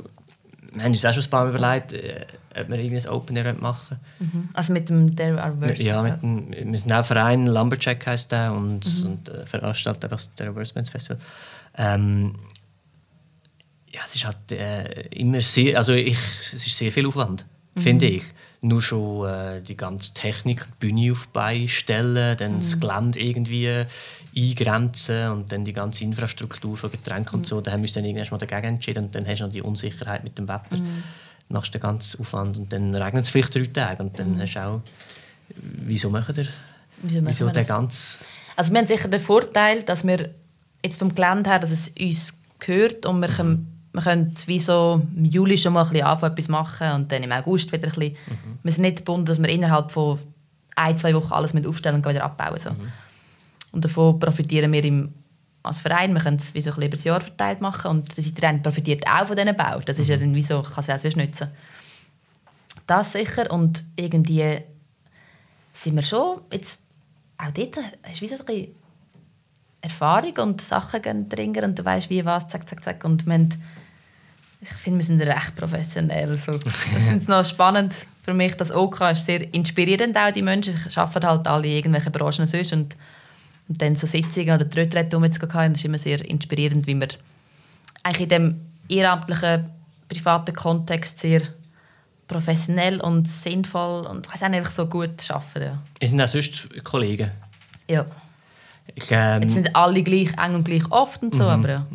Wir 0.74 0.84
haben 0.84 0.92
uns 0.92 1.06
auch 1.06 1.14
schon 1.14 1.24
ein 1.24 1.30
paar 1.30 1.44
Mal 1.46 1.56
überlegt, 1.56 1.94
äh, 1.94 2.26
ob 2.60 2.70
wir 2.70 2.80
irgendein 2.80 3.10
Open 3.12 3.36
Air 3.36 3.54
machen 3.60 4.00
Also 4.54 4.74
mit 4.74 4.90
dem 4.90 5.16
There 5.16 5.42
Are 5.42 5.60
Words. 5.62 5.82
Ja, 5.82 6.02
mit 6.02 6.22
dem, 6.22 6.52
wir 6.52 6.80
sind 6.80 6.92
auch 6.92 6.98
ein 6.98 7.04
Verein, 7.04 7.48
Lumberjack 7.48 8.08
heisst 8.08 8.32
der, 8.32 8.54
und, 8.54 8.86
und 9.06 9.30
äh, 9.30 9.46
veranstaltet 9.46 10.06
einfach 10.06 10.26
das 10.36 10.74
Bands 10.74 10.90
Festival. 10.90 11.20
Ähm, 11.78 12.36
ja, 13.92 14.02
es 14.06 14.16
ist 14.16 14.26
halt 14.26 14.52
äh, 14.52 15.08
immer 15.08 15.42
sehr, 15.42 15.78
also 15.78 15.94
ich, 15.94 16.18
es 16.54 16.66
ist 16.66 16.78
sehr 16.78 16.92
viel 16.92 17.06
Aufwand, 17.06 17.46
finde 17.78 18.08
ich. 18.08 18.24
Nur 18.62 18.82
schon 18.82 19.28
äh, 19.28 19.62
die 19.62 19.76
ganze 19.76 20.14
Technik, 20.14 20.66
die 20.66 20.88
Bühne 20.88 21.12
auf 21.12 21.24
die 21.26 21.34
Beine 21.34 21.68
stellen, 21.68 22.38
dann 22.38 22.60
das 22.60 22.80
Gelände 22.80 23.20
irgendwie 23.20 23.86
eingrenzen 24.36 25.30
und 25.32 25.52
dann 25.52 25.66
die 25.66 25.74
ganze 25.74 26.04
Infrastruktur 26.04 26.78
von 26.78 26.92
Getränken 26.92 27.40
und 27.40 27.48
so. 27.48 27.60
Da 27.60 27.72
haben 27.72 27.82
wir 27.82 27.86
uns 27.86 27.94
dann 27.94 28.06
irgendwann 28.06 28.30
mal 28.30 28.46
dagegen 28.46 28.76
entschieden 28.76 29.06
und 29.06 29.16
dann 29.16 29.28
hast 29.28 29.40
du 29.40 29.46
noch 29.46 29.52
die 29.52 29.62
Unsicherheit 29.62 30.24
mit 30.24 30.38
dem 30.38 30.48
Wetter. 30.48 30.80
Nach 31.50 31.68
den 31.68 31.82
ganzen 31.82 32.22
Aufwand 32.22 32.58
und 32.58 32.72
dann 32.72 32.96
regnet 32.96 33.26
es 33.26 33.30
vielleicht 33.30 33.54
drei 33.54 33.66
Tage 33.66 34.04
und 34.04 34.18
dann 34.18 34.40
hast 34.40 34.54
du 34.54 34.66
auch, 34.66 34.82
wieso 35.50 36.10
machen 36.10 36.38
wir, 36.38 36.48
Wieso 37.04 37.26
wieso 37.26 37.50
der 37.50 37.66
ganze 37.66 38.20
Also 38.56 38.72
wir 38.72 38.80
haben 38.80 38.88
sicher 38.88 39.08
den 39.08 39.20
Vorteil, 39.20 39.84
dass 39.84 40.06
wir 40.06 40.30
jetzt 40.84 41.00
vom 41.00 41.14
Gelände 41.14 41.50
her, 41.50 41.60
dass 41.60 41.72
es 41.72 41.90
uns 42.00 42.40
gehört 42.60 43.06
und 43.06 43.20
wir 43.22 43.30
können, 43.30 43.82
wir 43.94 44.02
können 44.02 44.34
wie 44.46 44.60
so 44.60 45.02
im 45.16 45.26
Juli 45.26 45.58
schon 45.58 45.74
mal 45.74 45.84
ein 45.84 45.92
bisschen 45.92 46.08
anfangen, 46.08 46.34
etwas 46.34 46.48
machen 46.48 46.92
und 46.94 47.12
dann 47.12 47.24
im 47.24 47.32
August 47.32 47.72
wieder 47.72 47.88
ein 47.88 47.94
bisschen. 47.94 48.16
Wir 48.64 48.72
sind 48.72 48.82
nicht 48.84 48.98
gebunden, 48.98 49.26
dass 49.26 49.40
wir 49.40 49.50
innerhalb 49.50 49.92
von 49.92 50.20
ein, 50.76 50.98
zwei 50.98 51.14
Wochen 51.14 51.34
alles 51.34 51.54
mit 51.54 51.68
aufstellen 51.68 51.98
und 51.98 52.06
wieder 52.08 52.24
abbauen. 52.24 52.58
So. 52.58 52.72
Und 53.72 53.86
davon 53.86 54.20
profitieren 54.20 54.72
wir 54.72 54.84
im, 54.84 55.14
als 55.64 55.80
Verein. 55.80 56.14
Wir 56.14 56.22
können 56.22 56.38
es 56.38 56.54
wie 56.54 56.62
so 56.62 56.72
ein 56.72 56.76
bisschen 56.76 56.84
über 56.84 56.96
das 56.96 57.04
Jahr 57.04 57.22
verteilt 57.22 57.62
machen 57.62 57.92
und 57.92 58.18
der 58.18 58.24
Verein 58.24 58.62
profitiert 58.62 59.06
auch 59.08 59.28
von 59.28 59.36
diesen 59.36 59.56
Bau. 59.56 59.80
Das 59.80 60.00
ist 60.00 60.08
ja 60.08 60.18
dann 60.18 60.36
wie 60.36 60.42
so, 60.42 60.62
kann 60.62 60.80
es 60.80 60.88
ja 60.88 60.96
auch 60.96 61.00
sonst 61.00 61.18
nutzen. 61.18 61.50
Das 62.88 63.14
sicher 63.14 63.52
und 63.52 63.84
irgendwie 63.96 64.60
sind 65.74 65.96
wir 65.96 66.04
schon 66.04 66.42
jetzt 66.52 66.82
auch 67.38 67.52
dort 67.52 67.76
du 67.76 67.82
wie 68.20 68.28
so 68.28 68.36
ein 68.36 68.46
bisschen 68.46 68.76
Erfahrung 69.82 70.38
und 70.38 70.62
Sachen 70.62 71.02
gehen 71.02 71.30
dringend 71.30 71.64
und 71.64 71.80
du 71.80 71.86
weißt 71.86 72.10
wie 72.10 72.24
was 72.24 72.48
zack 72.48 72.68
zack 72.68 72.84
zack 72.84 73.04
und 73.04 73.26
wir 73.26 73.34
haben, 73.34 73.50
ich 74.62 74.70
finde 74.70 75.00
wir 75.00 75.06
sind 75.06 75.22
recht 75.22 75.56
professionell 75.56 76.38
so. 76.38 76.52
das 76.94 77.12
ist 77.12 77.28
noch 77.28 77.44
spannend 77.44 78.06
für 78.22 78.34
mich 78.34 78.56
das 78.56 78.72
OK 78.72 79.02
ist 79.12 79.26
sehr 79.26 79.54
inspirierend 79.54 80.16
auch 80.18 80.32
die 80.32 80.44
Menschen 80.44 80.80
ich 80.88 80.98
arbeite 80.98 81.28
halt 81.28 81.48
alle 81.48 81.68
in 81.68 81.74
irgendwelchen 81.74 82.12
Branchen 82.12 82.46
sonst 82.46 82.74
und, 82.74 82.96
und 83.68 83.82
dann 83.82 83.96
so 83.96 84.06
Sitzungen 84.06 84.62
oder 84.62 85.18
um 85.18 85.24
jetzt 85.24 85.40
gehabt 85.40 85.72
das 85.72 85.80
ist 85.80 85.86
immer 85.86 85.98
sehr 85.98 86.24
inspirierend 86.30 86.86
wie 86.86 86.96
wir 86.96 87.10
eigentlich 88.04 88.22
in 88.22 88.30
dem 88.30 88.62
ehrenamtlichen 88.88 89.70
privaten 90.08 90.54
Kontext 90.54 91.20
sehr 91.20 91.42
professionell 92.28 93.02
und 93.02 93.28
sinnvoll 93.28 94.06
und 94.06 94.32
weiß 94.32 94.44
auch 94.44 94.50
nicht, 94.50 94.72
so 94.72 94.86
gut 94.86 95.30
arbeiten 95.30 95.62
ja. 95.62 95.82
Es 96.00 96.10
sind 96.10 96.22
auch 96.22 96.28
sonst 96.28 96.70
Kollegen. 96.84 97.32
ja. 97.90 98.06
Ich, 98.96 99.10
ähm, 99.12 99.42
Jetzt 99.42 99.54
sind 99.54 99.76
alle 99.76 100.04
gleich 100.04 100.30
eng 100.38 100.56
und 100.56 100.64
gleich 100.66 100.84
oft 100.92 101.22
und 101.22 101.34
so, 101.34 101.44
aber 101.44 101.70
ja. 101.70 101.88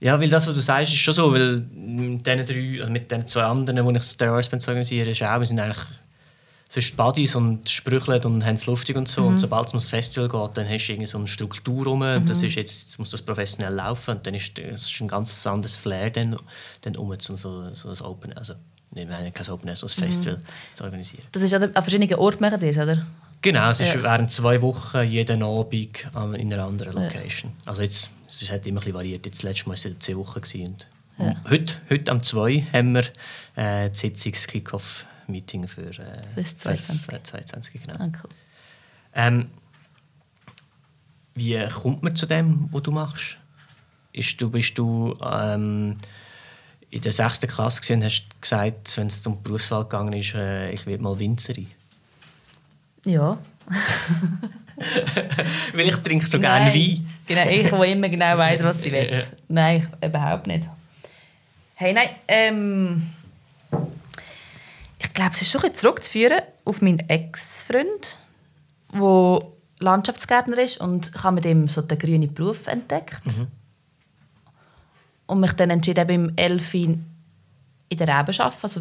Ja, 0.00 0.18
weil 0.18 0.30
das, 0.30 0.46
was 0.46 0.54
du 0.54 0.60
sagst, 0.60 0.94
ist 0.94 0.98
schon 1.00 1.12
so, 1.12 1.32
weil 1.32 1.58
mit 1.74 2.26
diesen 2.26 2.46
drei, 2.46 2.80
also 2.80 2.90
mit 2.90 3.10
den 3.10 3.26
zwei 3.26 3.42
anderen, 3.42 3.84
die 3.84 3.92
ich 3.92 3.98
das 3.98 4.10
Star 4.10 4.32
Wars 4.32 4.48
Band 4.48 4.66
organisiere, 4.66 5.10
ist 5.10 5.22
auch, 5.22 5.38
wir 5.38 5.46
sind 5.46 5.60
eigentlich 5.60 5.76
sonst 6.70 6.96
Buddies 6.96 7.34
und 7.34 7.68
sprücheln 7.68 8.24
und 8.24 8.46
haben 8.46 8.54
es 8.54 8.64
lustig 8.66 8.96
und 8.96 9.08
so. 9.08 9.24
Und 9.24 9.38
sobald 9.38 9.66
es 9.66 9.74
ums 9.74 9.88
Festival 9.88 10.28
geht, 10.28 10.56
dann 10.56 10.68
hast 10.68 10.86
du 10.86 10.92
irgendwie 10.92 11.06
so 11.06 11.18
eine 11.18 11.26
Struktur 11.26 11.84
rum. 11.84 12.04
Das 12.26 12.42
ist 12.42 12.54
jetzt, 12.54 12.82
jetzt 12.82 12.98
muss 12.98 13.10
das 13.10 13.20
professionell 13.20 13.74
laufen 13.74 14.16
und 14.16 14.26
dann 14.26 14.34
ist 14.34 14.58
ist 14.58 15.00
ein 15.00 15.08
ganz 15.08 15.46
anderes 15.46 15.76
Flair 15.76 16.10
dann, 16.10 16.36
dann 16.80 16.96
um 16.96 17.12
so, 17.18 17.36
so, 17.36 17.74
so 17.74 17.88
ein 17.90 18.00
Open, 18.00 18.32
also 18.34 18.54
nicht 18.92 19.08
mehr 19.08 19.30
kein 19.32 19.48
Open 19.50 19.68
Air, 19.68 19.76
so 19.76 19.86
ein 19.86 19.90
Festival 19.90 20.40
zu 20.74 20.84
organisieren. 20.84 21.24
Das 21.32 21.42
ist 21.42 21.52
an 21.52 21.64
an 21.64 21.72
verschiedenen 21.82 22.14
Orten 22.14 22.40
machen 22.40 22.62
oder? 22.62 23.04
Genau, 23.42 23.70
es 23.70 23.80
ist 23.80 23.94
Ja. 23.94 24.02
während 24.02 24.30
zwei 24.30 24.60
Wochen 24.60 25.02
jeden 25.04 25.42
Abend 25.42 25.72
in 26.36 26.52
einer 26.52 26.64
anderen 26.64 26.92
Location. 26.94 27.50
Also 27.64 27.82
jetzt, 27.82 28.10
es 28.28 28.50
hat 28.50 28.66
immer 28.66 28.80
ein 28.80 28.84
bisschen 28.84 28.94
variiert. 28.94 29.24
Jetzt, 29.24 29.42
letztes 29.42 29.66
Mal 29.66 29.70
war 29.70 29.74
es 29.74 29.84
ja 29.84 29.90
zehn 29.98 30.16
Wochen. 30.18 30.40
Und 30.40 30.86
Ja. 31.18 31.34
heute, 31.48 31.74
heute 31.88 32.10
am 32.12 32.22
2 32.22 32.66
haben 32.72 32.94
wir 32.94 33.04
äh, 33.56 33.88
das 33.88 33.98
Sitzung, 34.00 34.32
das 34.32 34.46
Kick-Off-Meeting 34.46 35.68
für, 35.68 35.88
äh, 35.90 36.22
Fürs 36.34 36.58
22. 36.58 37.00
für, 37.06 37.16
äh, 37.16 37.22
22 37.22 37.82
genau. 37.82 37.94
Ah, 37.98 38.08
cool. 38.22 38.30
ähm, 39.14 39.46
wie 41.34 41.66
kommt 41.68 42.02
man 42.02 42.14
zu 42.16 42.26
dem, 42.26 42.68
was 42.72 42.82
du 42.82 42.90
machst? 42.90 43.38
Ist 44.12 44.40
du, 44.40 44.50
bist 44.50 44.76
du 44.76 45.14
ähm, 45.22 45.96
in 46.90 47.00
der 47.00 47.12
sechsten 47.12 47.46
Klasse 47.48 47.94
und 47.94 48.04
hast 48.04 48.24
gesagt, 48.40 48.96
wenn 48.98 49.06
es 49.06 49.26
um 49.26 49.34
die 49.36 49.42
Berufswahl 49.44 49.84
gegangen 49.84 50.12
ist, 50.14 50.34
äh, 50.34 50.72
ich 50.72 50.84
werde 50.86 51.02
mal 51.02 51.18
Winzerin? 51.18 51.68
Ja. 53.04 53.38
Weil 55.74 55.88
ich 55.88 55.96
trinke 55.96 56.26
so 56.26 56.38
gerne. 56.38 56.72
Wein. 56.72 57.06
Genau, 57.26 57.48
ich, 57.48 57.70
wo 57.70 57.82
immer 57.82 58.08
genau 58.08 58.36
weiß, 58.36 58.62
was 58.62 58.82
sie 58.82 58.90
will. 58.90 59.24
Nein, 59.48 59.88
ich, 60.00 60.08
überhaupt 60.08 60.46
nicht. 60.46 60.66
Hey, 61.74 61.92
nein, 61.92 62.08
ähm, 62.28 63.10
ich 64.98 65.12
glaube, 65.12 65.32
es 65.32 65.42
ist 65.42 65.50
schon 65.50 65.62
ein 65.62 65.74
zurückzuführen 65.74 66.40
auf 66.64 66.82
meinen 66.82 67.08
Ex-Freund, 67.08 68.18
der 68.92 69.40
Landschaftsgärtner 69.78 70.58
ist 70.58 70.80
und 70.80 71.10
ich 71.14 71.22
habe 71.22 71.36
mit 71.36 71.46
ihm 71.46 71.68
so 71.68 71.82
den 71.82 71.98
grünen 71.98 72.32
Beruf 72.32 72.66
entdeckt. 72.66 73.22
Und 75.26 75.40
mich 75.40 75.52
dann 75.52 75.70
entschieden, 75.70 76.10
eben 76.10 76.28
im 76.28 76.36
Elfi 76.36 76.98
in 77.88 77.98
der 77.98 78.08
Rebe 78.08 78.32
zu 78.32 78.42
arbeiten. 78.42 78.62
Also 78.62 78.80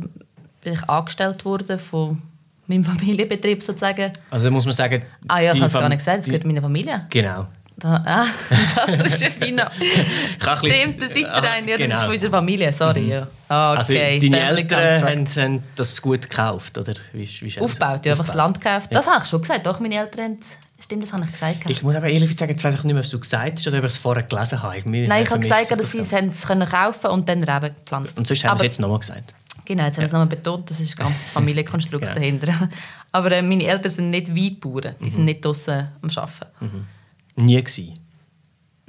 bin 0.62 0.74
ich 0.74 0.90
angestellt 0.90 1.46
worden 1.46 1.80
von 1.80 2.22
meinem 2.70 2.84
Familienbetrieb 2.84 3.62
sozusagen. 3.62 4.12
Also 4.32 4.50
muss 4.52 4.66
man 4.66 4.74
sagen... 4.74 5.04
Ah 5.28 5.40
ja, 5.42 5.54
ich 5.54 5.60
habe 5.60 5.68
es 5.68 5.74
gar 5.74 5.90
nicht 5.90 5.98
gesagt, 6.00 6.20
es 6.20 6.26
gehört 6.26 6.46
meiner 6.46 6.62
Familie. 6.62 7.06
Genau. 7.10 7.48
Da, 7.78 8.04
ah, 8.06 8.26
das 8.88 9.00
ist 9.00 9.22
ja 9.22 9.28
ein 9.30 9.34
Stimmt, 9.34 10.98
bisschen- 10.98 10.98
der 11.00 11.08
Seitenrein, 11.10 11.68
ja, 11.68 11.78
das 11.78 11.86
Genau. 11.86 11.96
ist 11.96 12.04
von 12.04 12.14
unserer 12.14 12.32
Familie, 12.32 12.74
sorry. 12.74 13.08
Ja. 13.10 13.28
Ah, 13.48 13.74
Also 13.76 13.94
okay, 13.94 14.20
deine 14.20 14.38
Family 14.38 14.62
Eltern 14.62 15.04
haben, 15.04 15.28
haben 15.36 15.64
das 15.78 16.02
gut 16.02 16.24
gekauft, 16.30 16.78
oder? 16.78 16.94
Wie, 17.14 17.26
wie 17.42 17.60
Aufgebaut, 17.62 18.06
ja, 18.06 18.12
einfach 18.14 18.26
das 18.26 18.36
Land 18.36 18.60
gekauft. 18.62 18.90
Das 18.92 19.08
habe 19.08 19.24
ich 19.24 19.30
schon 19.30 19.42
gesagt, 19.42 19.66
doch, 19.66 19.80
meine 19.80 19.96
Eltern 19.96 20.26
haben 20.26 20.40
Stimmt, 20.82 21.04
das 21.04 21.12
habe 21.12 21.24
ich 21.26 21.32
gesagt. 21.32 21.70
Ich 21.70 21.84
muss 21.84 21.96
aber 21.96 22.08
ehrlich 22.08 22.34
sagen, 22.38 22.52
jetzt 22.52 22.64
weiß 22.64 22.74
ich 22.74 22.84
nicht 22.84 22.94
mehr, 22.94 23.04
was 23.04 23.10
du 23.10 23.20
gesagt 23.20 23.58
hast 23.58 23.68
oder 23.68 23.80
ob 23.80 23.84
ich 23.84 23.92
es 23.92 23.98
vorher 23.98 24.24
gelesen 24.24 24.64
habe. 24.64 24.78
Irgendwie 24.78 25.08
Nein, 25.08 25.24
ich 25.24 25.30
habe 25.30 25.42
gesagt, 25.42 25.72
dass 25.72 25.78
das 25.78 25.92
sie 25.92 26.00
es 26.00 26.48
können 26.48 26.66
kaufen 26.68 27.08
und 27.08 27.28
dann 27.28 27.44
Reben 27.44 27.76
gepflanzt. 27.76 28.18
Und 28.18 28.26
sonst 28.26 28.44
haben 28.46 28.52
wir 28.52 28.56
es 28.56 28.60
Aber- 28.60 28.64
jetzt 28.64 28.80
nochmal 28.80 29.00
gesagt. 29.00 29.34
Genau, 29.70 29.84
jetzt 29.86 29.98
haben 29.98 30.02
wir 30.02 30.08
es 30.08 30.12
nochmal 30.12 30.26
betont, 30.28 30.68
das 30.72 30.80
ist 30.80 31.00
ein 31.00 31.04
ganzes 31.06 31.30
Familienkonstrukt 31.30 32.04
Ja. 32.04 32.12
dahinter. 32.16 32.70
Aber 33.12 33.32
äh, 33.32 33.44
meine 33.44 33.64
Eltern 33.66 33.92
sind 33.92 34.10
nicht 34.10 34.36
Weinbauern, 34.36 34.96
die 35.00 35.06
Mhm. 35.06 35.10
sind 35.12 35.26
nicht 35.26 35.46
draußen 35.46 35.88
am 36.02 36.10
Arbeiten. 36.10 36.88
Nie 37.36 37.58
gewesen. 37.64 37.94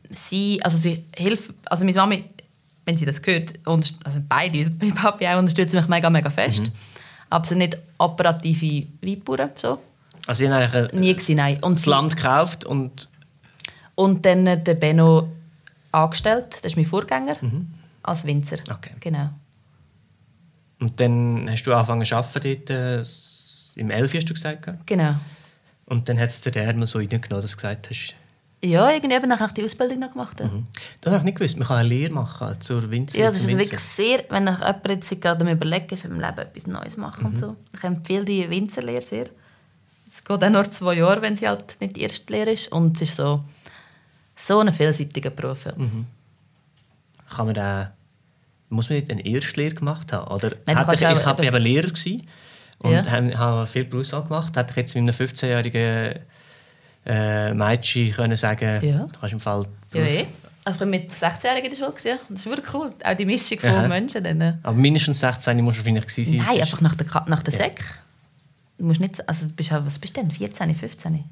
Sie, 0.08 0.58
also 0.64 0.78
sie 0.78 1.04
hilft, 1.14 1.50
also 1.66 1.84
meine 1.84 1.96
Mami, 1.98 2.24
wenn 2.86 2.96
sie 2.96 3.04
das 3.04 3.20
hört, 3.26 3.52
also 3.66 4.20
beide, 4.26 4.70
mein 4.80 4.94
Papi 4.94 5.26
auch, 5.28 5.38
unterstützen 5.38 5.76
mich 5.76 5.88
mega, 5.88 6.08
mega 6.08 6.30
fest. 6.30 6.62
Mhm. 6.62 6.72
Aber 7.28 7.44
sie 7.44 7.50
sind 7.50 7.58
nicht 7.58 7.76
operative 7.98 8.86
Weinbauern, 9.02 9.50
so. 9.56 9.78
Also 10.26 10.38
sie 10.38 10.48
haben 10.50 10.62
eigentlich 10.62 10.92
äh, 10.94 10.96
Nie 10.98 11.12
gewesen, 11.14 11.36
nein. 11.36 11.62
Und, 11.62 11.74
das 11.74 11.82
sie, 11.82 11.90
Land 11.90 12.16
gekauft 12.16 12.64
und 12.64 13.10
und 13.96 14.24
dann 14.24 14.46
äh, 14.46 14.58
den 14.58 14.80
Benno 14.80 15.28
angestellt, 15.92 16.46
das 16.62 16.72
ist 16.72 16.76
mein 16.76 16.86
Vorgänger, 16.86 17.36
als 18.02 18.24
Winzer. 18.24 18.56
Mhm. 18.56 18.74
Okay. 18.74 18.90
Genau. 19.00 19.28
Und 20.80 20.98
dann 20.98 21.48
hast 21.50 21.62
du 21.64 21.74
angefangen 21.74 22.04
zu 22.04 22.16
arbeiten 22.16 22.64
dort, 22.66 22.70
äh, 22.70 23.04
im 23.76 23.90
11. 23.90 24.14
hast 24.14 24.30
du 24.30 24.34
gesagt. 24.34 24.64
gell? 24.64 24.78
Genau. 24.86 25.14
Und 25.86 26.08
dann 26.08 26.18
hat 26.18 26.30
es 26.30 26.40
dir 26.40 26.50
der 26.50 26.72
mal 26.74 26.86
so 26.86 26.98
reingenommen, 26.98 27.42
dass 27.42 27.50
du 27.50 27.56
gesagt 27.56 27.90
hast, 27.90 28.14
Ja, 28.62 28.90
irgendwie 28.90 29.14
eben 29.14 29.28
nachher 29.28 29.48
die 29.48 29.64
Ausbildung 29.64 29.98
noch 30.00 30.12
gemacht. 30.12 30.38
Ja. 30.40 30.50
das 31.00 31.12
habe 31.12 31.18
ich 31.18 31.24
nicht 31.24 31.38
gewusst, 31.38 31.56
man 31.58 31.66
kann 31.68 31.78
eine 31.78 31.88
Lehre 31.88 32.12
machen 32.12 32.60
zur 32.60 32.90
Winzer. 32.90 33.18
Ja, 33.18 33.26
das 33.26 33.38
ist 33.38 33.46
Winzer. 33.46 33.58
wirklich 33.58 33.80
sehr, 33.80 34.24
wenn 34.30 34.46
ich 34.46 34.58
jemand 34.58 34.86
jetzt 34.88 35.20
gerade 35.20 35.40
am 35.44 35.48
überlegen 35.52 35.92
ist, 35.94 36.04
im 36.04 36.20
Leben 36.20 36.38
etwas 36.38 36.66
Neues 36.66 36.96
machen 36.96 37.26
und 37.26 37.38
so. 37.38 37.56
Ich 37.76 37.84
empfehle 37.84 38.24
die 38.24 38.48
Winzerlehre 38.48 39.02
sehr. 39.02 39.26
Es 40.08 40.24
geht 40.24 40.44
auch 40.44 40.50
nur 40.50 40.70
zwei 40.70 40.94
Jahre, 40.94 41.22
wenn 41.22 41.36
sie 41.36 41.48
halt 41.48 41.76
nicht 41.80 41.96
die 41.96 42.02
erste 42.02 42.32
Lehre 42.32 42.52
ist. 42.52 42.70
Und 42.72 42.96
es 42.96 43.10
ist 43.10 43.16
so, 43.16 43.44
so 44.36 44.58
ein 44.60 44.72
vielseitiger 44.72 45.30
Beruf. 45.30 45.66
Ja. 45.66 45.72
Kann 45.72 47.46
man 47.46 47.54
da, 47.54 47.92
muss 48.70 48.88
man 48.88 48.98
nicht 48.98 49.10
eine 49.10 49.24
Erstlehre 49.26 49.74
gemacht 49.74 50.12
haben? 50.12 50.32
Oder 50.32 50.52
Nein, 50.66 50.76
hat 50.78 50.88
auch 50.88 50.92
ich 50.92 51.04
habe 51.04 51.44
eben- 51.44 51.54
eben 51.56 51.62
Lehrer 51.62 51.88
gewesen 51.88 52.26
und 52.82 52.92
Ja. 52.92 53.04
habe, 53.06 53.66
viel 53.66 53.84
Berufswahl 53.84 54.22
gemacht. 54.24 54.56
Hätte 54.56 54.70
ich 54.70 54.76
jetzt 54.76 54.94
mit 54.94 55.02
einem 55.02 55.14
15-jährigen 55.14 56.20
äh, 57.06 57.54
Mädchen 57.54 58.12
können 58.12 58.36
sagen, 58.36 58.84
Ja. 58.86 58.98
du 59.10 59.18
kannst 59.18 59.32
im 59.32 59.40
Fall 59.40 59.66
Ja, 59.94 60.02
eh. 60.02 60.26
Also 60.64 60.76
ich 60.76 60.78
bin 60.80 60.90
mit 60.90 61.10
16-Jährigen 61.10 61.64
in 61.64 61.70
der 61.70 61.76
Schule. 61.76 61.90
gewesen, 61.92 62.08
Ja. 62.08 62.18
Das 62.28 62.40
ist 62.40 62.46
wirklich 62.46 62.74
cool. 62.74 62.90
Auch 63.02 63.14
die 63.16 63.24
Mischung 63.24 63.58
von 63.58 63.70
Aha. 63.70 63.88
Menschen. 63.88 64.22
Dann. 64.22 64.58
Aber 64.62 64.76
mindestens 64.76 65.18
16 65.20 65.56
musst 65.64 65.78
du 65.78 65.80
wahrscheinlich 65.80 66.06
gewesen 66.06 66.36
sein. 66.38 66.46
Nein, 66.46 66.60
einfach 66.60 66.80
nach 66.82 66.94
der, 66.94 67.06
Ka- 67.06 67.24
nach 67.28 67.42
der 67.42 67.54
Ja. 67.54 67.64
Sek. 67.64 67.80
Du 68.78 68.84
musst 68.84 69.00
nicht, 69.00 69.26
also 69.28 69.48
bist, 69.48 69.70
ja- 69.70 69.84
was 69.84 69.98
bist 69.98 70.16
du 70.16 70.20
denn? 70.20 70.30
14, 70.30 70.74
15? 70.76 71.24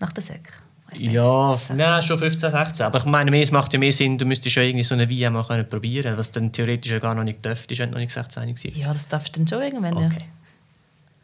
Nach 0.00 0.12
der 0.12 0.22
Sek? 0.24 0.52
Ja, 0.92 1.58
nein, 1.74 2.02
schon 2.02 2.18
15, 2.18 2.50
16. 2.50 2.86
Aber 2.86 2.98
ich 2.98 3.04
meine, 3.04 3.42
es 3.42 3.50
macht 3.50 3.72
ja 3.72 3.78
mehr 3.78 3.92
Sinn, 3.92 4.16
du 4.16 4.24
müsstest 4.24 4.56
ja 4.56 4.62
irgendwie 4.62 4.84
so 4.84 4.94
eine 4.94 5.10
Wein 5.10 5.32
mal 5.32 5.44
können 5.44 5.68
probieren 5.68 6.16
was 6.16 6.30
dann 6.30 6.52
theoretisch 6.52 6.92
ja 6.92 6.98
gar 6.98 7.14
noch 7.14 7.24
nicht 7.24 7.44
dürftest, 7.44 7.80
wenn 7.80 7.90
du 7.90 7.94
noch 7.94 8.00
nicht 8.00 8.12
16 8.12 8.48
warst. 8.48 8.64
Ja, 8.64 8.92
das 8.92 9.08
darfst 9.08 9.34
du 9.34 9.40
dann 9.40 9.48
schon 9.48 9.62
irgendwann. 9.62 9.96
Okay. 9.96 10.24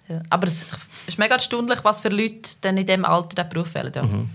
Ja. 0.09 0.23
Aber 0.29 0.49
es 0.49 0.67
ist 1.07 1.19
mega 1.19 1.35
erstaunlich, 1.35 1.85
was 1.85 2.01
für 2.01 2.09
Leute 2.09 2.51
dann 2.63 2.77
in 2.77 2.87
diesem 2.87 3.05
Alter 3.05 3.45
den 3.45 3.49
Beruf 3.49 3.75
wählen. 3.75 3.93
Ja. 3.95 4.03
Mhm. 4.03 4.31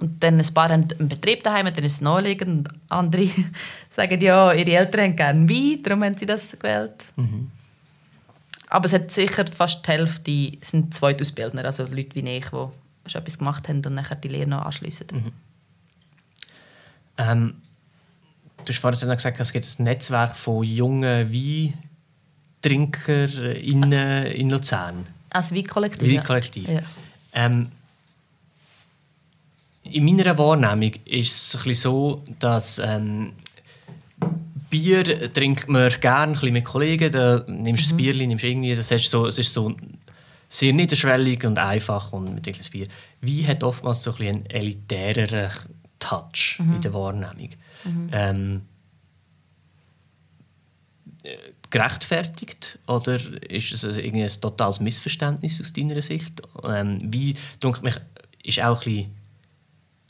Und 0.00 0.24
dann 0.24 0.40
ein 0.40 0.54
paar 0.54 0.70
haben 0.70 0.88
einen 0.98 1.08
Betrieb 1.08 1.44
daheim, 1.44 1.66
dann 1.66 1.84
ist 1.84 1.94
es 1.94 2.00
naheliegend. 2.00 2.68
Und 2.68 2.80
andere 2.88 3.28
sagen, 3.90 4.20
ja, 4.20 4.52
ihre 4.52 4.72
Eltern 4.72 5.00
haben 5.02 5.16
gerne 5.16 5.48
Wein, 5.48 5.82
darum 5.82 6.02
haben 6.02 6.16
sie 6.16 6.26
das 6.26 6.52
gewählt. 6.58 7.04
Mhm. 7.16 7.50
Aber 8.68 8.86
es 8.86 8.92
hat 8.92 9.10
sicher 9.10 9.44
fast 9.52 9.86
die 9.86 9.90
Hälfte 9.90 10.52
sind 10.62 10.94
Zweitausbildner, 10.94 11.64
also 11.64 11.84
Leute 11.84 12.14
wie 12.14 12.28
ich, 12.28 12.46
die 12.46 12.68
schon 13.06 13.20
etwas 13.22 13.38
gemacht 13.38 13.68
haben 13.68 13.82
und 13.84 13.94
nachher 13.94 14.16
die 14.16 14.28
Lehre 14.28 14.48
noch 14.48 14.62
anschliessen. 14.62 15.06
Mhm. 15.12 15.32
Ähm, 17.18 17.54
du 18.64 18.72
hast 18.72 18.78
vorhin 18.78 19.00
dann 19.08 19.16
gesagt, 19.16 19.40
es 19.40 19.52
gibt 19.52 19.66
ein 19.78 19.84
Netzwerk 19.84 20.36
von 20.36 20.64
jungen 20.64 21.32
Weintrinkern 21.32 23.28
in, 23.56 23.92
in 23.92 24.50
Luzern. 24.50 25.06
Als 25.30 25.54
Weinkollektiv. 25.54 26.12
Weinkollektiv. 26.12 26.68
Ja. 26.68 26.80
Ähm, 27.32 27.68
in 29.84 30.04
meiner 30.04 30.36
Wahrnehmung 30.38 30.92
ist 31.04 31.54
es 31.54 31.66
ein 31.66 31.74
so, 31.74 32.22
dass 32.38 32.78
ähm, 32.78 33.32
Bier 34.68 35.32
trinkt 35.32 35.68
man 35.68 35.90
gerne 36.00 36.38
ein 36.40 36.52
mit 36.52 36.64
Kollegen. 36.64 37.10
Da 37.10 37.44
nimmst 37.48 37.90
du 37.90 37.94
Mhm. 37.94 37.96
das 37.96 37.96
Bier, 37.96 38.26
nimmst 38.26 38.44
irgendwie, 38.44 38.74
das 38.74 38.90
so, 39.10 39.26
es 39.26 39.38
ist 39.38 39.52
so 39.52 39.74
sehr 40.50 40.72
niederschwellig 40.74 41.44
und 41.44 41.56
einfach 41.58 42.12
und 42.12 42.34
mit 42.34 42.46
das 42.46 42.68
Bier. 42.70 42.88
Wein 43.22 43.46
hat 43.46 43.64
oftmals 43.64 44.02
so 44.02 44.12
ein 44.18 44.26
einen 44.28 44.46
elitäreren 44.46 45.50
Touch 46.00 46.58
Mhm. 46.58 46.74
in 46.74 46.82
der 46.82 46.92
Wahrnehmung. 46.92 47.50
Ähm, 48.12 48.62
äh, 51.22 51.36
gerechtfertigt 51.70 52.78
oder 52.88 53.14
ist 53.48 53.72
es 53.72 53.84
also 53.84 54.00
irgendwie 54.00 54.24
ein 54.24 54.40
totales 54.40 54.80
Missverständnis 54.80 55.60
aus 55.60 55.72
deiner 55.72 56.02
Sicht? 56.02 56.42
Ähm, 56.64 56.98
wie 57.12 57.34
denke 57.62 57.82
mich 57.82 57.94
ist 58.42 58.60
auch 58.62 58.80
ein 58.80 58.84
bisschen 58.84 59.14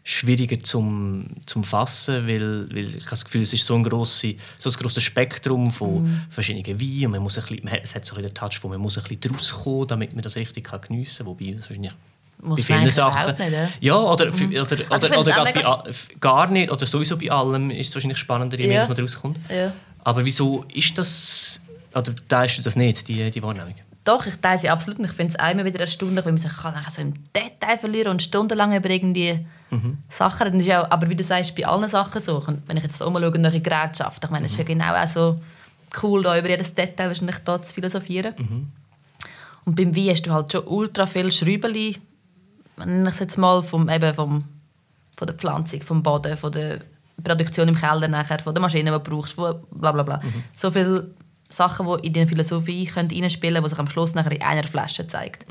schwieriger 0.04 0.58
zum, 0.62 1.26
zum 1.46 1.62
Fassen, 1.64 2.26
weil, 2.26 2.68
weil 2.74 2.88
ich 2.96 3.00
habe 3.02 3.10
das 3.10 3.24
Gefühl, 3.24 3.42
es 3.42 3.52
ist 3.52 3.66
so 3.66 3.74
ein, 3.74 3.82
grosse, 3.82 4.34
so 4.58 4.70
ein 4.70 4.76
grosses 4.76 5.02
Spektrum 5.02 5.70
von 5.70 6.22
verschiedenen 6.30 6.80
Weinen 6.80 7.06
und 7.06 7.10
man 7.12 7.22
muss 7.22 7.38
ein 7.38 7.44
bisschen, 7.44 7.64
man 7.64 7.72
hat, 7.74 7.80
es 7.84 7.94
hat 7.94 8.04
so 8.04 8.14
ein 8.14 8.22
bisschen 8.22 8.34
den 8.34 8.34
Touch, 8.34 8.58
wo 8.62 8.68
man 8.68 8.80
muss 8.80 8.96
ein 8.98 9.04
bisschen 9.04 9.20
draus 9.32 9.52
kommen, 9.52 9.86
damit 9.88 10.14
man 10.14 10.22
das 10.22 10.36
richtig 10.36 10.64
kann 10.64 10.80
geniessen 10.80 11.18
kann, 11.18 11.26
wobei 11.26 11.52
das 11.52 11.62
wahrscheinlich 11.68 11.92
Muss 12.42 12.60
bei 12.60 12.64
vielen 12.78 12.90
Sachen 12.90 13.34
nicht, 13.36 13.50
ja? 13.52 13.68
ja 13.80 13.96
oder, 13.96 14.32
für- 14.32 14.46
oder, 14.46 14.76
Also 14.88 15.06
oder, 15.08 15.14
ich 15.14 15.36
oder, 15.36 15.52
gerade 15.52 15.90
bei, 15.90 15.92
gar 16.20 16.50
nicht 16.50 16.70
oder 16.70 16.86
sowieso 16.86 17.16
bei 17.18 17.30
allem 17.30 17.70
ist 17.70 17.88
es 17.88 17.94
wahrscheinlich 17.94 18.18
spannender, 18.18 18.58
je 18.58 18.66
mehr 18.66 18.76
Ja. 18.76 18.80
dass 18.86 18.88
man 18.88 18.98
rauskommt. 18.98 19.38
Ja. 19.54 19.72
Aber 20.02 20.24
wieso 20.24 20.64
ist 20.72 20.96
das, 20.96 21.62
oder 21.94 22.14
teilst 22.28 22.56
du 22.58 22.62
das 22.62 22.74
nicht, 22.76 23.06
die, 23.08 23.30
die 23.30 23.42
Wahrnehmung? 23.42 23.74
Doch, 24.04 24.26
ich 24.26 24.36
teile 24.36 24.58
sie 24.58 24.70
absolut. 24.70 24.98
Und 24.98 25.04
Ich 25.06 25.12
finde 25.12 25.34
es 25.36 25.50
immer 25.52 25.64
wieder 25.64 25.80
erstaunlich, 25.80 26.24
wenn 26.24 26.34
man 26.34 26.38
sich 26.38 26.56
kann 26.56 26.74
so 26.88 27.02
im 27.02 27.14
Detail 27.34 27.78
verlieren 27.78 28.12
und 28.12 28.22
stundenlang 28.22 28.74
über 28.74 28.88
irgendwie 28.90 29.46
Sachen 30.08 30.42
reden. 30.44 30.58
Das 30.58 30.62
ist 30.62 30.68
ja 30.68 30.82
auch, 30.84 30.90
aber 30.90 31.08
wie 31.08 31.16
du 31.16 31.22
sagst, 31.22 31.54
bei 31.54 31.66
allen 31.66 31.88
Sachen 31.88 32.20
so. 32.20 32.42
Und 32.44 32.62
wenn 32.66 32.76
ich 32.76 32.82
jetzt 32.82 32.98
so 32.98 33.06
umschaue 33.06 33.38
nach 33.38 33.50
der 33.52 33.60
Gerätschaft, 33.60 34.24
ich 34.24 34.30
meine, 34.30 34.46
es 34.46 34.52
ist 34.52 34.58
ja 34.58 34.64
genau 34.64 34.94
auch 34.94 35.06
so 35.06 35.40
cool, 36.02 36.22
da 36.22 36.38
über 36.38 36.48
jedes 36.48 36.74
Detail 36.74 37.08
wahrscheinlich 37.08 37.38
da 37.44 37.60
zu 37.60 37.74
philosophieren. 37.74 38.34
Und 39.64 39.74
beim 39.76 39.94
Wein 39.94 40.08
hast 40.10 40.22
du 40.26 40.32
halt 40.32 40.50
schon 40.50 40.66
ultra 40.66 41.06
viel 41.06 41.30
Schräubeli, 41.30 41.98
nenne 42.78 43.08
ich 43.08 43.14
es 43.14 43.20
jetzt 43.20 43.36
mal, 43.38 43.62
vom, 43.62 43.88
eben 43.88 44.14
vom, 44.14 44.44
von 45.16 45.26
der 45.26 45.36
Pflanzung, 45.36 45.82
vom 45.82 46.02
Boden, 46.02 46.36
von 46.36 46.50
der 46.50 46.80
Produktion 47.22 47.68
im 47.68 47.76
Keller 47.76 48.08
nachher, 48.08 48.38
von 48.38 48.54
der 48.54 48.62
Maschine, 48.62 48.90
die 48.90 48.96
du 49.04 49.10
brauchst, 49.10 49.34
von 49.34 49.56
bla 49.70 49.92
bla 49.92 50.02
bla. 50.02 50.20
So 50.56 50.70
viele 50.70 51.10
Sachen, 51.50 51.86
die 51.86 52.06
in 52.06 52.12
die 52.12 52.26
Philosophie 52.26 52.86
können 52.86 53.10
reinspielen 53.10 53.54
können, 53.56 53.64
die 53.64 53.70
sich 53.70 53.78
am 53.78 53.88
Schluss 53.90 54.14
nachher 54.14 54.32
in 54.32 54.40
einer 54.42 54.62
Flasche 54.64 55.06
zeigt. 55.06 55.44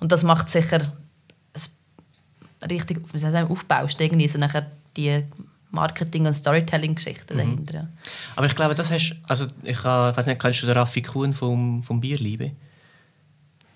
Und 0.00 0.10
das 0.12 0.22
macht 0.22 0.50
sicher 0.50 0.92
richtig 2.70 3.00
wie 3.12 3.18
sagen, 3.18 3.50
aufbaust, 3.50 4.00
irgendwie 4.00 4.28
so 4.28 4.38
nachher 4.38 4.66
die 4.96 5.22
Marketing- 5.70 6.26
und 6.26 6.34
Storytelling-Geschichten 6.34 7.36
dahinter. 7.36 7.74
ja. 7.74 7.88
Aber 8.36 8.46
ich 8.46 8.54
glaube, 8.54 8.74
das 8.74 8.90
hast 8.90 9.16
also 9.28 9.46
ich, 9.62 9.70
ich 9.78 9.84
weiß 9.84 10.26
nicht, 10.26 10.40
kennst 10.40 10.62
du 10.62 10.66
den 10.66 10.76
Raffi 10.76 11.02
Kuhn 11.02 11.34
vom, 11.34 11.82
vom 11.82 12.00
Bierliebe? 12.00 12.52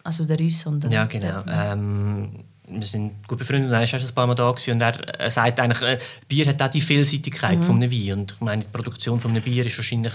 Also 0.04 0.24
der 0.24 0.38
Rüss 0.38 0.64
und 0.66 0.84
der- 0.84 0.90
Ja, 0.92 1.04
genau. 1.06 1.42
Ähm, 1.48 2.44
wir 2.66 2.82
sind 2.86 3.26
gut 3.26 3.38
befreundet 3.38 3.68
und 3.70 3.74
er 3.74 3.82
ist 3.82 3.94
auch 3.94 3.98
schon 3.98 4.08
ein 4.08 4.14
paar 4.14 4.26
Mal 4.26 4.34
da 4.34 4.50
gewesen, 4.50 4.72
und 4.74 4.80
er, 4.80 5.20
er 5.20 5.30
sagt 5.30 5.58
eigentlich, 5.60 5.82
äh, 5.82 5.98
Bier 6.28 6.46
hat 6.46 6.62
auch 6.62 6.68
die 6.68 6.80
Vielseitigkeit 6.80 7.62
von 7.64 7.76
einem 7.76 7.90
Wein 7.90 8.12
und 8.20 8.32
ich 8.32 8.40
meine, 8.40 8.62
die 8.62 8.68
Produktion 8.68 9.20
von 9.20 9.32
einem 9.32 9.42
Bier 9.42 9.66
ist 9.66 9.76
wahrscheinlich 9.76 10.12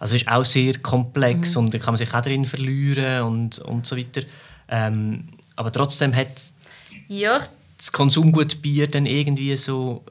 also 0.00 0.16
ist 0.16 0.26
auch 0.28 0.44
sehr 0.44 0.78
komplex 0.78 1.56
und 1.56 1.74
da 1.74 1.78
kann 1.78 1.92
man 1.92 1.98
sich 1.98 2.12
auch 2.12 2.22
drin 2.22 2.46
verlieren 2.46 3.22
und, 3.24 3.58
und 3.60 3.86
so 3.86 3.96
weiter. 3.96 4.22
Ähm, 4.68 5.28
aber 5.56 5.70
trotzdem 5.70 6.16
hat 6.16 6.40
Ja, 7.06 7.38
das 7.76 7.92
Konsumgut 7.92 8.62
Bier 8.62 8.88
dann 8.88 9.04
irgendwie 9.04 9.54
so 9.56 10.02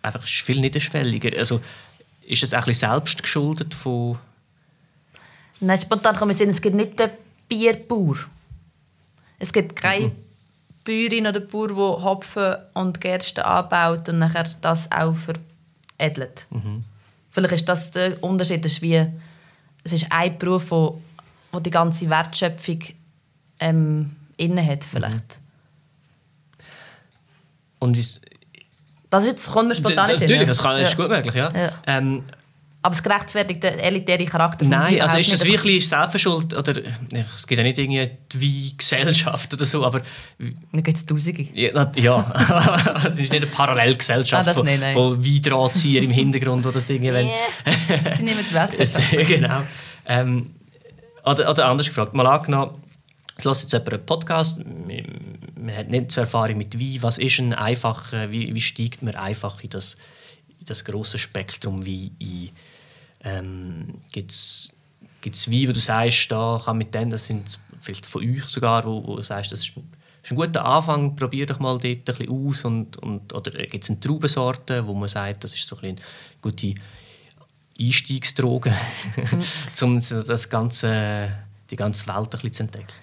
einfach 0.00 0.26
viel 0.26 0.58
niederschwelliger. 0.58 1.38
Also 1.38 1.60
ist 2.26 2.42
es 2.42 2.54
auch 2.54 2.60
ein 2.60 2.64
bisschen 2.64 2.90
selbst 2.90 3.22
geschuldet 3.22 3.74
von 3.74 4.18
Nein, 5.60 5.78
spontan 5.78 6.16
kann 6.16 6.28
man 6.28 6.36
sehen, 6.36 6.50
es 6.50 6.60
gibt 6.60 6.74
nicht 6.74 6.98
den 6.98 7.10
Bierbauer. 7.48 8.16
Es 9.38 9.52
gibt 9.52 9.76
keine 9.76 10.12
Bäuerin 10.82 11.26
oder 11.26 11.40
Bauer, 11.40 11.68
der 11.68 11.76
Hopfen 11.76 12.56
und 12.72 13.00
Gerste 13.00 13.44
anbaut 13.44 14.08
und 14.08 14.18
nachher 14.18 14.48
das 14.62 14.90
auch 14.90 15.14
veredelt. 15.14 16.46
Vielleicht 17.34 17.54
ist 17.54 17.68
das 17.68 17.90
der 17.90 18.22
Unterschied. 18.22 18.64
Ist, 18.64 18.80
wie, 18.80 19.04
es 19.82 19.92
ist 19.92 20.06
ein 20.10 20.38
Beruf, 20.38 20.70
wo, 20.70 21.02
wo 21.50 21.58
die 21.58 21.70
ganze 21.70 22.08
Wertschöpfung 22.08 22.78
ähm, 23.58 24.14
inne 24.36 24.64
hat. 24.64 24.84
Vielleicht. 24.84 25.40
und 27.80 27.96
ist, 27.96 28.20
Das 29.10 29.24
ist 29.24 29.30
jetzt, 29.30 29.50
kommt 29.50 29.68
mir 29.68 29.74
spontan 29.74 30.10
in 30.10 30.20
natürlich, 30.20 30.46
das, 30.46 30.62
kann, 30.62 30.76
ist 30.80 30.90
Ja. 30.90 30.96
gut 30.96 31.08
möglich, 31.08 31.34
ja. 31.34 31.52
Ja. 31.52 31.72
Ähm, 31.88 32.22
Aber 32.84 32.94
es 32.94 33.02
gerechtfertigt 33.02 33.62
den 33.62 33.78
elitären 33.78 34.26
Charakter 34.26 34.66
Nein, 34.66 35.00
also 35.00 35.16
ist 35.16 35.32
das 35.32 35.42
nicht. 35.42 35.52
wirklich 35.54 35.88
Selbstverschuld 35.88 36.52
oder 36.52 36.74
es 37.34 37.46
gibt 37.46 37.56
ja 37.58 37.62
nicht 37.64 37.78
irgendwie 37.78 38.10
die 38.30 38.76
Gesellschaft 38.76 39.54
oder 39.54 39.64
so, 39.64 39.86
aber 39.86 40.02
Da 40.70 40.80
gibt 40.82 40.98
es 40.98 41.06
Tausende. 41.06 41.44
ja, 41.54 41.90
ja. 41.96 42.94
es 43.06 43.14
ist 43.18 43.32
nicht 43.32 43.36
eine 43.36 43.46
Parallelgesellschaft 43.46 44.48
Ah, 44.48 44.52
von, 44.52 44.66
nicht, 44.66 44.80
nein. 44.80 44.92
von 44.92 45.24
Weindrahtzieher 45.24 46.02
im 46.02 46.10
Hintergrund 46.10 46.66
oder 46.66 46.74
das 46.74 46.90
irgendwie. 46.90 47.08
Yeah. 47.10 48.14
Sie 48.18 48.22
nehmen 48.22 48.44
die 48.46 48.54
Welt 48.54 49.28
genau. 49.28 49.62
Ähm, 50.04 50.50
Oder, 51.24 51.48
oder 51.50 51.64
anders 51.64 51.86
gefragt, 51.86 52.12
mal 52.12 52.26
angenommen, 52.26 52.82
es 53.38 53.44
lässt 53.46 53.62
jetzt 53.62 53.72
jemand 53.72 53.94
einen 53.94 54.04
Podcast, 54.04 54.58
man, 54.58 55.02
man 55.58 55.74
hat 55.74 55.88
nicht 55.88 56.12
so 56.12 56.20
Erfahrung 56.20 56.58
mit 56.58 56.78
Wein, 56.78 56.98
was 57.00 57.16
ist 57.16 57.38
ein 57.38 57.54
einfacher, 57.54 58.30
wie, 58.30 58.54
wie 58.54 58.60
steigt 58.60 59.00
man 59.02 59.14
einfach 59.14 59.62
in 59.62 59.70
das, 59.70 59.96
in 60.60 60.66
das 60.66 60.84
grosse 60.84 61.16
Spektrum 61.18 61.86
Wein 61.86 62.10
ein? 62.22 62.50
Ähm, 63.24 64.00
Gibt 64.12 64.30
es 64.30 64.74
Wein, 65.24 65.68
wo 65.68 65.72
du 65.72 65.80
sagst, 65.80 66.30
da 66.30 66.60
kann 66.62 66.78
mit 66.78 66.94
denen, 66.94 67.10
das 67.10 67.26
sind 67.26 67.58
vielleicht 67.80 68.06
von 68.06 68.22
euch 68.22 68.44
sogar, 68.44 68.84
wo, 68.84 69.06
wo 69.06 69.16
du 69.16 69.22
sagst, 69.22 69.52
das 69.52 69.60
ist, 69.60 69.72
ist 70.22 70.30
ein 70.30 70.36
guter 70.36 70.64
Anfang, 70.64 71.16
probier 71.16 71.46
doch 71.46 71.58
mal 71.58 71.78
dort 71.78 71.84
ein 71.84 72.04
bisschen 72.04 72.28
aus 72.28 72.64
und, 72.64 72.96
und, 72.98 73.32
oder 73.32 73.50
gibt 73.50 73.84
es 73.84 73.90
eine 73.90 74.00
Traubensorte, 74.00 74.86
wo 74.86 74.94
man 74.94 75.08
sagt, 75.08 75.44
das 75.44 75.54
ist 75.54 75.66
so 75.66 75.76
ein 75.76 75.94
bisschen 75.94 75.96
eine 75.96 76.40
gute 76.42 76.74
Einstiegsdroge, 77.80 78.74
um 79.82 79.98
das 79.98 80.48
ganze, 80.48 81.36
die 81.70 81.76
ganze 81.76 82.06
Welt 82.06 82.18
ein 82.18 82.30
bisschen 82.30 82.52
zu 82.52 82.62
entdecken? 82.64 82.94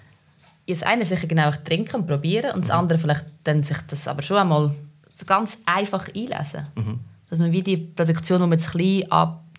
das 0.72 0.84
eine 0.84 1.06
sicher 1.06 1.28
genau 1.28 1.52
trinken 1.52 1.98
und 1.98 2.08
probieren 2.08 2.52
und 2.56 2.64
das 2.64 2.72
andere 2.72 2.98
vielleicht 2.98 3.26
dann 3.44 3.64
sich 3.64 3.78
das 3.88 4.08
aber 4.08 4.22
schon 4.22 4.38
einmal 4.38 4.74
so 5.14 5.26
ganz 5.26 5.58
einfach 5.66 6.08
einlesen. 6.16 6.68
Mhm. 6.76 7.00
Dass 7.30 7.40
man 7.40 7.52
wie 7.52 7.64
die 7.64 7.78
Produktion, 7.78 8.42
die 8.42 8.48
man 8.48 8.60
jetzt 8.60 8.72
klein 8.72 9.06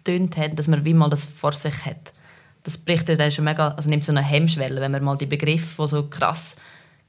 abtönt 0.02 0.36
hat, 0.36 0.58
dass 0.58 0.68
man 0.68 0.84
wie 0.84 0.94
mal 0.94 1.10
das 1.10 1.24
vor 1.24 1.52
sich 1.52 1.84
hat. 1.84 2.12
Das 2.64 2.78
bricht 2.78 3.08
ja 3.08 3.16
dann 3.16 3.30
schon 3.30 3.44
mega, 3.44 3.68
also 3.68 3.88
nimmt 3.88 4.04
so 4.04 4.12
eine 4.12 4.22
Hemmschwelle, 4.22 4.80
wenn 4.80 4.92
man 4.92 5.02
mal 5.02 5.16
die 5.16 5.26
Begriffe, 5.26 5.82
die 5.82 5.88
so 5.88 6.08
krass 6.08 6.56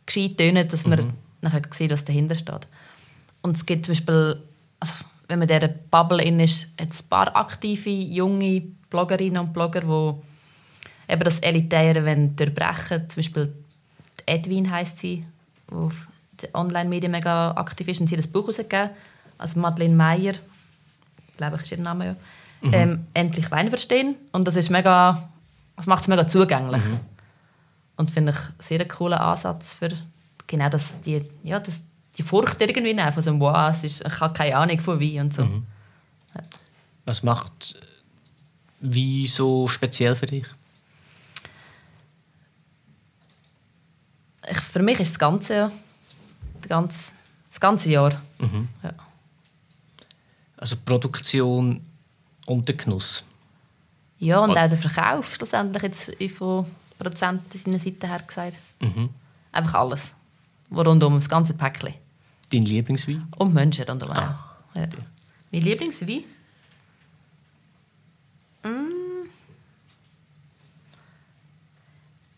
gescheit 0.05 0.37
tönen, 0.37 0.67
dass 0.67 0.85
man 0.87 0.99
Mhm. 0.99 1.13
nachher 1.41 1.61
sieht, 1.71 1.91
was 1.91 2.05
dahinter 2.05 2.35
steht. 2.35 2.67
Und 3.41 3.55
es 3.55 3.65
gibt 3.65 3.85
zum 3.85 3.93
Beispiel, 3.93 4.41
also 4.79 4.93
wenn 5.27 5.39
man 5.39 5.47
in 5.47 5.59
dieser 5.59 5.73
Bubble 5.91 6.23
in 6.23 6.39
ist, 6.39 6.69
hat 6.79 6.91
es 6.91 7.03
ein 7.03 7.09
paar 7.09 7.35
aktive, 7.35 7.89
junge 7.89 8.63
Bloggerinnen 8.89 9.39
und 9.39 9.53
Blogger, 9.53 9.81
die 9.81 11.11
eben 11.13 11.23
das 11.23 11.39
Elitäre 11.39 12.05
wollen 12.05 12.35
durchbrechen 12.35 13.09
Zum 13.09 13.21
Beispiel 13.21 13.53
die 14.19 14.23
Edwin 14.31 14.69
heisst 14.71 14.99
sie, 14.99 15.25
die 15.69 15.75
auf 15.75 16.07
den 16.41 16.53
Online-Medien 16.53 17.11
mega 17.11 17.51
aktiv 17.51 17.87
ist 17.87 18.01
und 18.01 18.07
sie 18.07 18.17
hat 18.17 18.25
ein 18.25 18.31
Buch 18.31 18.43
herausgegeben. 18.43 18.89
Also 19.37 19.59
Madeleine 19.59 19.95
Meyer, 19.95 20.33
glaube 21.37 21.55
ich, 21.57 21.63
ist 21.63 21.71
ihr 21.71 21.77
Name 21.79 22.05
ja. 22.05 22.15
Ähm, 22.71 23.05
«Endlich 23.13 23.51
Wein 23.51 23.69
verstehen». 23.69 24.15
Und 24.31 24.47
das 24.47 24.55
ist 24.55 24.69
mega, 24.69 25.29
das 25.75 25.85
macht 25.85 26.03
es 26.03 26.07
mega 26.07 26.27
zugänglich. 26.27 26.83
Und 27.97 28.09
finde 28.09 28.31
ich 28.31 28.37
einen 28.37 28.55
sehr 28.59 28.87
coolen 28.87 29.19
Ansatz 29.19 29.73
für 29.73 29.89
genau 30.47 30.69
das, 30.69 30.99
die, 31.01 31.21
ja, 31.43 31.59
das, 31.59 31.81
die 32.17 32.23
Furcht 32.23 32.61
irgendwie 32.61 32.93
nehmen, 32.93 33.11
von 33.11 33.21
so 33.21 33.31
einem 33.31 33.39
«Wow, 33.39 33.69
es 33.71 33.83
ist, 33.83 34.07
ich 34.07 34.19
habe 34.19 34.33
keine 34.33 34.55
Ahnung 34.55 34.79
von 34.79 34.99
Wein» 34.99 35.21
und 35.21 35.33
so. 35.33 35.47
Was 37.05 37.21
macht 37.21 37.79
Wein 38.79 39.25
so 39.27 39.67
speziell 39.67 40.15
für 40.15 40.27
dich? 40.27 40.45
Ich, 44.49 44.59
für 44.59 44.81
mich 44.81 44.99
ist 44.99 45.11
das 45.11 45.19
Ganze, 45.19 45.55
ja, 45.55 45.71
das 46.61 46.69
ganze, 46.69 47.11
das 47.49 47.59
ganze 47.59 47.89
Jahr. 47.91 48.21
Ja. 48.83 48.93
Also 50.57 50.77
Produktion 50.85 51.81
und 52.45 52.67
der 52.67 52.75
Genuss. 52.75 53.23
Ja, 54.19 54.39
und 54.39 54.51
auch 54.51 54.67
der 54.67 54.77
Verkauf 54.77 55.35
schlussendlich 55.35 55.83
jetzt 55.83 56.11
von 56.33 56.65
Prozenten 56.97 57.59
seiner 57.59 57.79
Seite 57.79 58.07
her 58.07 58.21
gesagt. 58.25 58.57
Mhm. 58.79 59.09
Einfach 59.51 59.73
alles. 59.75 60.13
Rundum, 60.71 61.15
das 61.15 61.29
ganze 61.29 61.53
Päckchen. 61.53 61.93
Dein 62.51 62.63
Lieblingswein? 62.63 63.23
Und 63.37 63.53
Menschen 63.53 63.85
rundum 63.85 64.09
auch. 64.09 64.15
Ah, 64.15 64.57
ja. 64.75 64.85
die. 64.87 65.01
Mein 65.51 65.61
Lieblingswein? 65.61 66.23
Mm. 68.63 69.27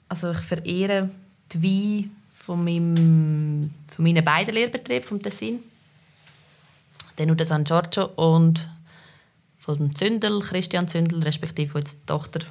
Also 0.09 0.31
ich 0.31 0.39
verehre 0.39 1.09
die 1.51 1.63
Weine 1.63 2.09
von, 2.33 2.63
meinem, 2.63 3.71
von 3.87 4.03
meinen 4.03 4.23
beiden 4.23 4.53
Lehrbetrieben 4.53 5.07
vom 5.07 5.21
Tessin. 5.21 5.59
Den 7.17 7.31
Uda 7.31 7.45
San 7.45 7.63
Giorgio 7.63 8.05
und 8.15 8.69
von 9.65 9.77
dem 9.77 9.95
Zündel, 9.95 10.41
Christian 10.41 10.87
Zündel, 10.87 11.23
respektive 11.23 11.73
wo 11.73 11.79
jetzt 11.79 11.95
die 11.95 12.05
Tochter 12.05 12.41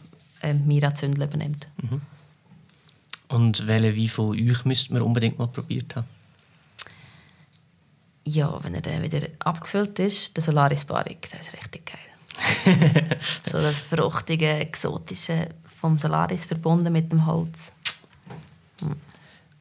äh, 0.43 0.53
Mira 0.53 0.93
Zündel 0.97 1.23
übernimmt. 1.25 1.69
Und 3.29 3.67
welchen 3.69 3.97
Wein 3.97 4.09
von 4.09 4.31
euch 4.31 4.65
müsste 4.65 4.93
man 4.93 5.03
unbedingt 5.03 5.39
mal 5.39 5.47
probiert 5.47 5.95
haben? 5.95 6.09
Ja, 8.25 8.59
wenn 8.65 8.75
er 8.75 8.81
dann 8.81 9.03
wieder 9.03 9.29
abgefüllt 9.39 9.99
ist, 10.01 10.37
der 10.37 10.43
Solaris 10.43 10.85
Barik, 10.85 11.29
das 11.31 11.49
ist 11.49 11.55
richtig 11.55 11.87
geil. 11.87 13.19
so 13.47 13.59
das 13.59 13.79
fruchtige, 13.79 14.49
exotische 14.49 15.51
vom 15.69 15.97
Solaris 15.99 16.47
verbunden 16.47 16.93
mit 16.93 17.13
dem 17.13 17.27
Holz. 17.27 17.73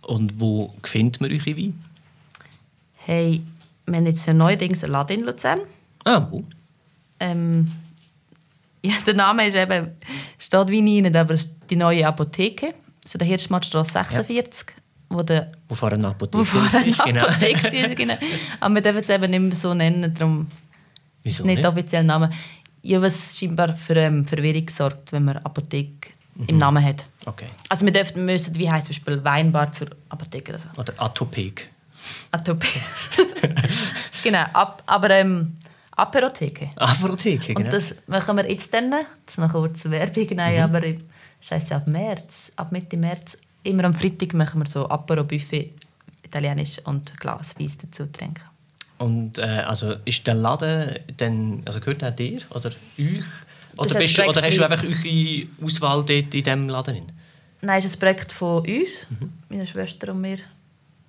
Und 0.02 0.40
wo 0.40 0.74
findet 0.84 1.22
man 1.22 1.32
eure 1.32 1.56
Wein? 1.56 1.84
Hey, 2.96 3.44
wir 3.86 3.98
haben 3.98 4.06
jetzt 4.08 4.28
neuerdings 4.28 4.84
einen 4.84 4.94
Laden 4.94 5.20
in 5.20 5.26
Luzern. 5.26 5.60
Ah, 6.04 6.26
wo? 6.32 6.44
Ähm, 7.24 7.72
ja, 8.86 8.94
der 9.06 9.14
Name 9.14 9.48
ist 9.48 9.56
eben, 9.56 9.92
steht 10.38 10.68
wie 10.70 10.82
nie, 10.82 11.06
aber 11.16 11.34
es 11.34 11.46
ist 11.46 11.56
die 11.70 11.76
neue 11.76 12.06
Apotheke. 12.06 12.74
So 13.06 13.18
der 13.18 13.28
Hirschmannstrasse 13.28 13.92
46, 13.94 14.68
wo 15.10 15.24
der 15.24 15.52
Wo 15.68 15.76
vorher 15.76 15.98
eine 15.98 16.08
Apotheke 16.10 16.40
wo 16.40 16.44
vorher 16.44 16.80
eine 16.80 16.90
ist, 16.90 17.04
genau. 17.04 17.26
Apotheke 17.26 17.64
war. 17.64 17.96
Genau. 17.96 18.18
Aber 18.60 18.76
wir 18.76 18.82
dürfen 18.82 19.00
es 19.02 19.10
eben 19.10 19.32
nicht 19.32 19.40
mehr 19.42 19.56
so 19.56 19.74
nennen, 19.74 20.14
darum 20.14 20.48
Wieso 21.24 21.44
ist 21.44 21.46
nicht 21.46 21.56
nicht? 21.56 21.64
der 21.64 21.72
offizielle 21.72 22.06
Name. 22.06 22.30
Ja, 22.82 23.02
was 23.02 23.38
scheinbar 23.38 23.76
für 23.76 23.96
ähm, 23.96 24.26
Verwirrung 24.26 24.70
sorgt, 24.70 25.12
wenn 25.14 25.26
man 25.26 25.38
Apotheke 25.38 26.10
Mhm. 26.36 26.46
im 26.48 26.58
Namen 26.58 26.84
hat. 26.84 27.06
Okay. 27.26 27.46
Also 27.70 27.86
wir 27.86 27.94
dürfen, 27.94 28.26
müssen, 28.26 28.56
wie 28.56 28.70
heißt 28.70 28.88
zum 28.88 28.96
Beispiel 28.96 29.24
Weinbar 29.24 29.72
zur 29.72 29.88
Apotheke 30.10 30.52
oder 30.52 30.60
so. 30.60 30.70
Oder 30.78 30.94
Atopek. 30.98 31.70
Atopie. 32.32 32.68
genau, 34.24 34.44
ab, 34.54 34.82
aber 34.88 35.12
ähm, 35.12 35.56
Aperotheke. 35.96 36.72
Apotheke, 36.76 37.54
genau. 37.54 37.68
Und 37.70 37.74
das 37.74 37.96
machen 38.08 38.36
wir 38.38 38.50
jetzt 38.50 38.74
dann, 38.74 38.92
das 38.92 39.04
ist 39.28 39.38
noch 39.38 39.52
kurz 39.52 39.86
Werbung, 39.86 40.28
nein, 40.36 40.56
Mhm. 40.56 40.60
aber 40.62 40.82
das 40.82 41.52
heisst 41.52 41.72
ab 41.72 41.88
März, 41.88 42.52
ab 42.56 42.72
Mitte 42.72 42.98
März, 42.98 43.38
immer 43.64 43.84
am 43.86 43.94
Freitag 43.94 44.34
machen 44.34 44.62
wir 44.62 44.68
so 44.68 44.88
Apero-Buffet, 44.90 45.72
italienisch 46.26 46.80
und 46.86 47.18
Glas 47.20 47.56
Weiss 47.60 47.78
dazu 47.78 48.06
trinken. 48.08 48.42
Und 48.98 49.38
äh, 49.38 49.42
also 49.42 49.96
ist 50.06 50.26
der 50.26 50.36
Laden 50.36 50.98
dann, 51.18 51.62
also 51.66 51.80
gehört 51.80 52.02
der 52.02 52.12
dir 52.12 52.42
oder 52.52 52.70
euch? 52.98 53.24
Oder, 53.78 54.00
bist 54.00 54.20
oder 54.20 54.42
hast 54.44 54.58
du 54.58 54.64
einfach 54.70 54.84
eure 54.84 55.48
Auswahl 55.64 55.98
dort 56.06 56.10
in 56.10 56.30
diesem 56.30 56.70
Laden? 56.70 56.94
drin? 56.96 57.12
Nein, 57.62 57.80
es 57.80 57.86
ist 57.86 57.96
ein 57.96 58.00
Projekt 58.00 58.32
von 58.32 58.60
uns, 58.66 59.08
Mhm. 59.10 59.30
meiner 59.50 59.66
Schwester 59.66 60.12
und 60.12 60.22
mir. 60.22 60.38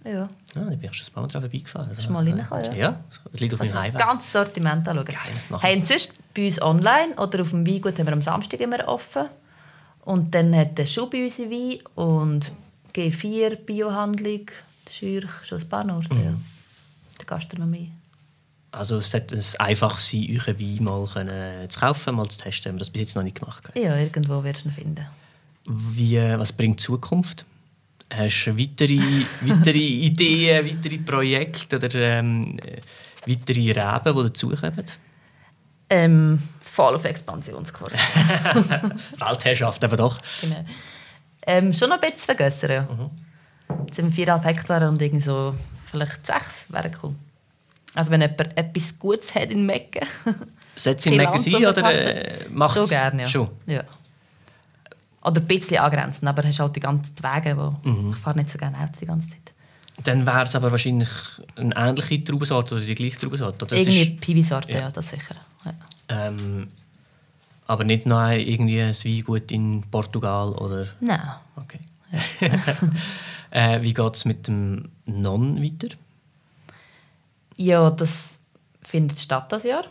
Ja. 0.05 0.25
Ah, 0.25 0.29
da 0.55 0.61
bin 0.61 0.85
ich 0.85 0.95
schon 0.95 1.07
ein 1.09 1.13
paar 1.15 1.23
Mal 1.23 1.29
dran 1.29 1.43
vorbeigefahren. 1.43 1.89
Hast 1.89 2.07
du 2.07 2.13
mal 2.13 2.23
reingekommen, 2.25 2.65
ja? 2.67 2.73
Ja, 2.75 3.01
es 3.33 3.41
liegt 3.41 3.55
auf 3.55 3.61
meinem 3.61 3.71
du 3.73 3.93
das 3.93 3.95
ganze 3.95 4.31
Sortiment 4.31 4.87
anschauen. 4.87 5.07
Geil, 5.07 5.77
und 5.79 5.87
sonst 5.87 6.13
bei 6.35 6.45
uns 6.47 6.61
online 6.61 7.15
oder 7.17 7.41
auf 7.43 7.51
dem 7.51 7.67
Weingut 7.67 7.99
haben 7.99 8.07
wir 8.07 8.13
am 8.13 8.23
Samstag 8.23 8.61
immer 8.61 8.87
offen. 8.87 9.25
Und 10.05 10.35
dann 10.35 10.55
hat 10.55 10.77
der 10.77 10.85
Schub 10.87 11.13
bei 11.13 11.25
uns 11.25 11.39
Wein 11.39 11.79
und 11.95 12.53
G4 12.95 13.57
Biohandlung, 13.57 14.47
Schürch, 14.91 15.31
schon 15.43 15.61
ein 15.63 15.69
paar 15.69 15.89
Orte, 15.95 16.13
Mhm. 16.15 16.25
ja. 16.25 16.35
Die 17.23 17.27
Gastronomie. 17.27 17.91
Also 18.71 18.99
es 18.99 19.11
sollte 19.13 19.37
es 19.37 19.57
einfach 19.57 19.97
sein, 19.97 20.27
euren 20.31 20.61
Wein 20.61 20.85
mal 20.85 21.07
können 21.07 21.71
zu 21.71 21.81
kaufen, 21.81 22.15
mal 22.17 22.29
zu 22.29 22.39
testen, 22.41 22.67
wenn 22.71 22.75
wir 22.77 22.81
das 22.81 22.91
bis 22.91 23.01
jetzt 23.01 23.17
noch 23.17 23.23
nicht 23.23 23.41
gemacht 23.41 23.67
haben. 23.69 23.81
Ja, 23.81 23.97
irgendwo 23.97 24.43
wirst 24.45 24.65
du 24.65 24.69
ihn 24.69 24.73
finden. 24.73 25.07
Wie, 25.67 26.19
was 26.19 26.53
bringt 26.53 26.81
die 26.81 26.85
Zukunft? 26.85 27.47
Hast 28.13 28.45
du 28.47 28.59
weitere, 28.59 29.01
weitere 29.41 29.79
Ideen, 29.79 30.67
weitere 30.67 30.99
Projekte 30.99 31.77
oder 31.77 31.95
ähm, 31.95 32.59
äh, 32.59 32.81
weitere 33.27 33.73
Reben, 33.73 34.17
die 34.17 34.23
dazukommen? 34.23 34.85
Ähm, 35.91 36.43
voll 36.61 36.95
auf 36.95 37.05
Expansionskurs. 37.05 37.93
Weltherrschaft 39.19 39.85
eben 39.85 39.97
doch. 39.97 40.19
genau. 40.41 40.65
ähm, 41.47 41.73
schon 41.75 41.89
noch 41.89 42.01
ein 42.01 42.11
bisschen 42.11 42.37
vergrössern, 42.37 42.71
ja. 42.71 42.89
Jetzt 43.87 43.97
sind 43.97 44.13
4,5 44.13 44.43
Hektar 44.45 44.89
und 44.89 45.01
irgendwie 45.01 45.23
so 45.23 45.55
vielleicht 45.85 46.27
6 46.27 46.67
wäre 46.71 46.91
cool. 47.03 47.15
Also 47.95 48.11
wenn 48.11 48.23
jemand 48.23 48.59
etwas 48.59 48.99
Gutes 48.99 49.35
hat 49.35 49.51
in 49.51 49.67
Mecken. 49.67 50.07
Setzt 50.75 51.07
in 51.07 51.17
Mecken 51.17 51.39
sein 51.39 51.67
oder 51.67 51.93
äh, 51.93 52.49
macht 52.51 52.75
Schon 52.75 52.89
gerne, 52.89 53.23
ja. 53.23 53.29
Schon. 53.29 53.49
ja. 53.67 53.85
Oder 55.25 55.41
ein 55.41 55.47
bisschen 55.47 55.79
angrenzen, 55.79 56.29
aber 56.29 56.43
hast 56.43 56.61
halt 56.61 56.77
die 56.77 56.81
ganzen 56.81 57.15
Wege, 57.19 57.57
wo 57.57 58.11
ich 58.11 58.17
fahre 58.17 58.37
nicht 58.37 58.51
so 58.51 58.59
gerne 58.59 58.79
Auto 58.79 58.93
die 59.01 59.07
ganze 59.07 59.31
Zeit. 59.31 59.53
Dann 60.03 60.27
wäre 60.27 60.43
es 60.43 60.55
aber 60.55 60.71
wahrscheinlich 60.71 61.09
eine 61.57 61.75
ähnliche 61.77 62.25
Traubensorte 62.25 62.75
oder 62.75 62.85
die 62.85 62.95
gleiche 62.95 63.19
Traubensorte. 63.19 63.65
Oder? 63.65 63.77
Irgendwie 63.77 64.03
ist, 64.03 64.21
Piwi-Sorte, 64.21 64.73
ja. 64.73 64.81
ja. 64.81 64.91
das 64.91 65.09
sicher. 65.09 65.37
Ja. 65.65 65.73
ähm, 66.09 66.69
aber 67.67 67.85
nicht 67.85 68.05
noch 68.05 68.29
irgendwie 68.31 68.83
ein 68.83 68.93
Weingut 68.93 69.51
in 69.53 69.83
Portugal 69.91 70.53
oder... 70.53 70.89
Nein. 71.01 71.21
Okay. 71.57 71.79
äh, 73.51 73.81
wie 73.81 73.95
geht 73.95 74.15
es 74.15 74.25
mit 74.25 74.47
dem 74.47 74.91
Non 75.07 75.63
weiter? 75.63 75.95
Ja, 77.57 77.91
das 77.91 78.39
findet 78.83 79.19
statt 79.21 79.51
das 79.51 79.65
Jahr. 79.65 79.85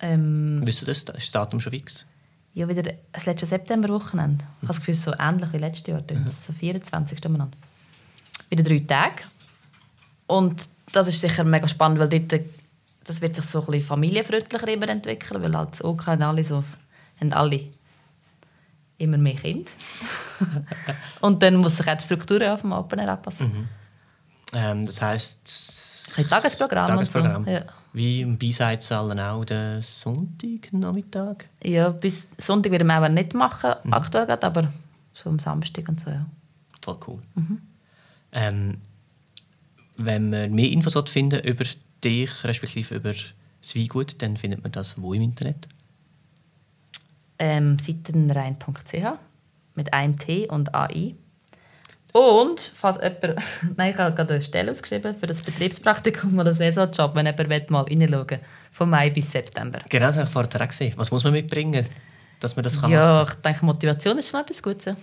Ähm, 0.00 0.60
Wisst 0.64 0.82
ihr 0.82 0.86
das? 0.86 0.98
Ist 0.98 1.08
das 1.08 1.30
Datum 1.32 1.60
schon 1.60 1.72
fix? 1.72 2.06
Ja, 2.58 2.68
wieder 2.68 2.92
das 3.12 3.24
letzte 3.24 3.46
Septemberwochenende. 3.46 4.44
Ich 4.44 4.56
habe 4.56 4.66
das 4.66 4.78
Gefühl, 4.78 4.94
so 4.94 5.12
ähnlich 5.16 5.52
wie 5.52 5.58
letztes 5.58 5.86
Jahr. 5.86 6.02
Mhm. 6.10 6.26
So 6.26 6.52
24. 6.52 7.24
umeinander. 7.24 7.56
Wieder 8.50 8.64
drei 8.64 8.80
Tage. 8.80 9.22
Und 10.26 10.68
das 10.90 11.06
ist 11.06 11.20
sicher 11.20 11.44
mega 11.44 11.68
spannend, 11.68 12.00
weil 12.00 12.08
dort, 12.08 12.42
das 13.04 13.20
wird 13.22 13.36
sich 13.36 13.44
so 13.44 13.60
ein 13.60 13.66
bisschen 13.66 13.84
familienfreundlicher 13.84 14.88
entwickeln, 14.88 15.40
weil 15.40 15.56
halt 15.56 15.84
auch 15.84 16.06
alle 16.08 16.42
so, 16.42 16.64
haben 17.20 17.32
alle 17.32 17.60
immer 18.96 19.18
mehr 19.18 19.36
Kinder. 19.36 19.70
und 21.20 21.40
dann 21.40 21.54
muss 21.58 21.76
sich 21.76 21.86
auch 21.88 21.94
die 21.94 22.02
Struktur 22.02 22.52
auf 22.52 22.62
dem 22.62 22.72
Open 22.72 22.98
Air 22.98 23.12
anpassen. 23.12 23.52
Mhm. 23.52 23.68
Ähm, 24.52 24.84
das 24.84 25.00
heisst... 25.00 26.12
Ein 26.16 26.28
Tagesprogramm. 26.28 26.88
Tagesprogramm. 26.88 27.44
So. 27.44 27.50
Ja. 27.52 27.64
Wie 27.92 28.20
im 28.20 28.38
Beiseitsallen 28.38 29.18
auch 29.18 29.44
den 29.44 29.82
Sonntagnachmittag? 29.82 31.46
Ja, 31.64 31.90
bis 31.90 32.28
Sonntag 32.38 32.72
werden 32.72 32.86
wir 32.86 32.94
aber 32.94 33.08
nicht 33.08 33.34
machen, 33.34 33.74
mhm. 33.84 33.92
aktuell 33.92 34.26
gerade, 34.26 34.46
aber 34.46 34.72
so 35.12 35.30
am 35.30 35.38
Samstag 35.38 35.88
und 35.88 35.98
so, 35.98 36.10
ja. 36.10 36.26
Voll 36.82 36.98
cool. 37.06 37.18
Mhm. 37.34 37.60
Ähm, 38.32 38.76
wenn 39.96 40.30
man 40.30 40.52
mehr 40.52 40.70
Infos 40.70 40.94
finden 41.10 41.40
über 41.40 41.64
dich, 42.04 42.44
respektive 42.44 42.94
über 42.94 43.12
das 43.12 43.74
Weingut, 43.74 44.22
dann 44.22 44.36
findet 44.36 44.62
man 44.62 44.72
das 44.72 45.00
wo 45.00 45.12
im 45.12 45.22
Internet? 45.22 45.66
Ähm, 47.38 47.78
seitenrein.ch 47.78 49.18
mit 49.74 49.92
einem 49.92 50.16
T 50.16 50.48
und 50.48 50.74
AI. 50.74 51.14
Und, 52.12 52.60
falls 52.74 52.96
jemand, 52.96 53.42
nein, 53.76 53.90
ich 53.92 53.98
habe 53.98 54.14
gerade 54.14 54.34
eine 54.34 54.42
Stelle 54.42 54.70
ausgeschrieben 54.70 55.16
für 55.18 55.26
das 55.26 55.42
Betriebspraktikum 55.42 56.38
oder 56.38 56.54
Saisonjob, 56.54 57.14
wenn 57.14 57.26
jemand 57.26 57.70
mal 57.70 57.82
reinschauen 57.82 58.30
will, 58.30 58.40
von 58.72 58.90
Mai 58.90 59.10
bis 59.10 59.30
September. 59.30 59.80
Genau, 59.88 60.06
das 60.06 60.16
habe 60.16 60.26
ich 60.26 60.32
vorher 60.32 60.66
gesehen. 60.66 60.94
Was 60.96 61.10
muss 61.10 61.24
man 61.24 61.32
mitbringen, 61.32 61.86
dass 62.40 62.56
man 62.56 62.62
das 62.62 62.80
kann 62.80 62.90
Ja, 62.90 63.24
machen? 63.24 63.34
ich 63.36 63.42
denke, 63.42 63.64
Motivation 63.64 64.18
ist 64.18 64.30
schon 64.30 64.40
etwas 64.40 64.62
Gutes. 64.62 64.94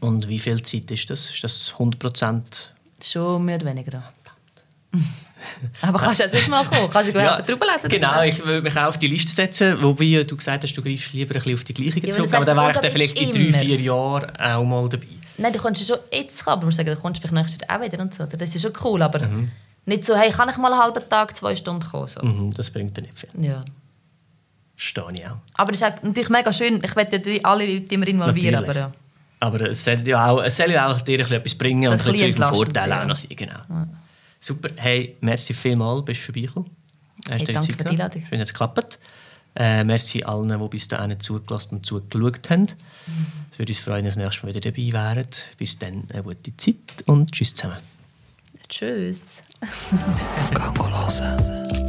Und 0.00 0.28
wie 0.28 0.38
viel 0.38 0.62
Zeit 0.62 0.90
ist 0.90 1.08
das? 1.10 1.30
Ist 1.30 1.42
das 1.42 1.72
100 1.72 1.98
Prozent? 1.98 2.74
Schon 3.02 3.44
mehr 3.44 3.56
oder 3.56 3.66
weniger. 3.66 4.02
Aber 5.80 5.98
kannst 5.98 6.20
du 6.20 6.24
jetzt 6.24 6.34
nicht 6.34 6.48
mal 6.48 6.64
kommen? 6.64 6.90
Kannst 6.90 7.14
du 7.14 7.18
ja, 7.18 7.40
drüber 7.40 7.66
lesen? 7.72 7.88
Genau, 7.88 8.22
ich 8.22 8.44
will 8.44 8.60
mich 8.60 8.76
auch 8.76 8.88
auf 8.88 8.98
die 8.98 9.06
Liste 9.06 9.32
setzen, 9.32 9.80
wobei 9.80 10.24
du 10.24 10.36
gesagt 10.36 10.64
hast, 10.64 10.72
du 10.74 10.82
greifst 10.82 11.12
lieber 11.12 11.34
ein 11.34 11.40
bisschen 11.40 11.54
auf 11.54 11.64
die 11.64 11.74
gleiche 11.74 12.06
ja, 12.06 12.12
zurück, 12.12 12.34
aber 12.34 12.44
dann 12.44 12.56
wäre 12.56 12.70
ich 12.70 12.76
dann 12.78 12.90
vielleicht 12.90 13.20
in 13.20 13.32
drei, 13.32 13.58
vier 13.58 13.80
Jahren 13.80 14.36
auch 14.36 14.64
mal 14.64 14.88
dabei. 14.88 15.06
Nein, 15.38 15.52
du 15.52 15.58
kommst 15.58 15.80
ja 15.80 15.96
schon 15.96 16.04
jetzt 16.12 16.44
kommen, 16.44 16.54
aber 16.54 16.66
man 16.66 16.72
sagen, 16.72 16.90
du 16.90 16.96
kommst 16.96 17.20
vielleicht 17.20 17.34
nächstes 17.34 17.60
Jahr 17.66 17.78
auch 17.78 17.84
wieder 17.84 18.00
und 18.00 18.12
so. 18.12 18.26
Das 18.26 18.54
ist 18.54 18.60
schon 18.60 18.72
cool, 18.84 19.00
aber 19.02 19.26
mhm. 19.26 19.50
nicht 19.86 20.04
so, 20.04 20.16
hey, 20.16 20.30
kann 20.30 20.48
ich 20.48 20.56
mal 20.56 20.72
einen 20.72 20.82
halben 20.82 21.08
Tag, 21.08 21.36
zwei 21.36 21.54
Stunden 21.54 21.88
kommen? 21.88 22.08
So. 22.08 22.20
Mhm, 22.22 22.52
das 22.52 22.70
bringt 22.70 22.96
dir 22.96 23.02
nicht 23.02 23.18
viel. 23.18 23.30
Ja. 23.44 23.60
Stehe 24.76 25.06
ich 25.12 25.26
auch. 25.26 25.38
Aber 25.54 25.72
es 25.72 25.80
ist 25.80 26.02
natürlich 26.02 26.28
mega 26.28 26.52
schön, 26.52 26.80
ich 26.84 26.94
möchte 26.94 27.40
alle 27.44 27.66
Leute 27.66 27.94
immer 27.94 28.06
involvieren, 28.06 28.54
natürlich. 28.54 28.82
aber 28.82 28.90
ja. 28.90 28.92
Aber 29.40 29.70
es 29.70 29.84
soll 29.84 30.06
ja 30.06 30.26
auch, 30.28 30.42
es 30.42 30.56
soll 30.56 30.70
ja 30.70 30.88
auch 30.92 31.00
dir 31.00 31.20
etwas 31.20 31.54
bringen 31.54 31.84
so 31.84 31.90
und 31.92 32.04
ein 32.04 32.12
bisschen 32.12 32.34
Vorteile 32.34 33.00
auch 33.00 33.06
noch 33.06 33.16
sein. 33.16 33.30
Genau. 33.36 33.52
Ja. 33.68 33.88
Super. 34.40 34.70
Hey, 34.76 35.16
merci 35.20 35.54
vielmals, 35.54 36.04
bist 36.04 36.20
du 36.20 36.24
vorbeigekommen. 36.24 36.70
Hey, 37.28 37.44
danke 37.44 37.72
für 37.72 37.84
die 37.84 37.90
Einladung. 37.90 38.24
Schön, 38.28 38.38
dass 38.38 38.48
es 38.48 38.54
geklappt 38.54 38.98
äh, 39.58 39.84
Merci 39.84 40.22
allen, 40.22 40.48
die 40.48 40.68
bis 40.68 40.88
dahin 40.88 41.18
zugelassen 41.18 41.76
und 41.76 41.86
zugeschaut 41.86 42.48
haben. 42.48 42.66
Es 43.50 43.58
würde 43.58 43.72
uns 43.72 43.80
freuen, 43.80 43.98
wenn 43.98 44.04
ihr 44.04 44.10
das 44.10 44.16
nächste 44.16 44.46
Mal 44.46 44.54
wieder 44.54 44.70
dabei 44.70 45.16
wärt. 45.16 45.44
Bis 45.58 45.78
dann, 45.78 46.04
eine 46.12 46.22
gute 46.22 46.56
Zeit 46.56 46.76
und 47.06 47.32
tschüss 47.32 47.54
zusammen. 47.54 47.78
Tschüss. 48.68 49.38
Gangolase. 50.54 51.87